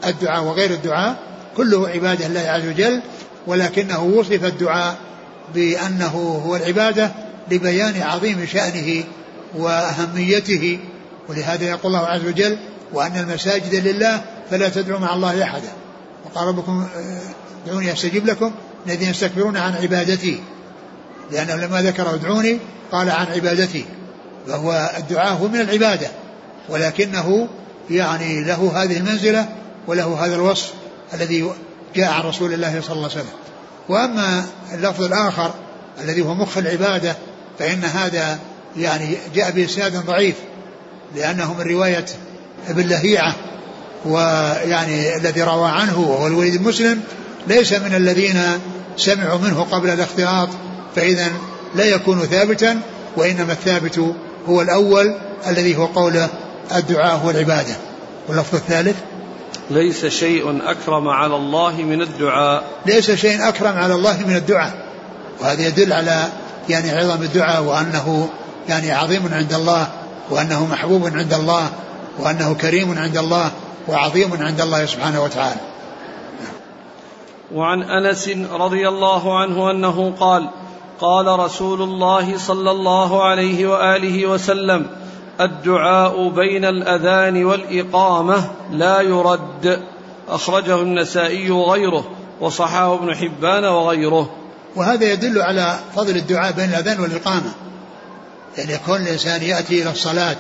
الدعاء 0.07 0.45
وغير 0.45 0.71
الدعاء 0.71 1.17
كله 1.57 1.89
عبادة 1.89 2.29
لله 2.29 2.41
عز 2.41 2.67
وجل 2.67 3.01
ولكنه 3.47 4.03
وصف 4.03 4.45
الدعاء 4.45 4.97
بأنه 5.55 6.43
هو 6.47 6.57
العبادة 6.57 7.11
لبيان 7.51 8.03
عظيم 8.03 8.47
شأنه 8.47 9.05
وأهميته 9.55 10.79
ولهذا 11.29 11.65
يقول 11.65 11.97
الله 11.97 12.07
عز 12.07 12.25
وجل 12.27 12.59
وأن 12.93 13.19
المساجد 13.19 13.75
لله 13.75 14.25
فلا 14.51 14.69
تدعوا 14.69 15.01
مع 15.01 15.15
الله 15.15 15.43
أحدا. 15.43 15.69
وقال 16.25 16.49
ربكم 16.49 16.87
ادعوني 17.67 17.93
أستجب 17.93 18.27
لكم. 18.27 18.53
الذين 18.87 19.11
يستكبرون 19.11 19.57
عن 19.57 19.75
عبادتي 19.75 20.41
لأنه 21.33 21.55
لما 21.55 21.83
ذكر 21.83 22.15
ادعوني 22.15 22.59
قال 22.93 23.11
عن 23.11 23.27
عبادتي 23.27 23.85
فهو 24.49 24.91
الدعاء 24.99 25.33
هو 25.33 25.49
من 25.49 25.61
العبادة 25.61 26.09
ولكنه 26.69 27.49
يعني 27.91 28.45
له 28.45 28.83
هذه 28.83 28.97
المنزلة 28.97 29.49
وله 29.87 30.27
هذا 30.27 30.35
الوصف 30.35 30.73
الذي 31.15 31.51
جاء 31.97 32.11
عن 32.11 32.23
رسول 32.23 32.55
الله 32.55 32.81
صلى 32.81 32.97
الله 32.97 33.11
عليه 33.11 33.21
وسلم. 33.21 33.35
وأما 33.89 34.45
اللفظ 34.75 35.03
الآخر 35.03 35.55
الذي 36.01 36.23
هو 36.23 36.35
مخ 36.35 36.59
العبادة 36.59 37.17
فإن 37.59 37.85
هذا 37.85 38.39
يعني 38.77 39.17
جاء 39.35 39.51
بإسناد 39.51 39.97
ضعيف 40.07 40.35
لأنه 41.17 41.55
من 41.55 41.71
رواية 41.71 42.07
ابن 42.69 42.89
لهيعة 42.89 43.35
ويعني 44.05 45.17
الذي 45.17 45.43
روى 45.43 45.69
عنه 45.69 46.01
وهو 46.01 46.27
الوليد 46.27 46.55
المسلم 46.55 47.01
ليس 47.47 47.73
من 47.73 47.95
الذين 47.95 48.41
سمعوا 48.97 49.39
منه 49.39 49.67
قبل 49.71 49.91
الاختلاط 49.91 50.49
فإذا 50.97 51.27
لا 51.75 51.85
يكون 51.85 52.21
ثابتا 52.21 52.81
وإنما 53.17 53.53
الثابت 53.53 54.15
هو 54.49 54.63
الأول 54.63 55.15
الذي 55.47 55.77
هو 55.77 55.87
قوله 55.87 56.29
الدعاء 56.77 57.17
هو 57.17 57.31
العبادة. 57.31 57.77
واللفظ 58.29 58.55
الثالث؟ 58.55 58.97
ليس 59.71 60.07
شيء 60.07 60.61
أكرم 60.71 61.09
على 61.09 61.37
الله 61.37 61.83
من 61.83 62.03
الدعاء. 62.03 62.65
ليس 62.87 63.11
شيء 63.11 63.49
أكرم 63.49 63.77
على 63.77 63.95
الله 63.95 64.27
من 64.27 64.37
الدعاء. 64.37 64.73
وهذا 65.41 65.67
يدل 65.67 65.93
على 65.93 66.29
يعني 66.69 66.91
عظم 66.91 67.23
الدعاء 67.23 67.63
وأنه 67.63 68.29
يعني 68.69 68.93
عظيم 68.93 69.23
عند 69.33 69.53
الله 69.53 69.89
وأنه 70.31 70.67
محبوب 70.67 71.07
عند 71.07 71.35
الله 71.35 71.69
وأنه 72.19 72.55
كريم 72.55 72.99
عند 72.99 73.17
الله 73.17 73.51
وعظيم 73.89 74.31
عند 74.41 74.61
الله 74.61 74.87
سبحانه 74.87 75.23
وتعالى. 75.25 75.61
وعن 77.55 77.83
أنس 77.83 78.29
رضي 78.53 78.89
الله 78.89 79.39
عنه 79.39 79.71
أنه 79.71 80.15
قال 80.21 80.49
قال 81.01 81.39
رسول 81.39 81.83
الله 81.83 82.39
صلى 82.39 82.71
الله 82.71 83.25
عليه 83.25 83.67
وآله 83.67 84.27
وسلم 84.27 84.87
الدعاء 85.41 86.29
بين 86.29 86.65
الأذان 86.65 87.45
والإقامة 87.45 88.51
لا 88.73 89.01
يرد. 89.01 89.83
أخرجه 90.29 90.81
النسائي 90.81 91.51
وغيره 91.51 92.05
وصححه 92.41 92.95
ابن 92.95 93.15
حبان 93.15 93.65
وغيره. 93.65 94.31
وهذا 94.77 95.13
يدل 95.13 95.43
على 95.43 95.79
فضل 95.97 96.17
الدعاء 96.17 96.53
بين 96.53 96.69
الأذان 96.69 97.01
والإقامة. 97.01 97.51
يعني 98.59 98.73
يكون 98.73 99.01
الإنسان 99.01 99.43
يأتي 99.43 99.83
إلى 99.83 99.91
الصلاة 99.91 100.37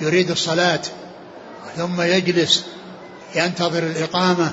يريد 0.00 0.30
الصلاة 0.30 0.80
ثم 1.76 2.00
يجلس 2.00 2.64
ينتظر 3.34 3.82
الإقامة 3.82 4.52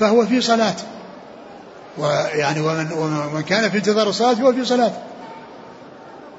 فهو 0.00 0.26
في 0.26 0.40
صلاة. 0.40 0.74
ويعني 1.98 2.60
ومن, 2.60 2.92
ومن 2.92 3.42
كان 3.42 3.70
في 3.70 3.76
انتظار 3.76 4.08
الصلاة 4.08 4.34
فهو 4.34 4.52
في 4.52 4.64
صلاة. 4.64 4.92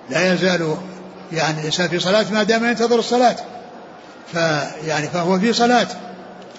لا 0.10 0.34
يزال 0.34 0.78
يعني 1.34 1.60
الإنسان 1.60 1.88
في 1.88 1.99
صلاة 1.99 2.26
ما 2.32 2.43
دام 2.43 2.66
ينتظر 2.66 2.99
الصلاة. 2.99 3.36
فيعني 4.34 5.08
فهو 5.08 5.39
في 5.39 5.53
صلاة. 5.53 5.88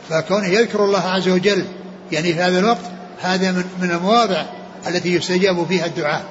فكونه 0.09 0.47
يذكر 0.47 0.85
الله 0.85 1.01
عز 1.01 1.29
وجل 1.29 1.65
يعني 2.13 2.33
في 2.33 2.41
هذا 2.41 2.59
الوقت 2.59 2.85
هذا 3.21 3.53
من 3.53 3.65
من 3.81 3.91
المواضع 3.91 4.45
التي 4.87 5.15
يستجاب 5.15 5.67
فيها 5.67 5.87
الدعاء. 5.87 6.25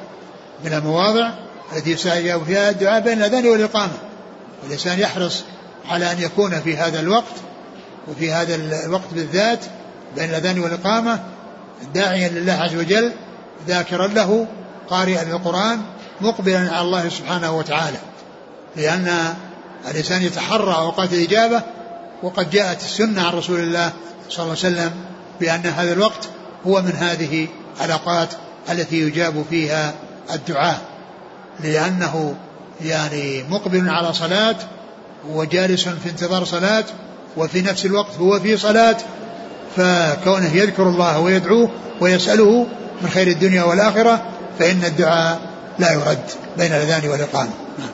من 0.66 0.74
المواضع 0.74 1.47
التي 1.76 1.92
يستجاب 1.92 2.44
فيها 2.44 2.70
الدعاء 2.70 3.02
بين 3.02 3.18
الأذان 3.18 3.48
والإقامة. 3.48 3.94
الإنسان 4.68 5.00
يحرص 5.00 5.44
على 5.90 6.12
أن 6.12 6.22
يكون 6.22 6.62
في 6.62 6.78
هذا 6.78 7.00
الوقت 7.00 7.36
وفي 8.08 8.32
هذا 8.32 8.56
الوقت 8.86 9.14
بالذات 9.14 9.60
بين 10.16 10.30
الأذان 10.30 10.60
والإقامة 10.60 11.20
داعيا 11.94 12.30
لله 12.30 12.54
عز 12.54 12.76
وجل 12.76 13.12
ذاكرا 13.68 14.08
له 14.08 14.48
قارئا 14.90 15.24
للقرآن 15.24 15.82
مقبلا 16.22 16.70
على 16.72 16.82
الله 16.82 17.10
سبحانه 17.10 17.58
وتعالى. 17.58 17.98
لأن 18.76 19.34
الإنسان 19.92 20.22
يتحرى 20.22 20.76
أوقات 20.76 21.14
الإجابة 21.14 21.62
وقد 22.24 22.50
جاءت 22.50 22.82
السنة 22.82 23.22
عن 23.28 23.34
رسول 23.34 23.60
الله 23.60 23.94
صلى 24.30 24.44
الله 24.44 24.58
عليه 24.64 24.76
وسلم 24.76 24.92
بأن 25.40 25.66
هذا 25.66 25.94
الوقت 25.94 26.30
هو 26.68 26.82
من 26.82 26.92
هذه 26.92 27.48
الأوقات 27.82 28.30
التي 28.70 29.02
يجاب 29.02 29.46
فيها 29.50 29.94
الدعاء. 30.34 30.82
لأنه 31.64 32.36
يعني 32.86 33.44
مقبل 33.50 33.90
على 33.90 34.14
صلاة 34.14 34.56
وجالس 35.30 35.90
في 35.90 36.10
انتظار 36.10 36.44
صلاة 36.44 36.86
وفي 37.38 37.62
نفس 37.62 37.86
الوقت 37.86 38.18
هو 38.20 38.40
في 38.40 38.58
صلاة 38.58 38.98
فكونه 39.76 40.56
يذكر 40.56 40.84
الله 40.84 41.20
ويدعوه 41.20 41.70
ويسأله 42.02 42.68
من 43.02 43.10
خير 43.10 43.28
الدنيا 43.28 43.64
والآخرة 43.64 44.26
فإن 44.60 44.84
الدعاء 44.84 45.40
لا 45.80 45.94
يرد 45.94 46.26
بين 46.58 46.72
الأذان 46.72 47.10
والإقامة. 47.10 47.50
نعم. 47.80 47.90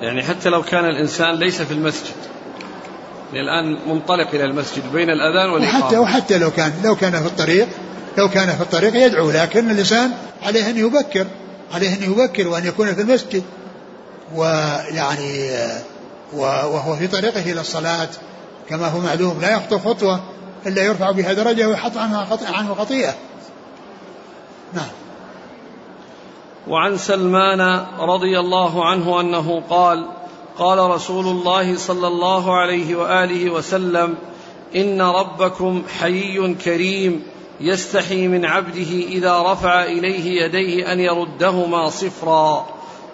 يعني 0.00 0.22
حتى 0.22 0.48
لو 0.48 0.62
كان 0.62 0.84
الإنسان 0.84 1.34
ليس 1.34 1.62
في 1.62 1.72
المسجد 1.74 2.14
الآن 3.32 3.88
منطلق 3.88 4.28
إلى 4.34 4.44
المسجد 4.44 4.92
بين 4.92 5.10
الأذان 5.10 5.50
والإقامة. 5.50 5.84
وحتى 5.84 5.98
وحتى 5.98 6.38
لو 6.38 6.50
كان 6.50 6.72
لو 6.84 6.96
كان 6.96 7.12
في 7.12 7.26
الطريق 7.26 7.68
لو 8.18 8.28
كان 8.28 8.48
في 8.48 8.60
الطريق 8.60 9.06
يدعو 9.06 9.30
لكن 9.30 9.70
الإنسان 9.70 10.10
عليه 10.42 10.70
أن 10.70 10.78
يبكر. 10.78 11.26
عليه 11.72 11.94
أن 11.94 12.12
يبكر 12.12 12.48
وأن 12.48 12.66
يكون 12.66 12.94
في 12.94 13.00
المسجد. 13.00 13.42
ويعني 14.34 15.50
وهو 16.32 16.96
في 16.96 17.06
طريقه 17.06 17.52
إلى 17.52 17.60
الصلاة. 17.60 18.08
كما 18.68 18.88
هو 18.88 19.00
معلوم 19.00 19.40
لا 19.40 19.50
يخطو 19.50 19.78
خطوة 19.78 20.20
إلا 20.66 20.82
يرفع 20.82 21.10
بها 21.10 21.32
درجة 21.32 21.68
ويحط 21.68 21.96
عنها 21.96 22.38
عنه 22.42 22.74
خطيئة 22.74 23.14
نعم. 24.72 24.88
وعن 26.68 26.96
سلمان 26.96 27.86
رضي 27.98 28.38
الله 28.38 28.88
عنه 28.88 29.20
أنه 29.20 29.62
قال 29.70 30.08
قال 30.58 30.78
رسول 30.78 31.26
الله 31.26 31.76
صلى 31.76 32.06
الله 32.06 32.56
عليه 32.56 32.96
وآله 32.96 33.50
وسلم 33.50 34.14
إن 34.76 35.02
ربكم 35.02 35.82
حيي 35.98 36.54
كريم. 36.54 37.22
يستحي 37.60 38.28
من 38.28 38.44
عبده 38.44 38.90
إذا 39.08 39.42
رفع 39.42 39.84
إليه 39.84 40.42
يديه 40.42 40.92
أن 40.92 41.00
يردهما 41.00 41.90
صفرا. 41.90 42.66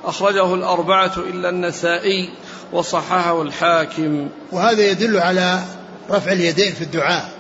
أخرجه 0.05 0.55
الأربعة 0.55 1.13
إلا 1.17 1.49
النسائي 1.49 2.31
وصححه 2.73 3.43
الحاكم. 3.43 4.29
وهذا 4.53 4.91
يدل 4.91 5.17
على 5.19 5.63
رفع 6.11 6.33
اليدين 6.33 6.73
في 6.73 6.85
الدعاء 6.85 7.31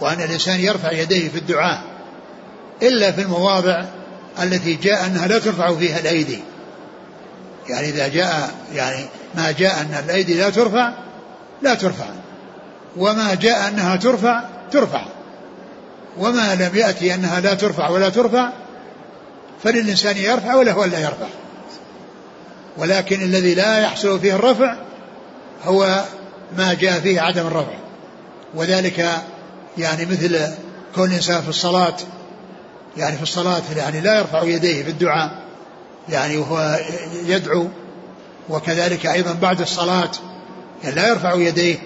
وأن 0.00 0.22
الإنسان 0.22 0.60
يرفع 0.60 0.92
يديه 0.92 1.28
في 1.28 1.38
الدعاء 1.38 1.82
إلا 2.82 3.12
في 3.12 3.22
المواضع 3.22 3.84
التي 4.42 4.74
جاء 4.74 5.06
أنها 5.06 5.26
لا 5.26 5.38
ترفع 5.38 5.74
فيها 5.74 6.00
الأيدي. 6.00 6.38
يعني 7.68 7.88
إذا 7.88 8.08
جاء 8.08 8.54
يعني 8.74 9.04
ما 9.34 9.52
جاء 9.52 9.80
أن 9.80 10.04
الأيدي 10.04 10.34
لا 10.34 10.50
ترفع 10.50 10.92
لا 11.62 11.74
ترفع. 11.74 12.06
وما 12.96 13.34
جاء 13.34 13.68
أنها 13.68 13.96
ترفع 13.96 14.42
ترفع. 14.72 15.15
وما 16.18 16.54
لم 16.54 16.70
يأتي 16.74 17.14
أنها 17.14 17.40
لا 17.40 17.54
ترفع 17.54 17.88
ولا 17.88 18.08
ترفع 18.08 18.50
فللإنسان 19.64 20.16
يرفع 20.16 20.54
وله 20.54 20.84
ألا 20.84 20.98
يرفع. 20.98 21.26
ولكن 22.76 23.22
الذي 23.22 23.54
لا 23.54 23.78
يحصل 23.78 24.20
فيه 24.20 24.34
الرفع 24.34 24.76
هو 25.64 26.04
ما 26.58 26.74
جاء 26.74 27.00
فيه 27.00 27.20
عدم 27.20 27.46
الرفع. 27.46 27.78
وذلك 28.54 29.10
يعني 29.78 30.06
مثل 30.06 30.40
كون 30.94 31.10
الإنسان 31.10 31.42
في 31.42 31.48
الصلاة 31.48 31.96
يعني 32.96 33.16
في 33.16 33.22
الصلاة 33.22 33.62
يعني 33.76 34.00
لا 34.00 34.18
يرفع 34.18 34.42
يديه 34.42 34.82
في 34.82 34.90
الدعاء 34.90 35.42
يعني 36.08 36.36
وهو 36.36 36.80
يدعو. 37.26 37.68
وكذلك 38.48 39.06
أيضا 39.06 39.32
بعد 39.32 39.60
الصلاة 39.60 40.10
يعني 40.84 40.96
لا 40.96 41.08
يرفع 41.08 41.34
يديه 41.34 41.78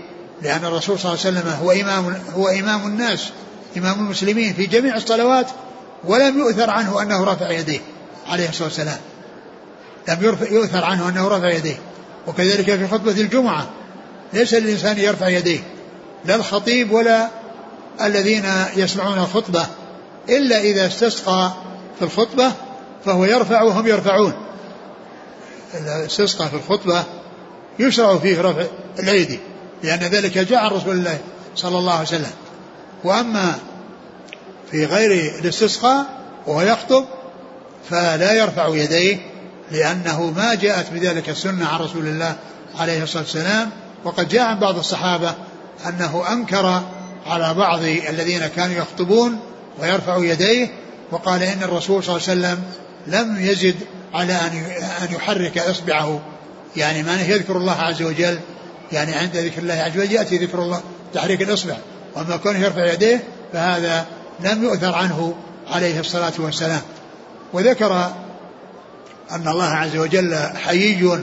لأن 0.42 0.64
الرسول 0.64 0.98
صلى 0.98 1.12
الله 1.12 1.26
عليه 1.26 1.38
وسلم 1.38 1.52
هو 1.62 1.70
إمام 1.70 2.22
هو 2.34 2.48
إمام 2.48 2.86
الناس. 2.86 3.30
إمام 3.76 3.98
المسلمين 3.98 4.54
في 4.54 4.66
جميع 4.66 4.96
الصلوات 4.96 5.46
ولم 6.04 6.38
يؤثر 6.38 6.70
عنه 6.70 7.02
أنه 7.02 7.24
رفع 7.24 7.50
يديه 7.50 7.80
عليه 8.28 8.48
الصلاة 8.48 8.68
والسلام. 8.68 8.98
لم 10.08 10.36
يؤثر 10.50 10.84
عنه 10.84 11.08
أنه 11.08 11.28
رفع 11.28 11.50
يديه. 11.50 11.78
وكذلك 12.26 12.76
في 12.76 12.86
خطبة 12.86 13.12
الجمعة 13.12 13.66
ليس 14.32 14.54
للإنسان 14.54 14.98
يرفع 14.98 15.28
يديه. 15.28 15.60
لا 16.24 16.34
الخطيب 16.34 16.92
ولا 16.92 17.28
الذين 18.02 18.44
يسمعون 18.76 19.18
الخطبة. 19.18 19.66
إلا 20.28 20.60
إذا 20.60 20.86
استسقى 20.86 21.52
في 21.98 22.04
الخطبة 22.04 22.52
فهو 23.04 23.24
يرفع 23.24 23.62
وهم 23.62 23.86
يرفعون. 23.86 24.32
إذا 25.74 26.06
استسقى 26.06 26.48
في 26.48 26.56
الخطبة 26.56 27.04
يشرع 27.78 28.18
فيه 28.18 28.40
رفع 28.40 28.64
الأيدي. 28.98 29.40
لأن 29.82 29.98
ذلك 29.98 30.38
جاء 30.38 30.58
عن 30.58 30.70
رسول 30.70 30.94
الله 30.94 31.18
صلى 31.56 31.78
الله 31.78 31.92
عليه 31.92 32.02
وسلم. 32.02 32.30
وأما 33.04 33.58
في 34.70 34.84
غير 34.84 35.38
الاستسقاء 35.40 36.06
وهو 36.46 36.60
يخطب 36.62 37.04
فلا 37.90 38.32
يرفع 38.32 38.68
يديه 38.68 39.18
لأنه 39.70 40.30
ما 40.36 40.54
جاءت 40.54 40.90
بذلك 40.92 41.28
السنة 41.28 41.66
عن 41.68 41.80
رسول 41.80 42.06
الله 42.06 42.36
عليه 42.78 43.02
الصلاة 43.02 43.22
والسلام. 43.22 43.70
وقد 44.04 44.28
جاء 44.28 44.42
عن 44.42 44.58
بعض 44.58 44.78
الصحابة 44.78 45.34
أنه 45.86 46.32
أنكر 46.32 46.82
على 47.26 47.54
بعض 47.54 47.78
الذين 47.82 48.46
كانوا 48.46 48.76
يخطبون 48.76 49.40
ويرفع 49.78 50.16
يديه 50.18 50.68
وقال 51.10 51.42
إن 51.42 51.62
الرسول 51.62 52.04
صلى 52.04 52.16
الله 52.16 52.28
عليه 52.28 52.40
وسلم 52.40 52.62
لم 53.06 53.40
يزد 53.40 53.76
على 54.14 54.32
أن 55.02 55.14
يحرك 55.14 55.58
إصبعه. 55.58 56.20
يعني 56.76 57.02
ما 57.02 57.20
يذكر 57.20 57.56
الله 57.56 57.72
عز 57.72 58.02
وجل 58.02 58.38
يعني 58.92 59.14
عند 59.14 59.36
ذكر 59.36 59.62
الله 59.62 59.74
عز 59.74 59.98
وجل 59.98 60.12
يأتي 60.12 60.38
ذكر 60.38 60.58
الله 60.58 60.80
تحريك 61.14 61.42
الإصبع. 61.42 61.76
وأما 62.14 62.36
كونه 62.36 62.58
يرفع 62.58 62.92
يديه 62.92 63.24
فهذا 63.52 64.06
لم 64.40 64.64
يؤثر 64.64 64.94
عنه 64.94 65.34
عليه 65.70 66.00
الصلاة 66.00 66.32
والسلام. 66.38 66.80
وذكر 67.52 68.12
أن 69.30 69.48
الله 69.48 69.68
عز 69.68 69.96
وجل 69.96 70.34
حيي 70.34 71.20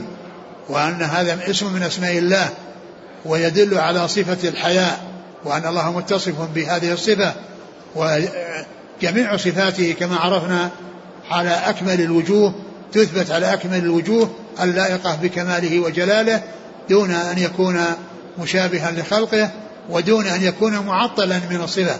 وأن 0.68 1.02
هذا 1.02 1.50
اسم 1.50 1.72
من 1.72 1.82
أسماء 1.82 2.18
الله 2.18 2.48
ويدل 3.24 3.78
على 3.78 4.08
صفة 4.08 4.48
الحياء 4.48 5.00
وأن 5.44 5.66
الله 5.66 5.92
متصف 5.92 6.40
بهذه 6.54 6.92
الصفة 6.92 7.34
وجميع 7.96 9.36
صفاته 9.36 9.92
كما 9.92 10.16
عرفنا 10.16 10.70
على 11.30 11.50
أكمل 11.50 12.00
الوجوه 12.00 12.54
تثبت 12.92 13.30
على 13.30 13.52
أكمل 13.52 13.78
الوجوه 13.78 14.30
اللائقة 14.62 15.18
بكماله 15.22 15.80
وجلاله 15.80 16.42
دون 16.90 17.10
أن 17.10 17.38
يكون 17.38 17.80
مشابها 18.38 18.90
لخلقه. 18.90 19.50
ودون 19.88 20.26
أن 20.26 20.42
يكون 20.42 20.78
معطلا 20.78 21.40
من 21.50 21.60
الصفة 21.60 21.96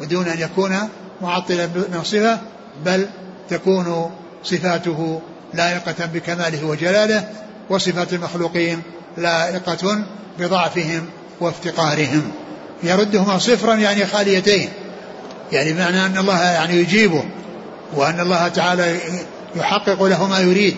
ودون 0.00 0.28
أن 0.28 0.38
يكون 0.40 0.78
معطلا 1.22 1.66
من 1.66 1.98
الصفة 2.00 2.38
بل 2.84 3.08
تكون 3.50 4.10
صفاته 4.44 5.20
لائقة 5.54 6.06
بكماله 6.06 6.66
وجلاله 6.66 7.28
وصفات 7.70 8.12
المخلوقين 8.12 8.82
لائقة 9.18 10.04
بضعفهم 10.38 11.06
وافتقارهم. 11.40 12.32
يردهما 12.82 13.38
صفرا 13.38 13.74
يعني 13.74 14.06
خاليتين. 14.06 14.68
يعني 15.52 15.72
معنى 15.72 16.06
أن 16.06 16.18
الله 16.18 16.42
يعني 16.42 16.74
يجيبه 16.74 17.24
وأن 17.94 18.20
الله 18.20 18.48
تعالى 18.48 18.98
يحقق 19.56 20.02
له 20.02 20.28
ما 20.28 20.38
يريد. 20.38 20.76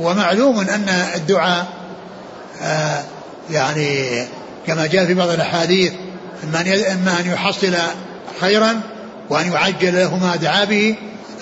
ومعلوم 0.00 0.60
أن 0.60 0.88
الدعاء 1.14 1.66
آه 2.62 3.02
يعني 3.50 4.22
كما 4.66 4.86
جاء 4.86 5.06
في 5.06 5.14
بعض 5.14 5.28
الأحاديث 5.28 5.92
إما 6.44 7.20
أن 7.20 7.26
يحصل 7.26 7.74
خيرا 8.40 8.80
وأن 9.30 9.52
يعجل 9.52 9.94
له 9.94 10.16
ما 10.16 10.36
دعا 10.36 10.64
به 10.64 10.94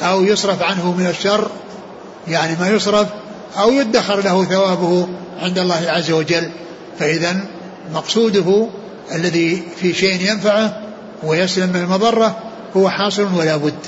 أو 0.02 0.24
يصرف 0.24 0.62
عنه 0.62 0.92
من 0.92 1.06
الشر 1.06 1.50
يعني 2.28 2.56
ما 2.60 2.68
يصرف 2.68 3.08
أو 3.58 3.72
يدخر 3.72 4.20
له 4.20 4.44
ثوابه 4.44 5.08
عند 5.40 5.58
الله 5.58 5.90
عز 5.90 6.10
وجل. 6.10 6.50
فإذا 6.98 7.40
مقصوده 7.94 8.68
الذي 9.14 9.62
في 9.80 9.94
شيء 9.94 10.30
ينفعه 10.30 10.82
ويسلم 11.22 11.68
من 11.68 11.80
المضرة 11.80 12.36
هو 12.76 12.90
حاصل 12.90 13.34
ولا 13.34 13.56
بد. 13.56 13.86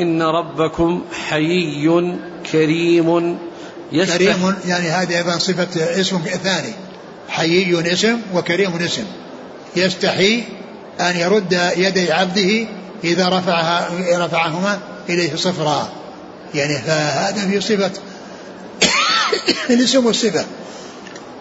إن 0.00 0.22
ربكم 0.22 1.02
حيي 1.28 2.16
كريم 2.52 3.38
يستح... 3.92 4.16
كريم 4.16 4.54
يعني 4.66 4.88
هذه 4.88 5.18
أيضا 5.18 5.38
صفة 5.38 6.00
اسم 6.00 6.18
ثاني. 6.18 6.72
حيي 7.30 7.92
اسم 7.92 8.20
وكريم 8.34 8.76
اسم. 8.76 9.04
يستحي 9.76 10.44
أن 11.00 11.16
يرد 11.16 11.72
يدي 11.76 12.12
عبده 12.12 12.66
إذا 13.04 13.28
رفعها 13.28 13.88
رفعهما 14.14 14.78
إليه 15.08 15.36
صفرا. 15.36 15.88
يعني 16.54 16.78
فهذا 16.78 17.48
في 17.50 17.60
صفة 17.60 17.90
الاسم 19.74 20.06
والصفة. 20.06 20.44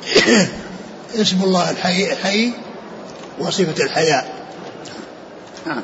اسم 1.21 1.43
الله 1.43 1.71
الحي 1.71 2.15
حي 2.15 2.51
وصفة 3.39 3.83
الحياء 3.83 4.39
نعم. 5.67 5.81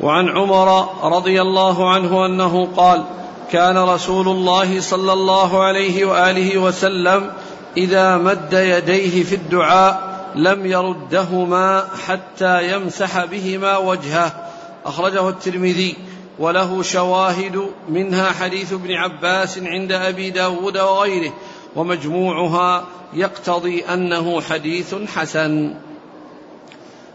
وعن 0.00 0.28
عمر 0.28 0.88
رضي 1.16 1.42
الله 1.42 1.90
عنه 1.90 2.26
أنه 2.26 2.68
قال 2.76 3.04
كان 3.52 3.78
رسول 3.78 4.28
الله 4.28 4.80
صلى 4.80 5.12
الله 5.12 5.64
عليه 5.64 6.04
وآله 6.04 6.58
وسلم 6.58 7.32
إذا 7.76 8.16
مد 8.16 8.52
يديه 8.52 9.24
في 9.24 9.34
الدعاء 9.34 10.16
لم 10.34 10.66
يردهما 10.66 11.88
حتى 12.06 12.72
يمسح 12.72 13.24
بهما 13.24 13.76
وجهه. 13.76 14.50
أخرجه 14.84 15.28
الترمذي. 15.28 15.96
وله 16.38 16.82
شواهد 16.82 17.70
منها 17.88 18.32
حديث 18.32 18.72
ابن 18.72 18.92
عباس 18.92 19.58
عند 19.58 19.92
أبي 19.92 20.30
داود 20.30 20.78
وغيره 20.78 21.32
ومجموعها 21.76 22.86
يقتضي 23.14 23.84
أنه 23.84 24.40
حديث 24.40 24.94
حسن. 25.14 25.74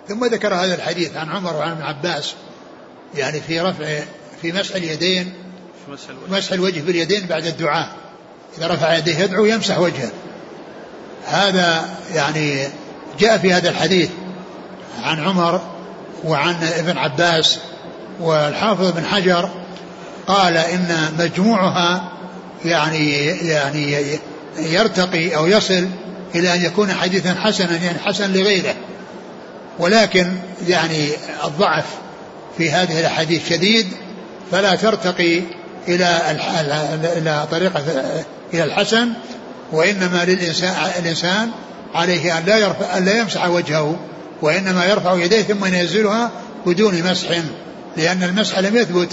ثم 0.08 0.26
ذكر 0.26 0.54
هذا 0.54 0.76
الحديث 0.76 1.16
عن 1.16 1.30
عمر 1.30 1.54
وعن 1.54 1.72
ابن 1.72 1.82
عباس 1.82 2.36
يعني 3.16 3.42
في 3.42 3.60
رفع 3.60 4.04
في 4.42 4.52
مسح 4.52 4.76
اليدين 4.76 5.34
مسح 5.90 6.10
الوجه, 6.10 6.38
مسح 6.38 6.52
الوجه 6.52 6.80
باليدين 6.80 7.26
بعد 7.28 7.46
الدعاء. 7.46 7.96
إذا 8.58 8.68
رفع 8.68 8.98
يديه 8.98 9.20
يدعو 9.20 9.46
يمسح 9.46 9.80
وجهه. 9.80 10.12
هذا 11.32 11.90
يعني 12.14 12.68
جاء 13.20 13.38
في 13.38 13.54
هذا 13.54 13.70
الحديث 13.70 14.10
عن 15.04 15.20
عمر 15.20 15.62
وعن 16.24 16.56
ابن 16.78 16.98
عباس 16.98 17.58
والحافظ 18.20 18.92
بن 18.92 19.06
حجر 19.06 19.50
قال 20.28 20.58
إن 20.58 21.14
مجموعها 21.20 22.12
يعني 22.66 23.26
يعني 23.26 24.20
يرتقي 24.58 25.36
أو 25.36 25.48
يصل 25.48 25.88
إلى 26.36 26.54
أن 26.54 26.66
يكون 26.66 26.92
حديثا 26.94 27.34
حسنا 27.34 27.78
يعني 27.78 28.00
حسن 28.00 28.34
لغيره. 28.34 28.76
ولكن 29.80 30.32
يعني 30.68 31.10
الضعف 31.44 31.86
في 32.58 32.72
هذه 32.72 33.00
الأحاديث 33.00 33.50
شديد 33.50 33.88
فلا 34.52 34.76
ترتقي 34.76 35.42
إلى 35.88 36.22
إلى 37.18 37.48
طريقه 37.52 37.84
إلى 38.54 38.64
الحسن. 38.64 39.10
وإنما 39.72 40.26
للانسان 40.26 40.76
الإنسان 41.00 41.52
عليه 41.94 42.38
أن 42.38 42.46
لا 42.46 42.58
يرفع 42.58 42.98
أن 42.98 43.06
لا 43.06 43.18
يمسح 43.20 43.48
وجهه 43.48 43.96
وإنما 44.42 44.86
يرفع 44.86 45.14
يديه 45.14 45.42
ثم 45.42 45.66
ينزلها 45.66 46.32
بدون 46.66 47.04
مسح 47.04 47.42
لأن 47.98 48.24
المسح 48.24 48.60
لم 48.60 48.78
يثبت 48.78 49.10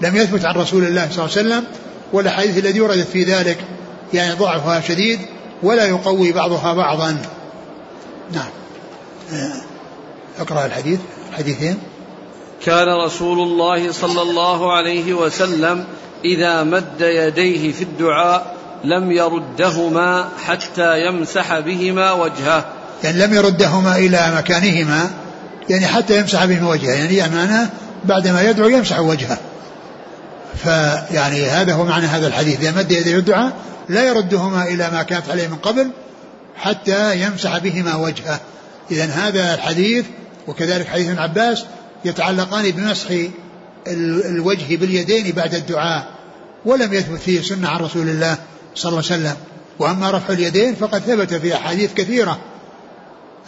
لم 0.00 0.16
يثبت 0.16 0.44
عن 0.44 0.54
رسول 0.54 0.84
الله 0.84 1.08
صلى 1.10 1.24
الله 1.24 1.36
عليه 1.36 1.48
وسلم 1.48 1.64
والأحاديث 2.12 2.58
التي 2.58 2.80
وردت 2.80 3.08
في 3.08 3.24
ذلك 3.24 3.58
يعني 4.14 4.34
ضعفها 4.34 4.80
شديد 4.80 5.20
ولا 5.62 5.84
يقوي 5.84 6.32
بعضها 6.32 6.74
بعضا. 6.74 7.18
نعم. 8.32 8.50
أقرأ 10.38 10.66
الحديث 10.66 11.00
الحديثين. 11.30 11.78
كان 12.64 12.88
رسول 13.04 13.40
الله 13.40 13.92
صلى 13.92 14.22
الله 14.22 14.72
عليه 14.72 15.14
وسلم 15.14 15.84
إذا 16.24 16.62
مد 16.62 17.00
يديه 17.00 17.72
في 17.72 17.82
الدعاء 17.82 18.55
لم 18.84 19.12
يردهما 19.12 20.28
حتى 20.44 21.06
يمسح 21.06 21.58
بهما 21.58 22.12
وجهه. 22.12 22.64
يعني 23.04 23.18
لم 23.18 23.34
يردهما 23.34 23.96
إلى 23.96 24.32
مكانهما 24.36 25.10
يعني 25.70 25.86
حتى 25.86 26.18
يمسح 26.18 26.44
بهما 26.44 26.70
وجهه 26.70 26.92
يعني 26.92 27.26
أمانة 27.26 27.70
بعدما 28.04 28.42
يدعو 28.42 28.68
يمسح 28.68 29.00
وجهه. 29.00 29.38
فيعني 30.64 31.46
هذا 31.46 31.74
هو 31.74 31.84
معنى 31.84 32.06
هذا 32.06 32.26
الحديث 32.26 32.60
إذا 32.60 32.70
مد 32.70 32.92
يديه 32.92 33.16
الدعاء 33.16 33.52
لا 33.88 34.04
يردهما 34.04 34.64
إلى 34.64 34.90
ما 34.90 35.02
كانت 35.02 35.28
عليه 35.28 35.48
من 35.48 35.56
قبل 35.56 35.90
حتى 36.56 37.20
يمسح 37.20 37.58
بهما 37.58 37.96
وجهه. 37.96 38.40
اذا 38.90 39.04
هذا 39.04 39.54
الحديث 39.54 40.04
وكذلك 40.46 40.86
حديث 40.86 41.08
ابن 41.08 41.18
عباس 41.18 41.64
يتعلقان 42.04 42.70
بمسح 42.70 43.06
الوجه 44.26 44.76
باليدين 44.76 45.32
بعد 45.32 45.54
الدعاء 45.54 46.06
ولم 46.64 46.92
يثبت 46.92 47.20
فيه 47.20 47.42
سنة 47.42 47.68
عن 47.68 47.80
رسول 47.80 48.08
الله 48.08 48.36
صلى 48.76 48.90
الله 48.90 49.02
عليه 49.10 49.22
وسلم. 49.22 49.36
وأما 49.78 50.10
رفع 50.10 50.34
اليدين 50.34 50.74
فقد 50.74 50.98
ثبت 50.98 51.34
في 51.34 51.54
أحاديث 51.54 51.94
كثيرة 51.94 52.38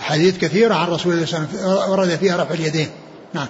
أحاديث 0.01 0.39
كثيرة 0.39 0.75
عن 0.75 0.89
رسول 0.89 1.13
الله 1.13 1.27
صلى 1.27 1.39
الله 1.39 1.49
عليه 1.49 1.83
وسلم 1.83 1.91
ورد 1.91 2.09
فيها 2.09 2.37
رفع 2.43 2.55
اليدين. 2.55 2.89
نعم. 3.35 3.47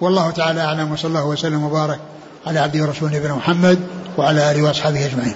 والله 0.00 0.30
تعالى 0.30 0.60
أعلم 0.60 0.92
وصلى 0.92 1.08
الله 1.08 1.26
وسلم 1.26 1.64
وبارك 1.64 2.00
على 2.46 2.58
عبده 2.58 2.82
ورسوله 2.82 3.16
نبينا 3.16 3.34
محمد 3.34 3.78
وعلى 4.18 4.50
آله 4.50 4.62
وأصحابه 4.62 5.06
أجمعين. 5.06 5.34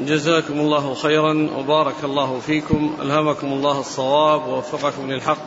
جزاكم 0.00 0.60
الله 0.60 0.94
خيرا 0.94 1.48
وبارك 1.58 2.04
الله 2.04 2.40
فيكم. 2.46 2.96
ألهمكم 3.02 3.46
الله 3.46 3.80
الصواب 3.80 4.46
ووفقكم 4.48 5.10
للحق 5.10 5.38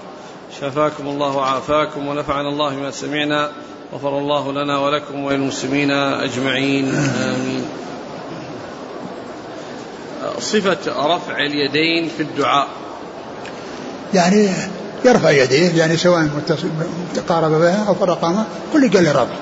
شفاكم 0.62 1.08
الله 1.08 1.36
وعافاكم 1.36 2.08
ونفعنا 2.08 2.50
الله 2.50 2.76
بما 2.76 2.92
سمعنا 2.92 3.52
غفر 3.94 4.18
الله 4.18 4.52
لنا 4.52 4.80
ولكم 4.80 5.24
وللمسلمين 5.24 5.92
أجمعين. 5.92 6.96
آمين. 6.96 7.61
صفة 10.42 10.78
رفع 11.16 11.38
اليدين 11.38 12.10
في 12.18 12.24
الدعاء. 12.24 12.68
يعني 14.14 14.50
يرفع 15.06 15.30
يديه 15.30 15.70
يعني 15.78 15.98
سواء 15.98 16.30
تقارب 17.16 17.52
بها 17.52 17.86
أو 17.88 17.94
فرقهما 17.94 18.46
كل 18.74 18.98
قال 18.98 19.16
رفع. 19.16 19.36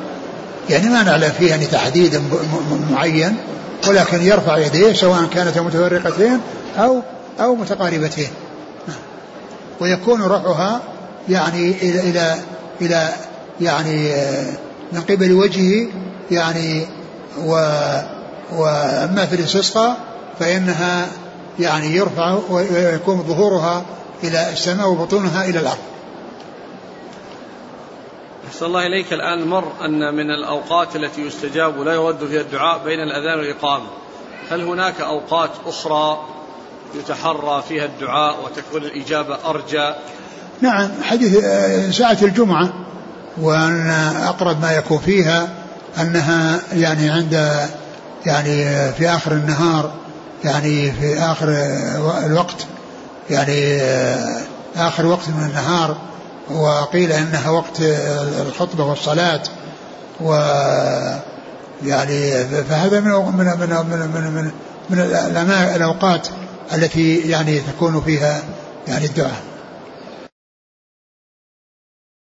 يعني 0.69 0.89
ما 0.89 1.03
نعلم 1.03 1.31
فيه 1.39 1.49
يعني 1.49 1.65
تحديد 1.65 2.21
معين 2.91 3.35
ولكن 3.87 4.21
يرفع 4.21 4.57
يديه 4.57 4.93
سواء 4.93 5.25
كانت 5.33 5.57
متفرقتين 5.57 6.39
أو 6.77 7.01
أو 7.39 7.55
متقاربتين. 7.55 8.29
ويكون 9.79 10.21
رفعها 10.21 10.81
يعني 11.29 11.71
إلى 11.81 11.99
إلى 11.99 12.35
إلى 12.81 13.09
يعني 13.61 14.11
من 14.91 15.01
قبل 15.01 15.31
وجهه 15.31 15.87
يعني 16.31 16.85
و 17.45 17.51
وأما 18.51 19.25
في 19.25 19.35
الاستسقاء 19.35 19.97
فإنها 20.39 21.07
يعني 21.59 21.95
يرفع 21.95 22.37
ويكون 22.49 23.23
ظهورها 23.23 23.85
إلى 24.23 24.49
السماء 24.51 24.89
وبطونها 24.89 25.45
إلى 25.45 25.59
الأرض. 25.59 25.77
أحسن 28.47 28.65
الله 28.65 28.87
إليك 28.87 29.13
الآن 29.13 29.47
مر 29.47 29.71
أن 29.85 30.15
من 30.15 30.31
الأوقات 30.31 30.95
التي 30.95 31.21
يستجاب 31.21 31.77
ولا 31.77 31.93
يرد 31.93 32.27
فيها 32.27 32.41
الدعاء 32.41 32.83
بين 32.85 32.99
الأذان 32.99 33.39
والإقامة. 33.39 33.87
هل 34.51 34.61
هناك 34.61 35.01
أوقات 35.01 35.51
أخرى 35.65 36.25
يتحرى 36.95 37.63
فيها 37.67 37.85
الدعاء 37.85 38.35
وتكون 38.45 38.83
الإجابة 38.83 39.37
أرجى؟ 39.45 39.93
نعم 40.61 40.89
حديث 41.03 41.43
آه، 41.43 41.91
ساعة 41.91 42.17
الجمعة 42.21 42.73
وأن 43.41 43.89
أقرب 44.27 44.61
ما 44.61 44.71
يكون 44.71 44.97
فيها 44.97 45.49
أنها 46.01 46.61
يعني 46.73 47.09
عند 47.09 47.51
يعني 48.25 48.91
في 48.93 49.09
آخر 49.09 49.31
النهار 49.31 49.91
يعني 50.43 50.91
في 50.91 51.19
آخر 51.19 51.47
الوقت 52.25 52.65
يعني 53.29 53.81
آخر 54.75 55.05
وقت 55.05 55.29
من 55.29 55.43
النهار 55.49 55.97
وقيل 56.51 57.11
إنها 57.11 57.49
وقت 57.49 57.81
الخطبة 58.41 58.83
والصلاة 58.83 59.41
و 60.21 60.33
يعني 61.85 62.31
فهذا 62.69 62.99
من 62.99 63.11
من 63.11 63.45
من 63.45 63.69
من 64.13 64.51
من, 64.89 65.01
من, 65.33 65.51
الأوقات 65.75 66.27
التي 66.73 67.17
يعني 67.17 67.59
تكون 67.59 68.01
فيها 68.01 68.41
يعني 68.87 69.05
الدعاء. 69.05 69.48